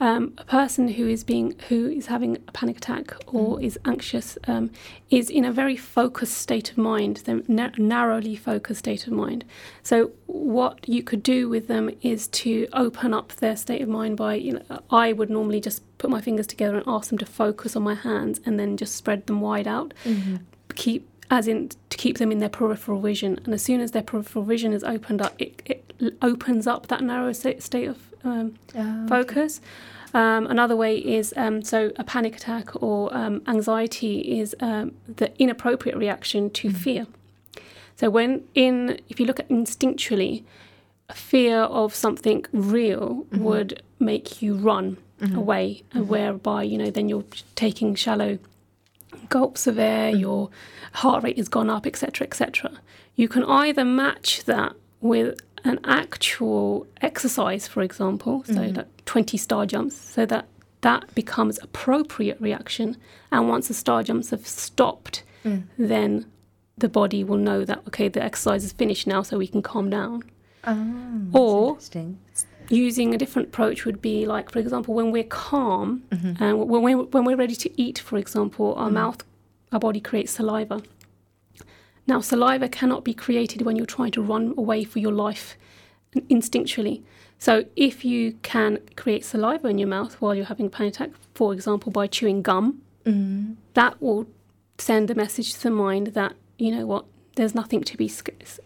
um, 0.00 0.34
a 0.36 0.44
person 0.44 0.88
who 0.88 1.08
is 1.08 1.24
being 1.24 1.54
who 1.68 1.88
is 1.88 2.06
having 2.06 2.36
a 2.48 2.52
panic 2.52 2.78
attack 2.78 3.14
or 3.26 3.60
is 3.62 3.78
anxious 3.86 4.36
um, 4.46 4.70
is 5.10 5.30
in 5.30 5.44
a 5.44 5.52
very 5.52 5.76
focused 5.76 6.36
state 6.36 6.70
of 6.70 6.76
mind, 6.76 7.18
the 7.18 7.42
na- 7.48 7.70
narrowly 7.78 8.36
focused 8.36 8.80
state 8.80 9.06
of 9.06 9.12
mind. 9.12 9.44
So 9.82 10.10
what 10.26 10.86
you 10.86 11.02
could 11.02 11.22
do 11.22 11.48
with 11.48 11.66
them 11.68 11.90
is 12.02 12.28
to 12.28 12.68
open 12.74 13.14
up 13.14 13.32
their 13.36 13.56
state 13.56 13.80
of 13.80 13.88
mind 13.88 14.18
by, 14.18 14.34
you 14.34 14.54
know, 14.54 14.80
I 14.90 15.14
would 15.14 15.30
normally 15.30 15.60
just 15.60 15.82
put 15.96 16.10
my 16.10 16.20
fingers 16.20 16.46
together 16.46 16.76
and 16.76 16.84
ask 16.86 17.08
them 17.08 17.18
to 17.18 17.26
focus 17.26 17.74
on 17.74 17.82
my 17.82 17.94
hands 17.94 18.40
and 18.44 18.60
then 18.60 18.76
just 18.76 18.96
spread 18.96 19.26
them 19.26 19.40
wide 19.40 19.66
out. 19.66 19.94
Keep 20.74 21.08
as 21.30 21.48
in 21.48 21.70
to 21.90 21.96
keep 21.96 22.18
them 22.18 22.30
in 22.30 22.38
their 22.38 22.50
peripheral 22.50 23.00
vision. 23.00 23.40
And 23.44 23.54
as 23.54 23.62
soon 23.62 23.80
as 23.80 23.92
their 23.92 24.02
peripheral 24.02 24.44
vision 24.44 24.72
is 24.74 24.84
opened 24.84 25.22
up 25.22 25.34
it, 25.40 25.62
it 25.64 26.14
opens 26.20 26.66
up 26.66 26.88
that 26.88 27.02
narrow 27.02 27.32
state 27.32 27.88
of 27.88 28.14
um, 28.26 28.54
Oh, 28.74 29.06
focus. 29.08 29.60
Um, 30.14 30.46
another 30.46 30.76
way 30.76 30.96
is 30.96 31.34
um, 31.36 31.62
so 31.62 31.92
a 31.96 32.04
panic 32.04 32.36
attack 32.36 32.82
or 32.82 33.14
um, 33.14 33.42
anxiety 33.46 34.38
is 34.40 34.54
um, 34.60 34.94
the 35.06 35.30
inappropriate 35.38 35.96
reaction 35.98 36.48
to 36.50 36.70
fear. 36.70 37.06
So 37.96 38.10
when 38.10 38.44
in 38.54 38.98
if 39.08 39.18
you 39.20 39.26
look 39.26 39.40
at 39.40 39.48
instinctually 39.48 40.44
fear 41.12 41.58
of 41.60 41.94
something 41.94 42.44
real 42.52 43.26
would 43.32 43.82
make 43.98 44.42
you 44.42 44.54
run 44.54 44.96
away 45.34 45.82
and 45.92 46.08
whereby 46.08 46.62
you 46.62 46.76
know 46.76 46.90
then 46.90 47.08
you're 47.08 47.24
taking 47.54 47.94
shallow 47.94 48.38
gulps 49.28 49.66
of 49.66 49.78
air, 49.78 50.10
your 50.10 50.50
heart 50.92 51.22
rate 51.24 51.36
has 51.36 51.48
gone 51.48 51.70
up, 51.70 51.86
etc., 51.86 52.26
etc. 52.26 52.72
You 53.16 53.28
can 53.28 53.44
either 53.44 53.84
match 53.84 54.44
that 54.44 54.74
with 55.00 55.40
an 55.66 55.80
actual 55.84 56.86
exercise, 57.02 57.66
for 57.66 57.82
example, 57.82 58.44
so 58.44 58.54
mm-hmm. 58.54 58.76
like 58.76 59.04
20 59.04 59.36
star 59.36 59.66
jumps, 59.66 59.96
so 59.96 60.24
that 60.26 60.46
that 60.82 61.12
becomes 61.14 61.58
appropriate 61.62 62.40
reaction. 62.40 62.96
And 63.32 63.48
once 63.48 63.68
the 63.68 63.74
star 63.74 64.02
jumps 64.02 64.30
have 64.30 64.46
stopped, 64.46 65.22
mm. 65.44 65.64
then 65.78 66.26
the 66.78 66.88
body 66.88 67.24
will 67.24 67.38
know 67.38 67.64
that 67.64 67.82
okay, 67.88 68.08
the 68.08 68.22
exercise 68.22 68.64
is 68.64 68.72
finished 68.72 69.06
now, 69.06 69.22
so 69.22 69.38
we 69.38 69.48
can 69.48 69.62
calm 69.62 69.90
down. 69.90 70.22
Oh, 70.64 71.30
Or- 71.32 71.80
Using 72.68 73.14
a 73.14 73.18
different 73.18 73.48
approach 73.48 73.84
would 73.84 74.02
be 74.02 74.26
like, 74.26 74.50
for 74.50 74.58
example, 74.58 74.92
when 74.94 75.12
we're 75.12 75.22
calm 75.22 76.02
Mm-hmm. 76.10 76.42
and 76.42 76.58
when 76.68 76.82
we're, 76.82 77.02
when 77.04 77.24
we're 77.24 77.36
ready 77.36 77.54
to 77.54 77.80
eat, 77.80 77.98
for 78.00 78.18
example, 78.18 78.74
our 78.74 78.88
mm. 78.90 78.94
mouth, 78.94 79.24
our 79.72 79.78
body 79.78 80.00
creates 80.00 80.32
saliva. 80.32 80.82
Now, 82.06 82.20
saliva 82.20 82.68
cannot 82.68 83.04
be 83.04 83.14
created 83.14 83.62
when 83.62 83.76
you're 83.76 83.86
trying 83.86 84.12
to 84.12 84.22
run 84.22 84.54
away 84.56 84.84
for 84.84 84.98
your 85.00 85.12
life 85.12 85.56
instinctually. 86.14 87.02
So, 87.38 87.64
if 87.76 88.04
you 88.04 88.32
can 88.42 88.78
create 88.96 89.24
saliva 89.24 89.68
in 89.68 89.78
your 89.78 89.88
mouth 89.88 90.20
while 90.20 90.34
you're 90.34 90.46
having 90.46 90.66
a 90.66 90.70
panic 90.70 90.94
attack, 90.94 91.10
for 91.34 91.52
example, 91.52 91.92
by 91.92 92.06
chewing 92.06 92.42
gum, 92.42 92.80
Mm. 93.04 93.54
that 93.74 94.00
will 94.02 94.26
send 94.78 95.10
a 95.10 95.14
message 95.14 95.52
to 95.54 95.62
the 95.64 95.70
mind 95.70 96.08
that, 96.08 96.34
you 96.58 96.70
know 96.74 96.86
what, 96.86 97.04
there's 97.36 97.54
nothing 97.54 97.82
to 97.84 97.96
be 97.96 98.10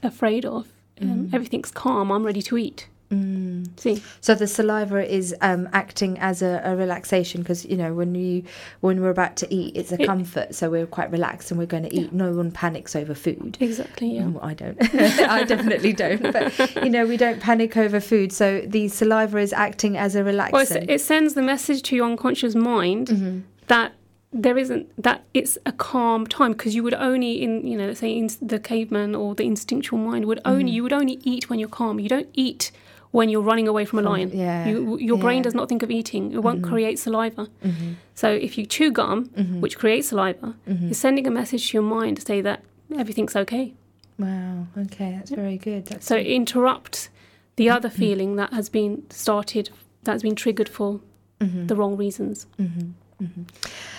afraid 0.03 0.45
of. 0.47 0.69
Um, 1.01 1.29
Everything's 1.33 1.71
calm, 1.71 2.11
I'm 2.11 2.25
ready 2.25 2.41
to 2.43 2.57
eat. 2.57 2.89
Mm. 3.11 3.67
See, 3.79 4.03
So 4.21 4.35
the 4.37 4.47
saliva 4.47 5.05
is 5.05 5.35
um, 5.41 5.69
acting 5.73 6.19
as 6.21 6.43
a, 6.43 6.61
a 6.65 6.77
relaxation 6.77 7.43
because 7.43 7.65
you 7.65 7.77
know 7.77 7.93
when 7.93 8.15
you 8.15 8.45
when 8.81 9.01
we're 9.03 9.11
about 9.11 9.37
to 9.37 9.53
eat, 9.53 9.77
it's 9.77 9.91
a 9.93 10.01
It- 10.01 10.07
comfort. 10.07 10.55
So 10.55 10.71
we're 10.71 10.87
quite 10.87 11.11
relaxed 11.11 11.51
and 11.51 11.59
we're 11.59 11.67
going 11.67 11.83
to 11.85 11.95
eat. 11.95 12.13
No 12.13 12.33
one 12.33 12.51
panics 12.53 12.95
over 12.95 13.15
food. 13.15 13.57
exactly, 13.61 14.15
yeah. 14.15 14.23
Mm, 14.23 14.45
I 14.45 14.55
don't. 14.55 14.79
I 15.29 15.43
definitely 15.45 15.93
don't. 15.93 16.23
But 16.33 16.85
you 16.85 16.91
know, 16.91 17.05
we 17.07 17.17
don't 17.17 17.41
panic 17.41 17.77
over 17.77 18.01
food. 18.01 18.33
So 18.33 18.61
the 18.67 18.89
saliva 18.89 19.39
is 19.39 19.53
acting 19.53 19.97
as 19.97 20.15
a 20.15 20.23
Well, 20.23 20.35
relaxant. 20.35 20.89
it 20.89 21.01
sends 21.01 21.35
the 21.35 21.43
message 21.43 21.83
to 21.83 21.97
your 21.97 22.07
unconscious 22.07 22.55
mind 22.55 23.09
Mhm. 23.09 23.43
that 23.67 23.93
there 24.33 24.57
isn't 24.57 24.87
that 25.03 25.25
it's 25.35 25.59
a 25.67 25.73
calm 25.73 26.25
time 26.29 26.53
because 26.53 26.73
you 26.77 26.85
would 26.85 26.95
only 26.95 27.43
in 27.43 27.67
you 27.67 27.77
know 27.77 27.93
say 27.93 28.13
in 28.17 28.31
the 28.41 28.61
caveman 28.61 29.17
or 29.17 29.35
the 29.35 29.43
instinctual 29.45 29.99
mind 29.99 30.27
would 30.27 30.41
only 30.45 30.61
Mm-hmm. 30.67 30.75
you 30.77 30.83
would 30.85 30.93
only 30.93 31.19
eat 31.25 31.51
when 31.51 31.59
you're 31.59 31.69
calm 31.69 31.99
you 31.99 32.09
don't 32.09 32.29
eat 32.35 32.71
when 33.13 33.29
you're 33.29 33.43
running 33.43 33.67
away 33.67 33.85
from 33.85 33.99
a 33.99 34.03
lion. 34.03 34.31
yeah, 34.33 34.69
you, 34.69 34.97
your 34.99 35.19
brain 35.19 35.39
yeah. 35.39 35.43
does 35.43 35.55
not 35.55 35.69
think 35.69 35.83
of 35.83 35.91
eating. 35.91 36.33
It 36.33 36.43
won't 36.43 36.63
mm-hmm. 36.63 36.71
create 36.71 36.99
saliva. 36.99 37.49
Mhm. 37.65 37.95
so 38.15 38.29
if 38.31 38.57
you 38.59 38.65
chew 38.67 38.91
gum 38.93 39.27
Mm-hmm. 39.27 39.61
which 39.61 39.77
creates 39.79 40.09
saliva 40.09 40.55
mm-hmm. 40.69 40.87
you're 40.87 40.95
sending 40.95 41.27
a 41.27 41.31
message 41.31 41.71
to 41.71 41.77
your 41.79 41.83
mind 41.83 42.17
to 42.19 42.23
say 42.23 42.41
that 42.41 42.63
everything's 42.97 43.35
okay. 43.37 43.75
Wow. 44.19 44.67
Okay, 44.77 45.13
that's 45.17 45.31
very 45.31 45.57
good. 45.57 45.87
That's 45.87 46.07
so 46.07 46.17
it 46.17 46.27
interrupts 46.27 47.09
the 47.57 47.71
other 47.71 47.89
mm-hmm. 47.89 47.99
feeling 47.99 48.37
that 48.37 48.53
has 48.53 48.69
been 48.69 49.09
started 49.11 49.71
that 50.05 50.13
has 50.13 50.23
been 50.23 50.37
triggered 50.37 50.69
for 50.69 51.01
the 51.41 51.75
wrong 51.75 51.97
reasons 51.97 52.47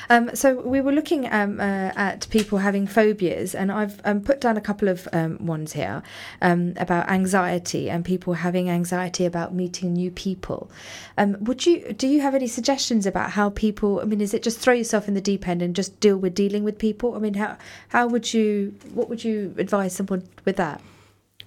Um, 0.09 0.35
so 0.35 0.59
we 0.59 0.81
were 0.81 0.91
looking 0.91 1.31
um, 1.31 1.59
uh, 1.59 1.91
at 1.95 2.27
people 2.29 2.57
having 2.57 2.85
phobias, 2.85 3.55
and 3.55 3.71
I've 3.71 4.01
um, 4.03 4.21
put 4.21 4.41
down 4.41 4.57
a 4.57 4.61
couple 4.61 4.89
of 4.89 5.07
um, 5.13 5.45
ones 5.45 5.73
here 5.73 6.03
um, 6.41 6.73
about 6.77 7.09
anxiety 7.09 7.89
and 7.89 8.03
people 8.03 8.33
having 8.33 8.69
anxiety 8.69 9.25
about 9.25 9.53
meeting 9.53 9.93
new 9.93 10.11
people. 10.11 10.69
Um, 11.17 11.37
would 11.41 11.65
you 11.65 11.93
do 11.93 12.07
you 12.07 12.21
have 12.21 12.35
any 12.35 12.47
suggestions 12.47 13.05
about 13.05 13.31
how 13.31 13.51
people? 13.51 14.01
I 14.01 14.05
mean, 14.05 14.21
is 14.21 14.33
it 14.33 14.43
just 14.43 14.59
throw 14.59 14.73
yourself 14.73 15.07
in 15.07 15.13
the 15.13 15.21
deep 15.21 15.47
end 15.47 15.61
and 15.61 15.75
just 15.75 15.99
deal 15.99 16.17
with 16.17 16.35
dealing 16.35 16.63
with 16.63 16.77
people? 16.77 17.15
I 17.15 17.19
mean, 17.19 17.35
how 17.35 17.57
how 17.89 18.07
would 18.07 18.33
you? 18.33 18.75
What 18.93 19.07
would 19.09 19.23
you 19.23 19.55
advise 19.57 19.95
someone 19.95 20.27
with 20.45 20.57
that? 20.57 20.81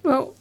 Well, 0.03 0.35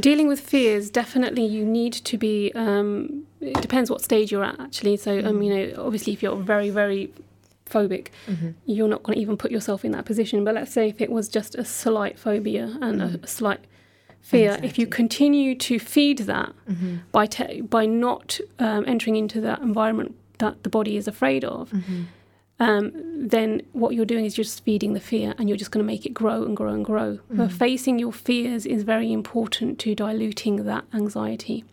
dealing 0.00 0.28
with 0.28 0.40
fears, 0.40 0.90
definitely 0.90 1.44
you 1.44 1.64
need 1.64 1.92
to 1.92 2.16
be. 2.18 2.52
Um, 2.54 3.24
it 3.40 3.60
depends 3.60 3.90
what 3.90 4.02
stage 4.02 4.32
you're 4.32 4.44
at, 4.44 4.58
actually. 4.60 4.96
So, 4.96 5.18
um, 5.24 5.42
you 5.42 5.54
know, 5.54 5.84
obviously, 5.84 6.12
if 6.12 6.22
you're 6.22 6.36
very, 6.36 6.70
very 6.70 7.12
phobic, 7.66 8.08
you're 8.66 8.88
not 8.88 9.02
going 9.02 9.16
to 9.16 9.22
even 9.22 9.36
put 9.36 9.50
yourself 9.50 9.84
in 9.84 9.92
that 9.92 10.04
position. 10.04 10.44
But 10.44 10.54
let's 10.54 10.72
say 10.72 10.88
if 10.88 11.00
it 11.00 11.10
was 11.10 11.28
just 11.28 11.54
a 11.54 11.64
slight 11.64 12.18
phobia 12.18 12.76
and 12.80 13.02
a, 13.02 13.20
a 13.22 13.26
slight 13.26 13.60
fear, 14.20 14.58
if 14.64 14.78
you 14.78 14.86
continue 14.86 15.54
to 15.54 15.78
feed 15.78 16.18
that 16.20 16.52
by 17.12 17.26
te- 17.26 17.60
by 17.60 17.86
not 17.86 18.40
um, 18.58 18.84
entering 18.86 19.16
into 19.16 19.40
that 19.42 19.60
environment 19.60 20.14
that 20.38 20.62
the 20.62 20.68
body 20.70 20.96
is 20.96 21.06
afraid 21.08 21.44
of, 21.44 21.72
um, 22.60 22.92
then 23.28 23.62
what 23.72 23.94
you're 23.94 24.04
doing 24.04 24.24
is 24.24 24.36
you're 24.36 24.44
just 24.44 24.64
feeding 24.64 24.92
the 24.94 25.00
fear 25.00 25.34
and 25.38 25.48
you're 25.48 25.58
just 25.58 25.70
going 25.70 25.84
to 25.84 25.86
make 25.86 26.04
it 26.06 26.12
grow 26.14 26.44
and 26.44 26.56
grow 26.56 26.72
and 26.72 26.84
grow. 26.84 27.18
But 27.30 27.52
facing 27.52 27.98
your 27.98 28.12
fears 28.12 28.66
is 28.66 28.82
very 28.82 29.12
important 29.12 29.78
to 29.80 29.94
diluting 29.94 30.64
that 30.64 30.84
anxiety. 30.92 31.64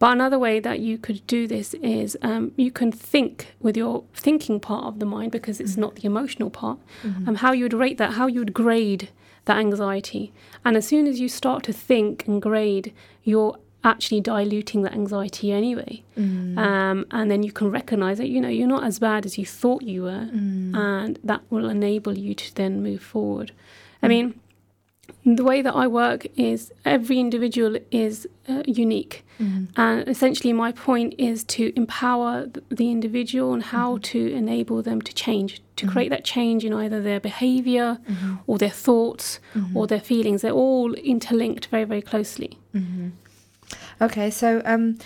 But 0.00 0.12
another 0.12 0.38
way 0.38 0.60
that 0.60 0.78
you 0.78 0.96
could 0.96 1.26
do 1.26 1.48
this 1.48 1.74
is 1.74 2.16
um, 2.22 2.52
you 2.56 2.70
can 2.70 2.92
think 2.92 3.54
with 3.60 3.76
your 3.76 4.04
thinking 4.14 4.60
part 4.60 4.84
of 4.84 5.00
the 5.00 5.06
mind 5.06 5.32
because 5.32 5.58
it's 5.60 5.76
not 5.76 5.96
the 5.96 6.04
emotional 6.06 6.50
part, 6.50 6.78
um, 7.26 7.34
how 7.36 7.50
you 7.52 7.64
would 7.64 7.74
rate 7.74 7.98
that, 7.98 8.12
how 8.12 8.28
you 8.28 8.38
would 8.40 8.54
grade 8.54 9.08
that 9.46 9.58
anxiety. 9.58 10.32
And 10.64 10.76
as 10.76 10.86
soon 10.86 11.06
as 11.08 11.18
you 11.18 11.28
start 11.28 11.64
to 11.64 11.72
think 11.72 12.26
and 12.28 12.40
grade, 12.40 12.92
you're 13.24 13.58
actually 13.84 14.20
diluting 14.20 14.82
that 14.82 14.92
anxiety 14.92 15.52
anyway. 15.52 16.02
Mm. 16.16 16.58
Um, 16.58 17.06
and 17.10 17.30
then 17.30 17.42
you 17.42 17.52
can 17.52 17.70
recognize 17.70 18.18
that, 18.18 18.28
you 18.28 18.40
know, 18.40 18.48
you're 18.48 18.66
not 18.66 18.84
as 18.84 18.98
bad 18.98 19.24
as 19.24 19.38
you 19.38 19.46
thought 19.46 19.82
you 19.82 20.02
were. 20.02 20.28
Mm. 20.32 20.76
And 20.76 21.18
that 21.22 21.42
will 21.50 21.68
enable 21.68 22.18
you 22.18 22.34
to 22.34 22.54
then 22.54 22.82
move 22.82 23.02
forward. 23.02 23.52
I 24.02 24.06
mm. 24.06 24.08
mean, 24.08 24.40
the 25.24 25.44
way 25.44 25.62
that 25.62 25.74
I 25.74 25.86
work 25.86 26.26
is 26.36 26.72
every 26.84 27.18
individual 27.18 27.76
is 27.90 28.26
uh, 28.48 28.62
unique. 28.66 29.24
And 29.76 30.08
essentially, 30.08 30.52
my 30.52 30.72
point 30.72 31.14
is 31.18 31.44
to 31.44 31.72
empower 31.76 32.46
the 32.70 32.90
individual 32.90 33.52
and 33.52 33.62
how 33.62 33.94
mm-hmm. 33.94 34.02
to 34.02 34.32
enable 34.32 34.82
them 34.82 35.00
to 35.02 35.14
change, 35.14 35.62
to 35.76 35.84
mm-hmm. 35.84 35.92
create 35.92 36.08
that 36.08 36.24
change 36.24 36.64
in 36.64 36.72
either 36.72 37.00
their 37.00 37.20
behavior 37.20 37.98
mm-hmm. 38.08 38.36
or 38.46 38.58
their 38.58 38.70
thoughts 38.70 39.38
or 39.74 39.86
their 39.86 40.00
feelings. 40.00 40.42
They're 40.42 40.50
all 40.50 40.94
interlinked 40.94 41.66
very, 41.66 41.84
very 41.84 42.02
closely. 42.02 42.58
Okay, 44.00 44.30
so 44.30 44.62
um, 44.64 44.98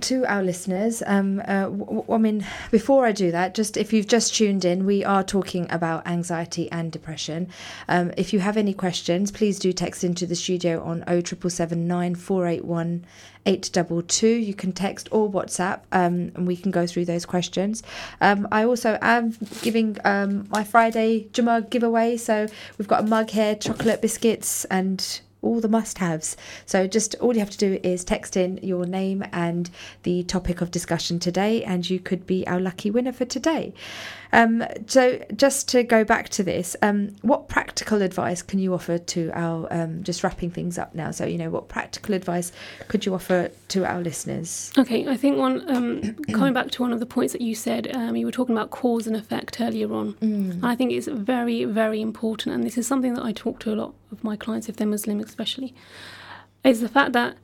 to 0.00 0.24
our 0.26 0.42
listeners, 0.42 1.02
um, 1.06 1.40
uh, 1.40 1.64
w- 1.64 1.84
w- 1.84 2.04
I 2.08 2.18
mean, 2.18 2.46
before 2.70 3.06
I 3.06 3.12
do 3.12 3.30
that, 3.30 3.54
just 3.54 3.76
if 3.76 3.92
you've 3.92 4.06
just 4.06 4.34
tuned 4.34 4.64
in, 4.64 4.86
we 4.86 5.04
are 5.04 5.22
talking 5.22 5.66
about 5.70 6.06
anxiety 6.06 6.70
and 6.70 6.90
depression. 6.90 7.48
Um, 7.88 8.12
if 8.16 8.32
you 8.32 8.40
have 8.40 8.56
any 8.56 8.74
questions, 8.74 9.30
please 9.30 9.58
do 9.58 9.72
text 9.72 10.04
into 10.04 10.26
the 10.26 10.34
studio 10.34 10.82
on 10.82 10.98
07779 11.06 12.14
481 12.14 13.04
822. 13.46 14.26
You 14.26 14.54
can 14.54 14.72
text 14.72 15.08
or 15.12 15.30
WhatsApp, 15.30 15.80
um, 15.92 16.32
and 16.34 16.46
we 16.46 16.56
can 16.56 16.70
go 16.70 16.86
through 16.86 17.04
those 17.04 17.26
questions. 17.26 17.82
Um, 18.20 18.48
I 18.50 18.64
also 18.64 18.98
am 19.02 19.36
giving 19.62 19.98
um, 20.04 20.48
my 20.50 20.64
Friday 20.64 21.28
Jamug 21.32 21.70
giveaway, 21.70 22.16
so 22.16 22.46
we've 22.78 22.88
got 22.88 23.04
a 23.04 23.06
mug 23.06 23.30
here, 23.30 23.54
chocolate 23.54 24.00
biscuits, 24.00 24.64
and 24.66 25.20
all 25.44 25.60
the 25.60 25.68
must 25.68 25.98
haves. 25.98 26.36
So 26.66 26.86
just 26.86 27.14
all 27.16 27.34
you 27.34 27.40
have 27.40 27.50
to 27.50 27.58
do 27.58 27.78
is 27.82 28.04
text 28.04 28.36
in 28.36 28.58
your 28.62 28.86
name 28.86 29.22
and 29.32 29.70
the 30.02 30.22
topic 30.24 30.60
of 30.60 30.70
discussion 30.70 31.18
today, 31.18 31.62
and 31.62 31.88
you 31.88 32.00
could 32.00 32.26
be 32.26 32.46
our 32.46 32.58
lucky 32.58 32.90
winner 32.90 33.12
for 33.12 33.24
today. 33.26 33.74
Um, 34.34 34.64
so 34.88 35.24
just 35.36 35.68
to 35.68 35.84
go 35.84 36.02
back 36.02 36.28
to 36.30 36.42
this, 36.42 36.74
um, 36.82 37.14
what 37.22 37.48
practical 37.48 38.02
advice 38.02 38.42
can 38.42 38.58
you 38.58 38.74
offer 38.74 38.98
to 38.98 39.30
our 39.32 39.72
um, 39.72 40.02
just 40.02 40.24
wrapping 40.24 40.50
things 40.50 40.76
up 40.76 40.92
now? 40.92 41.12
So 41.12 41.24
you 41.24 41.38
know 41.38 41.50
what 41.50 41.68
practical 41.68 42.14
advice 42.14 42.50
could 42.88 43.06
you 43.06 43.14
offer 43.14 43.50
to 43.68 43.86
our 43.86 44.00
listeners? 44.00 44.72
Okay, 44.76 45.06
I 45.06 45.16
think 45.16 45.38
one 45.38 45.64
um, 45.70 46.14
coming 46.32 46.52
back 46.52 46.72
to 46.72 46.82
one 46.82 46.92
of 46.92 46.98
the 46.98 47.06
points 47.06 47.32
that 47.32 47.42
you 47.42 47.54
said, 47.54 47.94
um, 47.94 48.16
you 48.16 48.26
were 48.26 48.32
talking 48.32 48.56
about 48.56 48.70
cause 48.70 49.06
and 49.06 49.14
effect 49.16 49.60
earlier 49.60 49.92
on. 49.94 50.16
And 50.20 50.66
I 50.66 50.74
think 50.74 50.90
it's 50.90 51.06
very, 51.06 51.64
very 51.64 52.00
important, 52.00 52.56
and 52.56 52.64
this 52.64 52.76
is 52.76 52.88
something 52.88 53.14
that 53.14 53.24
I 53.24 53.30
talk 53.32 53.60
to 53.60 53.72
a 53.72 53.76
lot 53.76 53.94
of 54.10 54.24
my 54.24 54.34
clients, 54.34 54.68
if 54.68 54.76
they're 54.76 54.86
Muslim 54.86 55.20
especially, 55.20 55.74
is 56.64 56.80
the 56.80 56.88
fact 56.88 57.12
that 57.12 57.36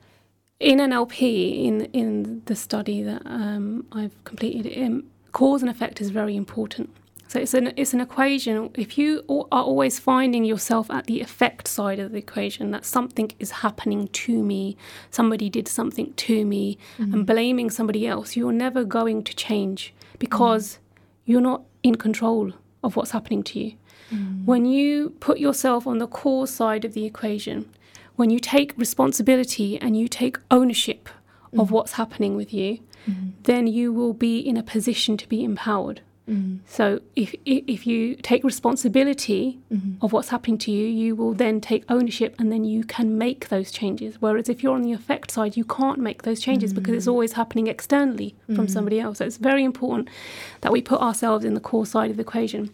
in 0.59 0.79
NLP, 0.79 1.65
in 1.65 1.85
in 1.93 2.43
the 2.47 2.57
study 2.57 3.03
that 3.03 3.23
um, 3.25 3.87
I've 3.93 4.23
completed, 4.25 4.77
um, 4.85 5.05
cause 5.33 5.63
and 5.63 5.71
effect 5.71 6.01
is 6.01 6.11
very 6.11 6.37
important. 6.37 6.91
So 7.31 7.39
it's 7.39 7.55
an 7.55 7.73
it's 7.77 7.95
an 7.95 8.01
equation. 8.01 8.71
If 8.75 8.99
you 8.99 9.23
are 9.29 9.63
always 9.63 10.01
finding 10.01 10.45
yourself 10.45 10.91
at 10.91 11.07
the 11.07 11.21
effect 11.21 11.69
side 11.69 12.01
of 12.01 12.11
the 12.11 12.19
equation, 12.19 12.73
that 12.73 12.85
something 12.85 13.31
is 13.39 13.53
happening 13.65 14.09
to 14.09 14.43
me, 14.43 14.77
somebody 15.13 15.49
did 15.49 15.69
something 15.69 16.13
to 16.15 16.45
me, 16.45 16.77
mm-hmm. 16.99 17.15
and 17.15 17.27
blaming 17.27 17.71
somebody 17.71 18.05
else, 18.05 18.35
you're 18.35 18.51
never 18.51 18.83
going 18.83 19.23
to 19.23 19.37
change 19.37 19.95
mm-hmm. 19.95 20.17
because 20.19 20.81
you're 21.25 21.41
not 21.41 21.63
in 21.85 21.95
control 21.95 22.53
of 22.83 22.97
what's 22.97 23.13
happening 23.13 23.45
to 23.45 23.61
you. 23.61 23.75
Mm-hmm. 24.11 24.45
When 24.47 24.67
you 24.67 25.11
put 25.21 25.39
yourself 25.39 25.87
on 25.87 25.99
the 25.99 26.09
cause 26.09 26.53
side 26.53 26.85
of 26.85 26.95
the 26.95 27.05
equation, 27.05 27.71
when 28.17 28.31
you 28.31 28.41
take 28.41 28.77
responsibility 28.77 29.79
and 29.79 29.97
you 29.97 30.09
take 30.09 30.37
ownership 30.51 31.09
of 31.57 31.71
what's 31.71 31.93
happening 31.93 32.37
with 32.37 32.53
you, 32.53 32.81
Mm-hmm. 33.09 33.31
then 33.45 33.67
you 33.67 33.93
will 33.93 34.13
be 34.13 34.39
in 34.39 34.57
a 34.57 34.63
position 34.63 35.17
to 35.17 35.29
be 35.29 35.43
empowered. 35.43 36.03
Mm-hmm. 36.31 36.59
So 36.67 37.01
if 37.17 37.35
if 37.45 37.87
you 37.87 38.15
take 38.15 38.45
responsibility 38.45 39.59
mm-hmm. 39.73 40.05
of 40.05 40.13
what's 40.13 40.29
happening 40.29 40.59
to 40.59 40.71
you, 40.71 40.87
you 40.87 41.17
will 41.17 41.35
then 41.35 41.61
take 41.61 41.85
ownership 41.89 42.37
and 42.39 42.53
then 42.53 42.65
you 42.65 42.85
can 42.85 43.19
make 43.19 43.49
those 43.49 43.73
changes. 43.73 44.21
Whereas 44.21 44.49
if 44.49 44.63
you're 44.63 44.75
on 44.75 44.83
the 44.83 44.93
effect 44.93 45.33
side, 45.33 45.57
you 45.57 45.65
can't 45.65 45.99
make 45.99 46.23
those 46.23 46.41
changes 46.41 46.73
because 46.73 46.95
it's 46.95 47.07
mm. 47.07 47.13
always 47.13 47.33
happening 47.33 47.67
externally 47.67 48.37
from 48.47 48.67
mm. 48.67 48.71
somebody 48.71 49.01
else. 49.01 49.19
So 49.19 49.25
it's 49.25 49.39
very 49.39 49.65
important 49.65 50.09
that 50.61 50.71
we 50.71 50.81
put 50.81 51.01
ourselves 51.01 51.45
in 51.45 51.55
the 51.55 51.61
core 51.61 51.87
side 51.87 52.11
of 52.11 52.17
the 52.17 52.23
equation. 52.23 52.71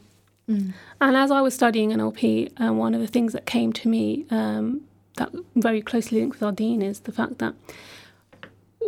Mm. 0.50 0.74
And 1.00 1.16
as 1.16 1.30
I 1.30 1.40
was 1.40 1.54
studying 1.54 1.90
NLP, 1.90 2.52
uh, 2.60 2.72
one 2.74 2.94
of 2.94 3.00
the 3.00 3.06
things 3.06 3.32
that 3.32 3.46
came 3.46 3.72
to 3.74 3.88
me 3.88 4.26
um, 4.30 4.82
that 5.16 5.30
very 5.54 5.80
closely 5.80 6.20
linked 6.20 6.36
with 6.36 6.42
our 6.42 6.52
deen 6.52 6.82
is 6.82 7.00
the 7.00 7.12
fact 7.12 7.38
that 7.38 7.54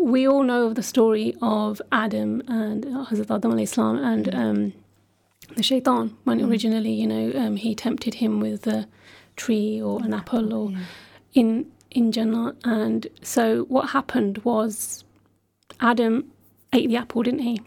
we 0.01 0.27
all 0.29 0.43
know 0.43 0.67
of 0.67 0.75
the 0.75 0.83
story 0.83 1.35
of 1.43 1.81
Adam 1.93 2.43
and 2.49 2.85
Hazrat 2.85 3.35
Adam 3.35 3.53
alayhi 3.53 3.69
salam 3.69 3.99
and 3.99 4.27
mm. 4.27 4.39
um, 4.39 4.73
the 5.57 5.63
shaitan 5.63 6.17
when 6.25 6.41
mm. 6.41 6.49
originally, 6.49 6.93
you 6.93 7.07
know, 7.07 7.33
um, 7.35 7.57
he 7.57 7.75
tempted 7.75 8.15
him 8.15 8.41
with 8.41 8.67
a 8.67 8.87
tree 9.37 9.81
or 9.81 10.01
an 10.01 10.11
mm. 10.11 10.19
apple 10.19 10.53
or 10.55 10.73
in 11.35 11.71
in 11.91 12.13
Jannah. 12.13 12.55
And 12.65 13.07
so 13.23 13.65
what 13.65 13.91
happened 13.91 14.39
was 14.39 15.05
Adam 15.81 16.31
ate 16.73 16.89
the 16.89 16.97
apple, 16.97 17.23
didn't 17.23 17.41
he? 17.41 17.61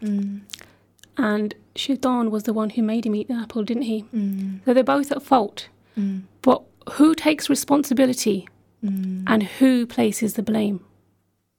And 1.18 1.54
Shaitan 1.76 2.30
was 2.30 2.44
the 2.44 2.52
one 2.52 2.70
who 2.70 2.82
made 2.82 3.04
him 3.04 3.14
eat 3.14 3.28
the 3.28 3.34
apple, 3.34 3.64
didn't 3.64 3.82
he? 3.82 4.04
So 4.64 4.72
they're 4.72 4.84
both 4.84 5.12
at 5.12 5.22
fault. 5.22 5.68
But 6.42 6.62
who 6.92 7.14
takes 7.14 7.50
responsibility 7.50 8.48
and 8.82 9.42
who 9.42 9.86
places 9.86 10.34
the 10.34 10.42
blame? 10.42 10.84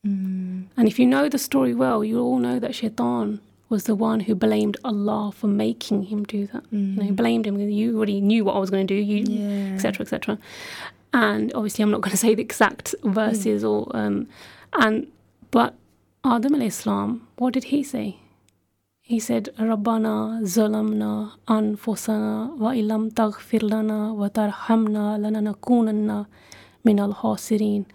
Mm. 0.05 0.65
And 0.77 0.87
if 0.87 0.99
you 0.99 1.05
know 1.05 1.29
the 1.29 1.37
story 1.37 1.73
well, 1.73 2.03
you 2.03 2.19
all 2.19 2.37
know 2.39 2.59
that 2.59 2.75
Shaitan 2.75 3.39
was 3.69 3.85
the 3.85 3.95
one 3.95 4.19
who 4.21 4.35
blamed 4.35 4.77
Allah 4.83 5.31
for 5.33 5.47
making 5.47 6.03
him 6.03 6.23
do 6.25 6.47
that. 6.47 6.63
You 6.71 6.79
know, 6.79 7.03
he 7.03 7.11
blamed 7.11 7.47
him. 7.47 7.57
You 7.59 7.97
already 7.97 8.19
knew 8.21 8.43
what 8.45 8.55
I 8.55 8.59
was 8.59 8.69
going 8.69 8.85
to 8.87 8.93
do. 8.95 9.01
You, 9.01 9.23
Yeah. 9.25 9.73
etc., 9.75 10.03
etc. 10.03 10.37
And 11.13 11.53
obviously, 11.53 11.83
I'm 11.83 11.91
not 11.91 12.01
going 12.01 12.11
to 12.17 12.17
say 12.17 12.35
the 12.35 12.41
exact 12.41 12.93
verses 13.03 13.63
or 13.63 13.89
um, 13.95 14.27
and 14.73 15.07
but 15.51 15.73
Adam 16.25 16.53
alayhi 16.53 16.71
salam, 16.71 17.27
what 17.37 17.53
did 17.53 17.65
he 17.65 17.81
say? 17.83 18.17
He 19.01 19.19
said, 19.19 19.49
"Rabbana 19.59 20.41
zalamna 20.43 21.31
anfusana 21.47 22.55
wa 22.57 22.71
ilam 22.71 23.11
taghfir 23.11 23.61
lana 23.69 24.13
wa 24.13 24.29
tarhamna 24.29 25.17
lananakunanna 25.23 26.25
min 26.85 26.99
al 26.99 27.13
khasirin." 27.13 27.85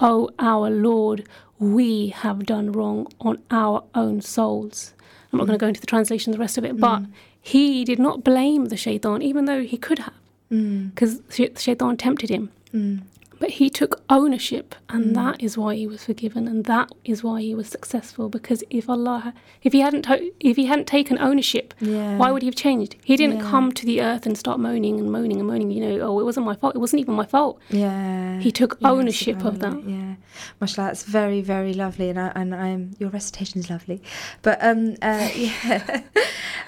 Oh, 0.00 0.30
our 0.38 0.70
Lord, 0.70 1.26
we 1.58 2.08
have 2.08 2.46
done 2.46 2.72
wrong 2.72 3.06
on 3.20 3.38
our 3.50 3.84
own 3.94 4.20
souls. 4.20 4.92
I'm 5.32 5.38
not 5.38 5.46
going 5.46 5.58
to 5.58 5.62
go 5.62 5.68
into 5.68 5.80
the 5.80 5.86
translation, 5.86 6.32
the 6.32 6.38
rest 6.38 6.58
of 6.58 6.64
it, 6.64 6.78
but 6.78 7.02
he 7.40 7.84
did 7.84 7.98
not 7.98 8.24
blame 8.24 8.66
the 8.66 8.76
shaitan, 8.76 9.22
even 9.22 9.44
though 9.46 9.62
he 9.62 9.76
could 9.76 9.98
have 10.00 10.14
Mm. 10.50 10.90
because 10.90 11.22
Shaitan 11.30 11.96
tempted 11.96 12.28
him. 12.28 12.50
Mm. 12.72 13.00
But 13.44 13.50
he 13.60 13.68
took 13.68 14.02
ownership, 14.08 14.74
and 14.88 15.14
that 15.16 15.42
is 15.42 15.58
why 15.58 15.74
he 15.74 15.86
was 15.86 16.02
forgiven, 16.02 16.48
and 16.48 16.64
that 16.64 16.88
is 17.04 17.22
why 17.22 17.42
he 17.42 17.54
was 17.54 17.68
successful. 17.68 18.30
Because 18.30 18.64
if 18.70 18.88
Allah, 18.88 19.34
if 19.62 19.74
he 19.74 19.80
hadn't, 19.80 20.06
if 20.40 20.56
he 20.56 20.64
hadn't 20.64 20.86
taken 20.86 21.18
ownership, 21.18 21.74
Yeah. 21.78 22.16
why 22.16 22.30
would 22.32 22.40
he 22.40 22.48
have 22.48 22.54
changed? 22.54 22.96
He 23.04 23.18
didn't 23.18 23.40
Yeah. 23.40 23.50
come 23.50 23.70
to 23.72 23.84
the 23.84 24.00
earth 24.00 24.24
and 24.24 24.34
start 24.38 24.60
moaning 24.60 24.98
and 24.98 25.12
moaning 25.12 25.40
and 25.40 25.46
moaning. 25.46 25.70
You 25.70 25.82
know, 25.84 25.94
oh, 26.06 26.20
it 26.20 26.24
wasn't 26.24 26.46
my 26.46 26.54
fault. 26.54 26.74
It 26.74 26.78
wasn't 26.78 27.00
even 27.00 27.12
my 27.12 27.26
fault. 27.26 27.60
Yeah. 27.68 28.40
He 28.40 28.50
took 28.50 28.78
Yeah, 28.80 28.92
ownership 28.92 29.44
of 29.44 29.58
that. 29.58 29.76
Yeah, 29.86 30.14
mashallah, 30.58 30.88
that's 30.88 31.02
very, 31.02 31.42
very 31.42 31.74
lovely, 31.74 32.08
and 32.08 32.18
I, 32.18 32.32
and 32.34 32.54
I'm 32.54 32.92
your 32.98 33.10
recitation 33.10 33.60
is 33.60 33.68
lovely, 33.68 34.00
but 34.40 34.56
um, 34.64 34.94
uh, 35.02 35.28
yeah, 35.36 36.00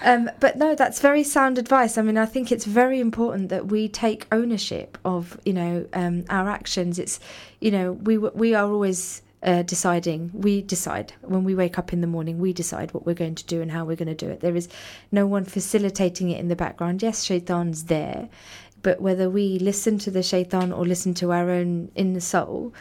um, 0.05 0.29
but 0.41 0.57
no, 0.59 0.75
that's 0.75 1.01
very 1.01 1.25
sound 1.25 1.57
advice. 1.57 1.97
I 1.97 2.03
mean, 2.03 2.19
I 2.19 2.27
think 2.27 2.53
it's 2.53 2.67
very 2.67 3.01
important 3.01 3.49
that 3.49 3.69
we 3.69 3.89
take 3.89 4.27
ownership 4.31 4.99
of 5.07 5.41
you 5.47 5.55
know 5.55 5.87
um, 5.95 6.25
our 6.29 6.51
actions. 6.51 6.66
It's 6.99 7.21
you 7.61 7.71
know 7.71 7.93
we 7.93 8.19
we 8.19 8.55
are 8.55 8.71
always. 8.71 9.23
Uh, 9.43 9.63
deciding, 9.63 10.31
we 10.33 10.63
decide 10.63 11.13
when 11.21 11.45
we 11.45 11.55
wake 11.55 11.79
up 11.79 11.93
in 11.93 12.01
the 12.01 12.07
morning. 12.07 12.41
We 12.41 12.53
decide 12.53 12.93
what 12.93 13.07
we're 13.07 13.15
going 13.15 13.37
to 13.37 13.45
do 13.45 13.61
and 13.63 13.71
how 13.71 13.85
we're 13.85 13.95
going 13.95 14.17
to 14.17 14.27
do 14.27 14.29
it. 14.29 14.41
There 14.41 14.57
is 14.57 14.67
no 15.13 15.27
one 15.27 15.45
facilitating 15.45 16.31
it 16.31 16.41
in 16.41 16.49
the 16.49 16.57
background. 16.57 17.03
Yes, 17.03 17.23
shaitan's 17.23 17.85
there, 17.85 18.29
but 18.83 19.01
whether 19.01 19.31
we 19.31 19.61
listen 19.61 19.99
to 19.99 20.11
the 20.11 20.23
shaitan 20.23 20.73
or 20.73 20.85
listen 20.85 21.15
to 21.15 21.33
our 21.33 21.51
own 21.51 21.93
inner 21.95 22.19
soul, 22.19 22.75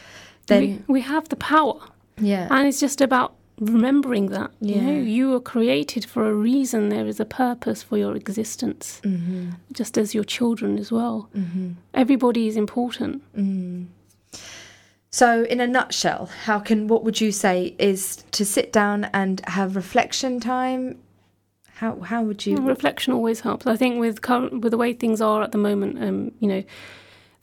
then 0.48 0.84
we, 0.88 0.94
we 0.94 1.02
have 1.02 1.30
the 1.30 1.36
power, 1.36 1.80
yeah, 2.18 2.48
and 2.50 2.68
it's 2.68 2.80
just 2.80 3.02
about 3.02 3.36
remembering 3.60 4.28
that. 4.28 4.52
You 4.60 4.82
know, 4.82 5.00
you 5.00 5.30
were 5.30 5.40
created 5.40 6.06
for 6.06 6.28
a 6.30 6.34
reason. 6.34 6.90
There 6.90 7.08
is 7.08 7.20
a 7.20 7.26
purpose 7.26 7.84
for 7.84 7.98
your 7.98 8.16
existence, 8.16 9.02
hmm 9.04 9.52
just 9.72 9.98
as 9.98 10.14
your 10.14 10.24
children 10.24 10.78
as 10.78 10.92
well. 10.92 11.30
hmm 11.34 11.72
Everybody 11.94 12.48
is 12.48 12.56
important. 12.58 13.22
Mm. 13.36 13.88
So, 15.12 15.44
in 15.44 15.62
a 15.62 15.68
nutshell, 15.68 16.26
how 16.44 16.60
can 16.60 16.88
what 16.88 17.04
would 17.06 17.22
you 17.22 17.32
say 17.32 17.76
is 17.80 18.18
to 18.32 18.44
sit 18.44 18.74
down 18.74 19.06
and 19.14 19.42
have 19.48 19.76
reflection 19.76 20.40
time? 20.40 20.98
How 21.76 22.00
how 22.02 22.22
would 22.24 22.46
you? 22.46 22.60
Reflection 22.60 23.14
always 23.14 23.40
helps. 23.42 23.66
I 23.66 23.78
think 23.78 24.00
with 24.00 24.22
current 24.22 24.62
with 24.62 24.72
the 24.72 24.78
way 24.78 24.92
things 24.94 25.22
are 25.22 25.42
at 25.42 25.52
the 25.52 25.58
moment, 25.58 26.04
um, 26.04 26.32
you 26.40 26.48
know, 26.50 26.64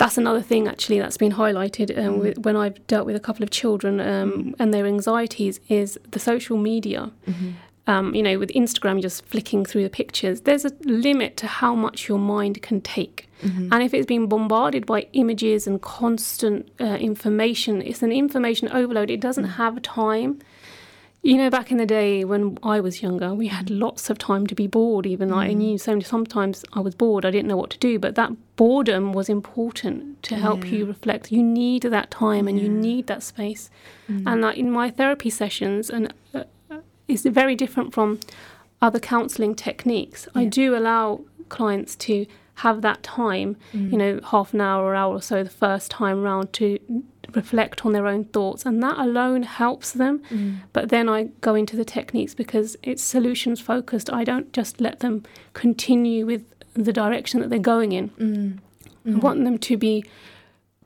that's 0.02 0.18
another 0.18 0.42
thing 0.42 0.66
actually 0.66 0.98
that's 0.98 1.16
been 1.16 1.32
highlighted 1.32 1.88
um, 2.02 2.18
with, 2.18 2.38
when 2.38 2.56
I've 2.56 2.84
dealt 2.92 3.06
with 3.06 3.16
a 3.16 3.20
couple 3.20 3.42
of 3.44 3.50
children 3.50 4.00
um, 4.00 4.54
and 4.58 4.74
their 4.74 4.86
anxieties 4.86 5.60
is 5.68 5.98
the 6.10 6.18
social 6.18 6.56
media. 6.70 7.02
Um, 7.88 8.14
you 8.14 8.22
know, 8.22 8.38
with 8.38 8.50
Instagram, 8.50 9.02
just 9.02 9.24
flicking 9.26 9.64
through 9.64 9.82
the 9.82 9.90
pictures, 9.90 10.42
there's 10.42 10.64
a 10.64 10.70
limit 10.84 11.36
to 11.38 11.46
how 11.48 11.74
much 11.74 12.08
your 12.08 12.18
mind 12.18 12.62
can 12.62 12.80
take. 12.80 13.28
And 13.72 13.82
if 13.82 13.92
it's 13.92 14.06
been 14.06 14.26
bombarded 14.28 14.86
by 14.86 15.00
images 15.14 15.66
and 15.66 15.80
constant 15.82 16.68
uh, 16.80 16.84
information, 17.10 17.82
it's 17.82 18.02
an 18.02 18.12
information 18.12 18.68
overload. 18.68 19.10
It 19.10 19.20
doesn't 19.20 19.50
have 19.62 19.82
time. 19.82 20.38
You 21.24 21.36
know, 21.36 21.50
back 21.50 21.70
in 21.70 21.78
the 21.78 21.86
day 21.86 22.24
when 22.24 22.58
I 22.64 22.80
was 22.80 23.00
younger, 23.00 23.32
we 23.32 23.46
had 23.46 23.70
lots 23.70 24.10
of 24.10 24.18
time 24.18 24.44
to 24.48 24.56
be 24.56 24.66
bored. 24.66 25.06
Even 25.06 25.28
like 25.28 25.50
I 25.50 25.52
knew 25.52 25.78
so 25.78 26.00
sometimes 26.00 26.64
I 26.72 26.80
was 26.80 26.96
bored, 26.96 27.24
I 27.24 27.30
didn't 27.30 27.46
know 27.46 27.56
what 27.56 27.70
to 27.70 27.78
do. 27.78 27.98
But 28.00 28.16
that 28.16 28.32
boredom 28.56 29.12
was 29.12 29.28
important 29.28 30.20
to 30.24 30.34
help 30.34 30.66
you 30.66 30.84
reflect. 30.84 31.30
You 31.30 31.44
need 31.44 31.82
that 31.82 32.10
time 32.10 32.48
and 32.48 32.60
you 32.60 32.68
need 32.68 33.06
that 33.06 33.22
space. 33.22 33.70
And 34.08 34.42
like 34.42 34.58
in 34.58 34.68
my 34.70 34.90
therapy 34.90 35.30
sessions, 35.30 35.88
and 35.90 36.12
uh, 36.34 36.42
uh, 36.70 36.78
it's 37.06 37.22
very 37.22 37.54
different 37.54 37.94
from 37.94 38.18
other 38.80 38.98
counselling 38.98 39.54
techniques. 39.54 40.26
I 40.34 40.44
do 40.46 40.76
allow 40.76 41.20
clients 41.48 41.94
to 41.96 42.26
have 42.56 42.82
that 42.82 43.02
time, 43.04 43.56
you 43.72 43.96
know, 43.96 44.20
half 44.24 44.52
an 44.54 44.60
hour 44.60 44.84
or 44.86 44.94
hour 44.96 45.14
or 45.14 45.22
so 45.22 45.44
the 45.44 45.50
first 45.50 45.90
time 45.92 46.22
round 46.22 46.52
to 46.54 46.78
reflect 47.34 47.84
on 47.84 47.92
their 47.92 48.06
own 48.06 48.24
thoughts, 48.24 48.64
and 48.66 48.82
that 48.82 48.98
alone 48.98 49.42
helps 49.42 49.92
them. 49.92 50.22
But 50.72 50.88
then 50.88 51.08
I 51.08 51.24
go 51.40 51.54
into 51.54 51.76
the 51.76 51.84
techniques 51.84 52.34
because 52.34 52.76
it's 52.82 53.02
solutions 53.02 53.60
focused. 53.60 54.10
I 54.10 54.24
don't 54.24 54.52
just 54.52 54.80
let 54.80 55.00
them 55.00 55.24
continue 55.52 56.26
with 56.26 56.44
the 56.74 56.92
direction 56.92 57.40
that 57.40 57.50
they're 57.50 57.58
going 57.58 57.92
in. 57.92 58.08
Mm. 58.10 58.58
I 59.14 59.18
want 59.18 59.44
them 59.44 59.58
to 59.58 59.76
be 59.76 60.04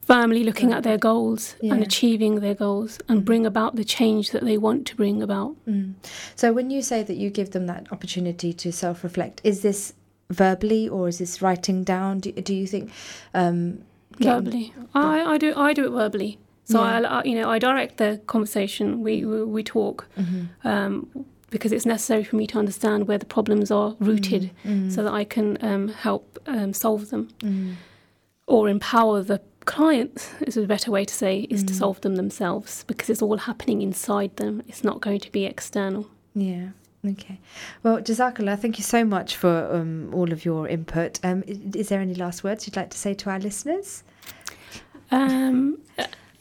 firmly 0.07 0.45
looking 0.45 0.73
at 0.73 0.85
their 0.85 0.97
goals 0.97 1.57
and 1.61 1.83
achieving 1.83 2.37
their 2.37 2.55
goals 2.55 2.99
and 3.09 3.25
bring 3.25 3.45
about 3.45 3.75
the 3.75 3.85
change 3.85 4.31
that 4.31 4.45
they 4.45 4.57
want 4.57 4.87
to 4.87 4.97
bring 4.97 5.23
about. 5.23 5.57
Mm. 5.67 5.95
So, 6.35 6.53
when 6.53 6.71
you 6.71 6.83
say 6.83 7.03
that 7.03 7.17
you 7.17 7.31
give 7.31 7.51
them 7.51 7.67
that 7.67 7.91
opportunity 7.93 8.53
to 8.53 8.73
self-reflect, 8.73 9.41
is 9.45 9.63
this 9.63 9.95
verbally 10.31 10.89
or 10.89 11.09
is 11.09 11.19
this 11.19 11.43
writing 11.43 11.85
down? 11.85 12.21
Do, 12.21 12.33
do 12.33 12.55
you 12.55 12.67
think? 12.67 12.91
Um, 13.35 13.83
verbally. 14.19 14.73
I, 14.95 15.35
I 15.35 15.39
do 15.39 15.53
I 15.57 15.73
do 15.73 15.87
it 15.87 15.91
verbally. 15.91 16.39
So 16.65 16.83
Yeah. 16.83 17.01
I, 17.01 17.21
I 17.21 17.25
you 17.25 17.35
know 17.41 17.49
I 17.51 17.59
direct 17.59 17.97
the 17.99 18.21
conversation. 18.27 19.03
We 19.03 19.25
we, 19.25 19.45
we 19.45 19.63
talk 19.63 20.07
Mm-hmm. 20.19 20.69
um, 20.69 21.25
because 21.51 21.71
it's 21.73 21.87
necessary 21.87 22.25
for 22.25 22.37
me 22.37 22.47
to 22.49 22.59
understand 22.59 23.07
where 23.09 23.19
the 23.19 23.27
problems 23.27 23.71
are 23.71 23.95
rooted, 24.01 24.51
Mm. 24.65 24.91
so 24.91 25.03
that 25.05 25.13
I 25.13 25.25
can 25.25 25.57
um, 25.63 25.89
help 25.89 26.39
um, 26.47 26.73
solve 26.73 27.11
them 27.11 27.29
Mm. 27.41 27.75
or 28.47 28.69
empower 28.69 29.23
the 29.23 29.41
client. 29.65 30.31
Is 30.47 30.57
a 30.57 30.67
better 30.67 30.91
way 30.91 31.05
to 31.05 31.15
say 31.15 31.47
is 31.51 31.63
Mm. 31.63 31.67
to 31.69 31.75
solve 31.75 32.01
them 32.01 32.17
themselves 32.17 32.85
because 32.87 33.09
it's 33.13 33.23
all 33.23 33.39
happening 33.39 33.81
inside 33.83 34.37
them. 34.37 34.63
It's 34.69 34.83
not 34.85 35.01
going 35.01 35.21
to 35.21 35.31
be 35.33 35.45
external. 35.45 36.07
Yeah. 36.35 36.69
Okay. 37.05 37.39
Well, 37.83 37.99
Jazakallah, 38.01 38.59
thank 38.59 38.79
you 38.79 38.85
so 38.85 39.05
much 39.05 39.37
for 39.37 39.75
um, 39.75 40.11
all 40.13 40.33
of 40.33 40.45
your 40.45 40.69
input. 40.69 41.21
Um, 41.25 41.45
is 41.47 41.89
there 41.89 42.01
any 42.01 42.15
last 42.15 42.43
words 42.45 42.67
you'd 42.67 42.77
like 42.77 42.91
to 42.91 42.99
say 42.99 43.15
to 43.15 43.31
our 43.31 43.39
listeners? 43.39 44.03
Um, 45.11 45.79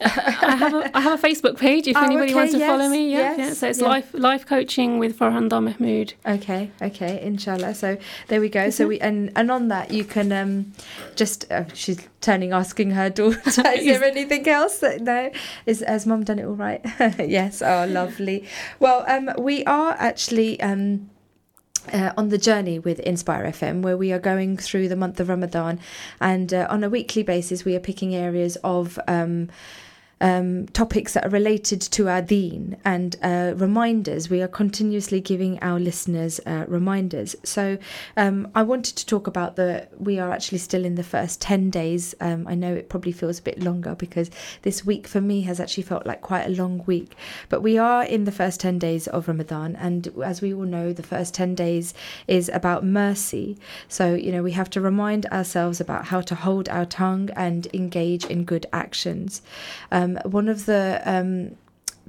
I 0.00 0.56
have 0.56 0.74
a 0.74 0.96
I 0.96 1.00
have 1.00 1.22
a 1.22 1.28
Facebook 1.28 1.58
page 1.58 1.86
if 1.88 1.96
Oh, 1.96 2.04
anybody 2.04 2.32
okay, 2.32 2.34
wants 2.34 2.52
to 2.52 2.58
follow 2.66 2.88
me. 2.88 3.12
Yeah, 3.12 3.36
yes, 3.36 3.38
yeah. 3.38 3.52
So 3.54 3.68
it's 3.68 3.80
yeah. 3.80 3.88
life 3.88 4.12
life 4.12 4.46
coaching 4.46 4.98
with 4.98 5.18
Farkhanda 5.18 5.62
Mahmood. 5.62 6.14
Okay, 6.26 6.70
okay, 6.82 7.20
inshallah. 7.22 7.74
So 7.74 7.96
there 8.28 8.40
we 8.40 8.48
go. 8.48 8.70
So 8.70 8.86
we 8.86 9.00
and 9.00 9.32
and 9.36 9.50
on 9.50 9.68
that 9.68 9.90
you 9.90 10.04
can 10.04 10.32
um 10.32 10.72
just 11.14 11.50
uh, 11.50 11.64
she's 11.72 12.06
turning 12.20 12.52
asking 12.52 12.90
her 12.90 13.08
daughter 13.20 13.38
is 13.46 13.56
there 13.56 14.04
anything 14.16 14.46
else 14.48 14.78
that 14.78 15.00
no 15.00 15.30
is 15.64 15.80
has 15.86 16.06
mum 16.06 16.24
done 16.24 16.38
it 16.38 16.44
all 16.44 16.54
right? 16.54 16.84
yes. 17.18 17.62
Oh, 17.62 17.86
lovely. 17.88 18.46
Well, 18.78 19.04
um 19.08 19.30
we 19.38 19.64
are 19.64 19.92
actually 19.98 20.60
um 20.60 21.08
uh, 21.92 22.12
on 22.16 22.30
the 22.30 22.38
journey 22.38 22.78
with 22.80 22.98
Inspire 23.00 23.44
FM, 23.44 23.82
where 23.82 23.96
we 23.96 24.12
are 24.12 24.18
going 24.18 24.56
through 24.56 24.88
the 24.88 24.96
month 24.96 25.20
of 25.20 25.28
Ramadan, 25.28 25.78
and 26.20 26.52
uh, 26.52 26.66
on 26.68 26.82
a 26.82 26.90
weekly 26.90 27.22
basis, 27.22 27.64
we 27.64 27.76
are 27.76 27.80
picking 27.80 28.12
areas 28.12 28.56
of 28.64 28.98
um, 29.06 29.48
um, 30.20 30.66
topics 30.68 31.12
that 31.12 31.26
are 31.26 31.30
related 31.30 31.80
to 31.80 32.08
our 32.08 32.22
deen 32.22 32.76
and 32.84 33.16
uh, 33.22 33.52
reminders. 33.56 34.30
We 34.30 34.40
are 34.40 34.48
continuously 34.48 35.20
giving 35.20 35.58
our 35.60 35.78
listeners 35.78 36.40
uh, 36.46 36.64
reminders. 36.68 37.36
So 37.44 37.76
um, 38.16 38.48
I 38.54 38.62
wanted 38.62 38.96
to 38.96 39.06
talk 39.06 39.26
about 39.26 39.56
the. 39.56 39.88
We 39.98 40.18
are 40.18 40.32
actually 40.32 40.58
still 40.58 40.84
in 40.84 40.94
the 40.94 41.02
first 41.02 41.40
ten 41.40 41.68
days. 41.68 42.14
Um, 42.20 42.46
I 42.46 42.54
know 42.54 42.72
it 42.72 42.88
probably 42.88 43.12
feels 43.12 43.38
a 43.38 43.42
bit 43.42 43.62
longer 43.62 43.94
because 43.94 44.30
this 44.62 44.86
week 44.86 45.06
for 45.06 45.20
me 45.20 45.42
has 45.42 45.60
actually 45.60 45.82
felt 45.82 46.06
like 46.06 46.22
quite 46.22 46.46
a 46.46 46.50
long 46.50 46.82
week, 46.86 47.14
but 47.48 47.60
we 47.60 47.76
are 47.76 48.04
in 48.04 48.24
the 48.24 48.32
first 48.32 48.60
ten 48.60 48.78
days 48.78 49.06
of 49.08 49.28
Ramadan, 49.28 49.76
and 49.76 50.08
as 50.24 50.40
we 50.40 50.54
all 50.54 50.62
know, 50.62 50.92
the 50.92 51.02
first 51.02 51.34
ten 51.34 51.54
days 51.54 51.92
is 52.26 52.48
about 52.54 52.84
mercy. 52.84 53.58
So 53.88 54.14
you 54.14 54.32
know 54.32 54.42
we 54.42 54.52
have 54.52 54.70
to 54.70 54.80
remind 54.80 55.26
ourselves 55.26 55.80
about 55.80 56.06
how 56.06 56.22
to 56.22 56.34
hold 56.34 56.70
our 56.70 56.86
tongue 56.86 57.28
and 57.36 57.68
engage 57.74 58.24
in 58.24 58.44
good 58.44 58.66
actions. 58.72 59.42
Um, 59.92 60.05
one 60.24 60.48
of 60.48 60.66
the 60.66 61.02
um, 61.04 61.56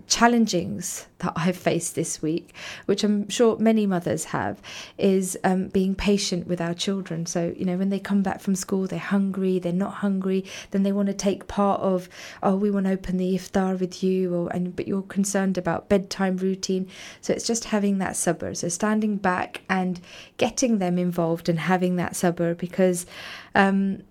challengings 0.05 1.07
that 1.19 1.33
I've 1.35 1.57
faced 1.57 1.95
this 1.95 2.21
week, 2.21 2.53
which 2.85 3.03
I'm 3.03 3.27
sure 3.29 3.57
many 3.57 3.87
mothers 3.87 4.25
have, 4.25 4.61
is 4.97 5.37
um, 5.43 5.69
being 5.69 5.95
patient 5.95 6.45
with 6.45 6.61
our 6.61 6.75
children. 6.75 7.25
So, 7.25 7.53
you 7.57 7.65
know, 7.65 7.77
when 7.77 7.89
they 7.89 7.99
come 7.99 8.21
back 8.21 8.39
from 8.39 8.53
school, 8.53 8.85
they're 8.85 8.99
hungry, 8.99 9.57
they're 9.57 9.73
not 9.73 9.95
hungry, 9.95 10.45
then 10.71 10.83
they 10.83 10.91
want 10.91 11.07
to 11.07 11.13
take 11.13 11.47
part 11.47 11.81
of, 11.81 12.07
oh, 12.43 12.55
we 12.55 12.69
want 12.69 12.85
to 12.85 12.91
open 12.91 13.17
the 13.17 13.35
iftar 13.35 13.79
with 13.79 14.03
you, 14.03 14.33
or 14.33 14.49
and 14.53 14.75
but 14.75 14.87
you're 14.87 15.01
concerned 15.01 15.57
about 15.57 15.89
bedtime 15.89 16.37
routine. 16.37 16.87
So 17.21 17.33
it's 17.33 17.47
just 17.47 17.65
having 17.65 17.97
that 17.97 18.13
sabr. 18.13 18.55
So 18.55 18.69
standing 18.69 19.17
back 19.17 19.61
and 19.69 19.99
getting 20.37 20.77
them 20.77 20.99
involved 20.99 21.49
and 21.49 21.59
having 21.59 21.95
that 21.95 22.13
sabr 22.13 22.55
because 22.55 23.07
um, 23.55 24.03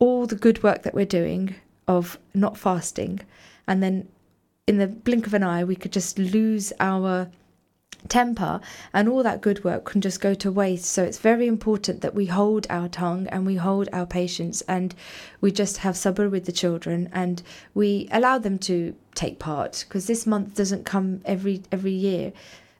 all 0.00 0.26
the 0.26 0.34
good 0.34 0.62
work 0.62 0.82
that 0.82 0.94
we're 0.94 1.04
doing 1.06 1.54
of 1.96 2.18
not 2.34 2.56
fasting 2.56 3.20
and 3.66 3.82
then 3.82 4.08
in 4.70 4.78
the 4.78 4.86
blink 4.86 5.26
of 5.26 5.34
an 5.34 5.42
eye, 5.42 5.64
we 5.64 5.74
could 5.74 5.92
just 5.92 6.16
lose 6.16 6.72
our 6.78 7.28
temper 8.08 8.60
and 8.94 9.08
all 9.08 9.22
that 9.22 9.40
good 9.40 9.64
work 9.64 9.84
can 9.84 10.00
just 10.00 10.20
go 10.20 10.32
to 10.32 10.50
waste. 10.50 10.86
So 10.86 11.02
it's 11.02 11.18
very 11.18 11.46
important 11.48 12.00
that 12.02 12.14
we 12.14 12.26
hold 12.26 12.66
our 12.70 12.88
tongue 12.88 13.26
and 13.28 13.44
we 13.44 13.56
hold 13.56 13.88
our 13.92 14.06
patience 14.06 14.60
and 14.62 14.94
we 15.40 15.50
just 15.50 15.78
have 15.78 15.96
sabr 15.96 16.30
with 16.30 16.44
the 16.46 16.52
children 16.52 17.08
and 17.12 17.42
we 17.74 18.08
allow 18.12 18.38
them 18.38 18.58
to 18.60 18.94
take 19.14 19.40
part 19.40 19.84
because 19.88 20.06
this 20.06 20.24
month 20.24 20.54
doesn't 20.54 20.84
come 20.84 21.20
every 21.24 21.62
every 21.72 21.92
year. 21.92 22.32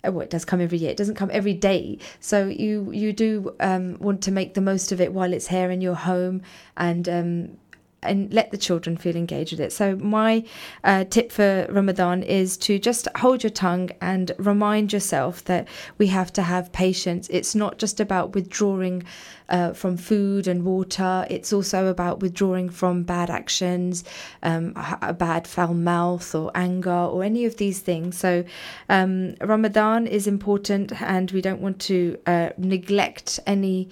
Oh, 0.05 0.13
well, 0.13 0.23
it 0.23 0.31
does 0.31 0.45
come 0.45 0.61
every 0.61 0.79
year. 0.79 0.93
It 0.93 0.97
doesn't 0.97 1.17
come 1.17 1.31
every 1.33 1.55
day. 1.55 1.99
So 2.21 2.47
you 2.47 2.91
you 2.93 3.13
do 3.13 3.55
um, 3.59 3.99
want 3.99 4.23
to 4.23 4.31
make 4.31 4.55
the 4.55 4.61
most 4.61 4.93
of 4.93 5.01
it 5.01 5.13
while 5.13 5.33
it's 5.33 5.49
here 5.49 5.71
in 5.71 5.81
your 5.81 5.97
home 5.97 6.43
and 6.77 7.09
um, 7.09 7.59
and 8.03 8.33
let 8.33 8.51
the 8.51 8.57
children 8.57 8.97
feel 8.97 9.17
engaged 9.17 9.53
with 9.53 9.61
it. 9.61 9.73
So, 9.73 9.97
my 9.97 10.45
uh, 10.85 11.05
tip 11.05 11.31
for 11.31 11.67
Ramadan 11.69 12.23
is 12.23 12.57
to 12.59 12.79
just 12.79 13.09
hold 13.17 13.43
your 13.43 13.51
tongue 13.51 13.91
and 14.01 14.33
remind 14.39 14.93
yourself 14.93 15.45
that 15.45 15.69
we 15.99 16.07
have 16.09 16.33
to 16.35 16.43
have 16.43 16.73
patience. 16.73 17.29
It's 17.31 17.55
not 17.55 17.79
just 17.79 18.01
about 18.01 18.35
withdrawing 18.35 19.03
uh, 19.49 19.73
from 19.73 19.97
food 19.97 20.47
and 20.47 20.65
water, 20.65 21.27
it's 21.29 21.53
also 21.53 21.89
about 21.89 22.21
withdrawing 22.21 22.71
from 22.71 23.03
bad 23.03 23.31
actions, 23.31 24.05
um, 24.43 24.73
a 25.03 25.13
bad 25.13 25.47
foul 25.47 25.75
mouth, 25.75 26.35
or 26.35 26.51
anger, 26.55 26.91
or 26.91 27.25
any 27.25 27.45
of 27.45 27.57
these 27.57 27.81
things. 27.81 28.17
So, 28.17 28.45
um, 28.89 29.35
Ramadan 29.41 30.07
is 30.07 30.27
important, 30.27 31.01
and 31.03 31.31
we 31.33 31.43
don't 31.43 31.61
want 31.61 31.81
to 31.83 32.19
uh, 32.27 32.51
neglect 32.57 33.41
any 33.47 33.89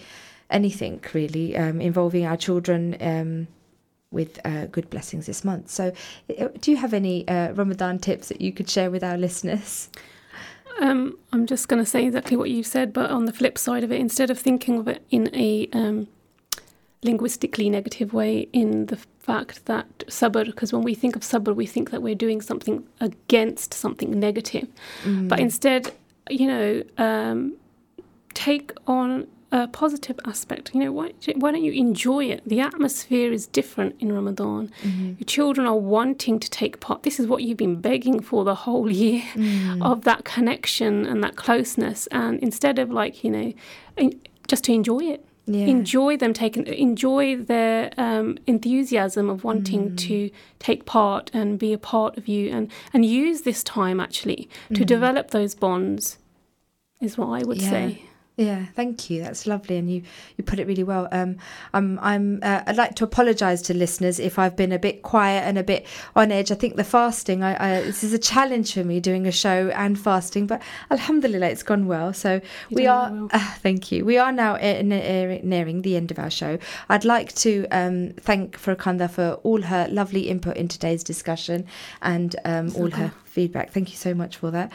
anything 0.50 0.98
really 1.12 1.54
um, 1.58 1.78
involving 1.78 2.24
our 2.24 2.36
children 2.36 2.96
um, 3.02 3.46
with 4.10 4.38
uh, 4.44 4.66
good 4.66 4.88
blessings 4.90 5.26
this 5.26 5.44
month. 5.44 5.70
So, 5.70 5.92
uh, 6.38 6.48
do 6.60 6.70
you 6.70 6.76
have 6.76 6.94
any 6.94 7.26
uh, 7.28 7.52
Ramadan 7.52 7.98
tips 7.98 8.28
that 8.28 8.40
you 8.40 8.52
could 8.52 8.68
share 8.68 8.90
with 8.90 9.04
our 9.04 9.18
listeners? 9.18 9.90
Um, 10.80 11.18
I'm 11.32 11.46
just 11.46 11.68
going 11.68 11.82
to 11.82 11.88
say 11.88 12.04
exactly 12.06 12.36
what 12.36 12.50
you 12.50 12.62
said, 12.62 12.92
but 12.92 13.10
on 13.10 13.24
the 13.24 13.32
flip 13.32 13.58
side 13.58 13.84
of 13.84 13.92
it, 13.92 14.00
instead 14.00 14.30
of 14.30 14.38
thinking 14.38 14.78
of 14.78 14.88
it 14.88 15.02
in 15.10 15.28
a 15.34 15.68
um, 15.72 16.06
linguistically 17.02 17.68
negative 17.68 18.12
way, 18.12 18.48
in 18.52 18.86
the 18.86 18.96
fact 18.96 19.66
that 19.66 19.86
sabr, 20.06 20.46
because 20.46 20.72
when 20.72 20.82
we 20.82 20.94
think 20.94 21.16
of 21.16 21.22
sabr, 21.22 21.54
we 21.54 21.66
think 21.66 21.90
that 21.90 22.00
we're 22.00 22.14
doing 22.14 22.40
something 22.40 22.86
against 23.00 23.74
something 23.74 24.18
negative. 24.18 24.68
Mm. 25.04 25.28
But 25.28 25.40
instead, 25.40 25.92
you 26.30 26.46
know, 26.46 26.82
um, 26.96 27.54
take 28.34 28.72
on 28.86 29.26
a 29.50 29.66
positive 29.66 30.18
aspect. 30.24 30.74
You 30.74 30.80
know, 30.80 30.92
why, 30.92 31.12
why 31.36 31.52
don't 31.52 31.64
you 31.64 31.72
enjoy 31.72 32.26
it? 32.26 32.42
The 32.46 32.60
atmosphere 32.60 33.32
is 33.32 33.46
different 33.46 33.96
in 33.98 34.12
Ramadan. 34.12 34.70
Mm-hmm. 34.82 35.06
Your 35.18 35.26
children 35.26 35.66
are 35.66 35.76
wanting 35.76 36.38
to 36.38 36.50
take 36.50 36.80
part. 36.80 37.02
This 37.02 37.18
is 37.18 37.26
what 37.26 37.42
you've 37.42 37.56
been 37.56 37.80
begging 37.80 38.20
for 38.20 38.44
the 38.44 38.54
whole 38.54 38.90
year 39.04 39.22
mm. 39.34 39.82
of 39.82 40.04
that 40.04 40.24
connection 40.24 41.06
and 41.06 41.22
that 41.24 41.36
closeness. 41.36 42.06
And 42.08 42.38
instead 42.40 42.78
of 42.78 42.90
like, 42.90 43.24
you 43.24 43.30
know, 43.30 43.52
just 44.46 44.64
to 44.64 44.72
enjoy 44.72 45.00
it. 45.00 45.24
Yeah. 45.50 45.64
Enjoy 45.64 46.18
them 46.18 46.34
taking, 46.34 46.66
enjoy 46.66 47.36
their 47.36 47.90
um, 47.96 48.36
enthusiasm 48.46 49.30
of 49.30 49.44
wanting 49.44 49.92
mm. 49.92 49.96
to 49.96 50.30
take 50.58 50.84
part 50.84 51.30
and 51.32 51.58
be 51.58 51.72
a 51.72 51.78
part 51.78 52.18
of 52.18 52.28
you, 52.28 52.50
and 52.50 52.70
and 52.92 53.06
use 53.06 53.42
this 53.42 53.64
time 53.64 53.98
actually 53.98 54.50
to 54.74 54.82
mm. 54.82 54.86
develop 54.86 55.30
those 55.30 55.54
bonds. 55.54 56.18
Is 57.00 57.16
what 57.16 57.28
I 57.28 57.46
would 57.46 57.62
yeah. 57.62 57.70
say. 57.70 58.02
Yeah, 58.38 58.66
thank 58.76 59.10
you. 59.10 59.20
That's 59.20 59.48
lovely, 59.48 59.78
and 59.78 59.90
you 59.90 60.02
you 60.36 60.44
put 60.44 60.60
it 60.60 60.68
really 60.68 60.84
well. 60.84 61.08
Um, 61.10 61.38
I'm 61.74 61.98
I'm 61.98 62.38
uh, 62.40 62.62
I'd 62.68 62.76
like 62.76 62.94
to 62.94 63.04
apologise 63.04 63.60
to 63.62 63.74
listeners 63.74 64.20
if 64.20 64.38
I've 64.38 64.54
been 64.54 64.70
a 64.70 64.78
bit 64.78 65.02
quiet 65.02 65.40
and 65.40 65.58
a 65.58 65.64
bit 65.64 65.84
on 66.14 66.30
edge. 66.30 66.52
I 66.52 66.54
think 66.54 66.76
the 66.76 66.84
fasting, 66.84 67.42
I, 67.42 67.78
I 67.78 67.82
this 67.82 68.04
is 68.04 68.12
a 68.12 68.18
challenge 68.18 68.74
for 68.74 68.84
me 68.84 69.00
doing 69.00 69.26
a 69.26 69.32
show 69.32 69.70
and 69.74 69.98
fasting, 69.98 70.46
but 70.46 70.62
Alhamdulillah, 70.92 71.48
it's 71.48 71.64
gone 71.64 71.88
well. 71.88 72.12
So 72.12 72.40
we 72.70 72.86
are. 72.86 73.10
Well. 73.10 73.28
Uh, 73.32 73.54
thank 73.56 73.90
you. 73.90 74.04
We 74.04 74.18
are 74.18 74.30
now 74.30 74.54
nearing 74.54 75.82
the 75.82 75.96
end 75.96 76.12
of 76.12 76.20
our 76.20 76.30
show. 76.30 76.58
I'd 76.88 77.04
like 77.04 77.34
to 77.36 77.66
um, 77.72 78.10
thank 78.20 78.56
Farkhanda 78.56 79.10
for 79.10 79.40
all 79.42 79.62
her 79.62 79.88
lovely 79.90 80.28
input 80.28 80.56
in 80.56 80.68
today's 80.68 81.02
discussion 81.02 81.66
and 82.02 82.36
um, 82.44 82.72
all 82.76 82.92
her 82.92 83.12
feedback. 83.38 83.70
Thank 83.70 83.90
you 83.90 83.96
so 83.96 84.14
much 84.14 84.36
for 84.36 84.50
that. 84.50 84.72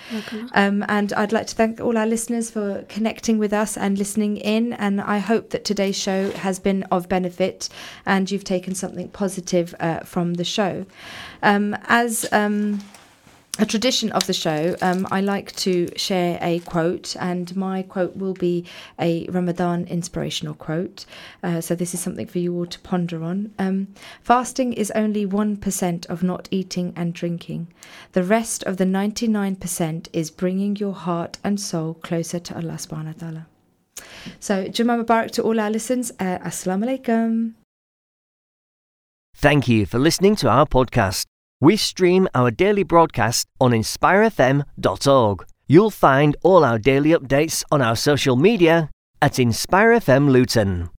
Um, 0.53 0.85
and 0.87 1.11
I'd 1.11 1.33
like 1.33 1.47
to 1.47 1.55
thank 1.55 1.81
all 1.81 1.97
our 1.97 2.05
listeners 2.05 2.49
for 2.49 2.85
connecting 2.87 3.37
with 3.37 3.51
us 3.51 3.75
and 3.75 3.97
listening 3.97 4.37
in. 4.37 4.71
And 4.85 5.01
I 5.01 5.17
hope 5.17 5.49
that 5.49 5.65
today's 5.65 5.97
show 5.97 6.31
has 6.45 6.59
been 6.59 6.83
of 6.83 7.09
benefit 7.09 7.67
and 8.05 8.31
you've 8.31 8.45
taken 8.45 8.73
something 8.73 9.09
positive 9.09 9.75
uh, 9.81 9.99
from 10.13 10.35
the 10.35 10.45
show. 10.45 10.85
Um, 11.41 11.75
as 11.89 12.25
um, 12.31 12.79
a 13.59 13.65
tradition 13.67 14.11
of 14.13 14.25
the 14.25 14.33
show, 14.33 14.75
um, 14.81 15.07
I 15.11 15.21
like 15.21 15.55
to 15.57 15.87
share 15.95 16.39
a 16.41 16.59
quote, 16.61 17.15
and 17.19 17.55
my 17.55 17.83
quote 17.83 18.15
will 18.15 18.33
be 18.33 18.65
a 18.99 19.27
Ramadan 19.27 19.85
inspirational 19.85 20.55
quote. 20.55 21.05
Uh, 21.43 21.61
so, 21.61 21.75
this 21.75 21.93
is 21.93 21.99
something 21.99 22.25
for 22.25 22.39
you 22.39 22.55
all 22.55 22.65
to 22.65 22.79
ponder 22.79 23.23
on. 23.23 23.53
Um, 23.59 23.89
fasting 24.23 24.73
is 24.73 24.89
only 24.91 25.27
1% 25.27 26.05
of 26.07 26.23
not 26.23 26.47
eating 26.49 26.93
and 26.95 27.13
drinking. 27.13 27.67
The 28.13 28.23
rest 28.23 28.63
of 28.63 28.77
the 28.77 28.85
99% 28.85 30.07
is 30.11 30.31
bringing 30.31 30.75
your 30.77 30.93
heart 30.93 31.37
and 31.43 31.59
soul 31.59 31.93
closer 31.93 32.39
to 32.39 32.55
Allah 32.55 32.73
subhanahu 32.73 33.05
wa 33.05 33.19
ta'ala. 33.19 33.47
So, 34.39 34.65
Jummah 34.65 35.05
Mubarak 35.05 35.29
to 35.31 35.43
all 35.43 35.59
our 35.59 35.69
listeners. 35.69 36.11
Uh, 36.19 36.39
Assalamu 36.39 36.85
alaikum. 36.85 37.53
Thank 39.35 39.67
you 39.67 39.85
for 39.85 39.99
listening 39.99 40.35
to 40.37 40.49
our 40.49 40.65
podcast. 40.65 41.25
We 41.63 41.77
stream 41.77 42.27
our 42.35 42.51
daily 42.51 42.83
broadcast 42.83 43.47
on 43.61 43.71
inspirefm.org. 43.71 45.45
You'll 45.65 45.91
find 45.91 46.35
all 46.43 46.65
our 46.65 46.77
daily 46.77 47.11
updates 47.11 47.63
on 47.71 47.81
our 47.81 47.95
social 47.95 48.35
media 48.35 48.89
at 49.21 49.35
InspireFM 49.35 50.29
Luton. 50.29 50.89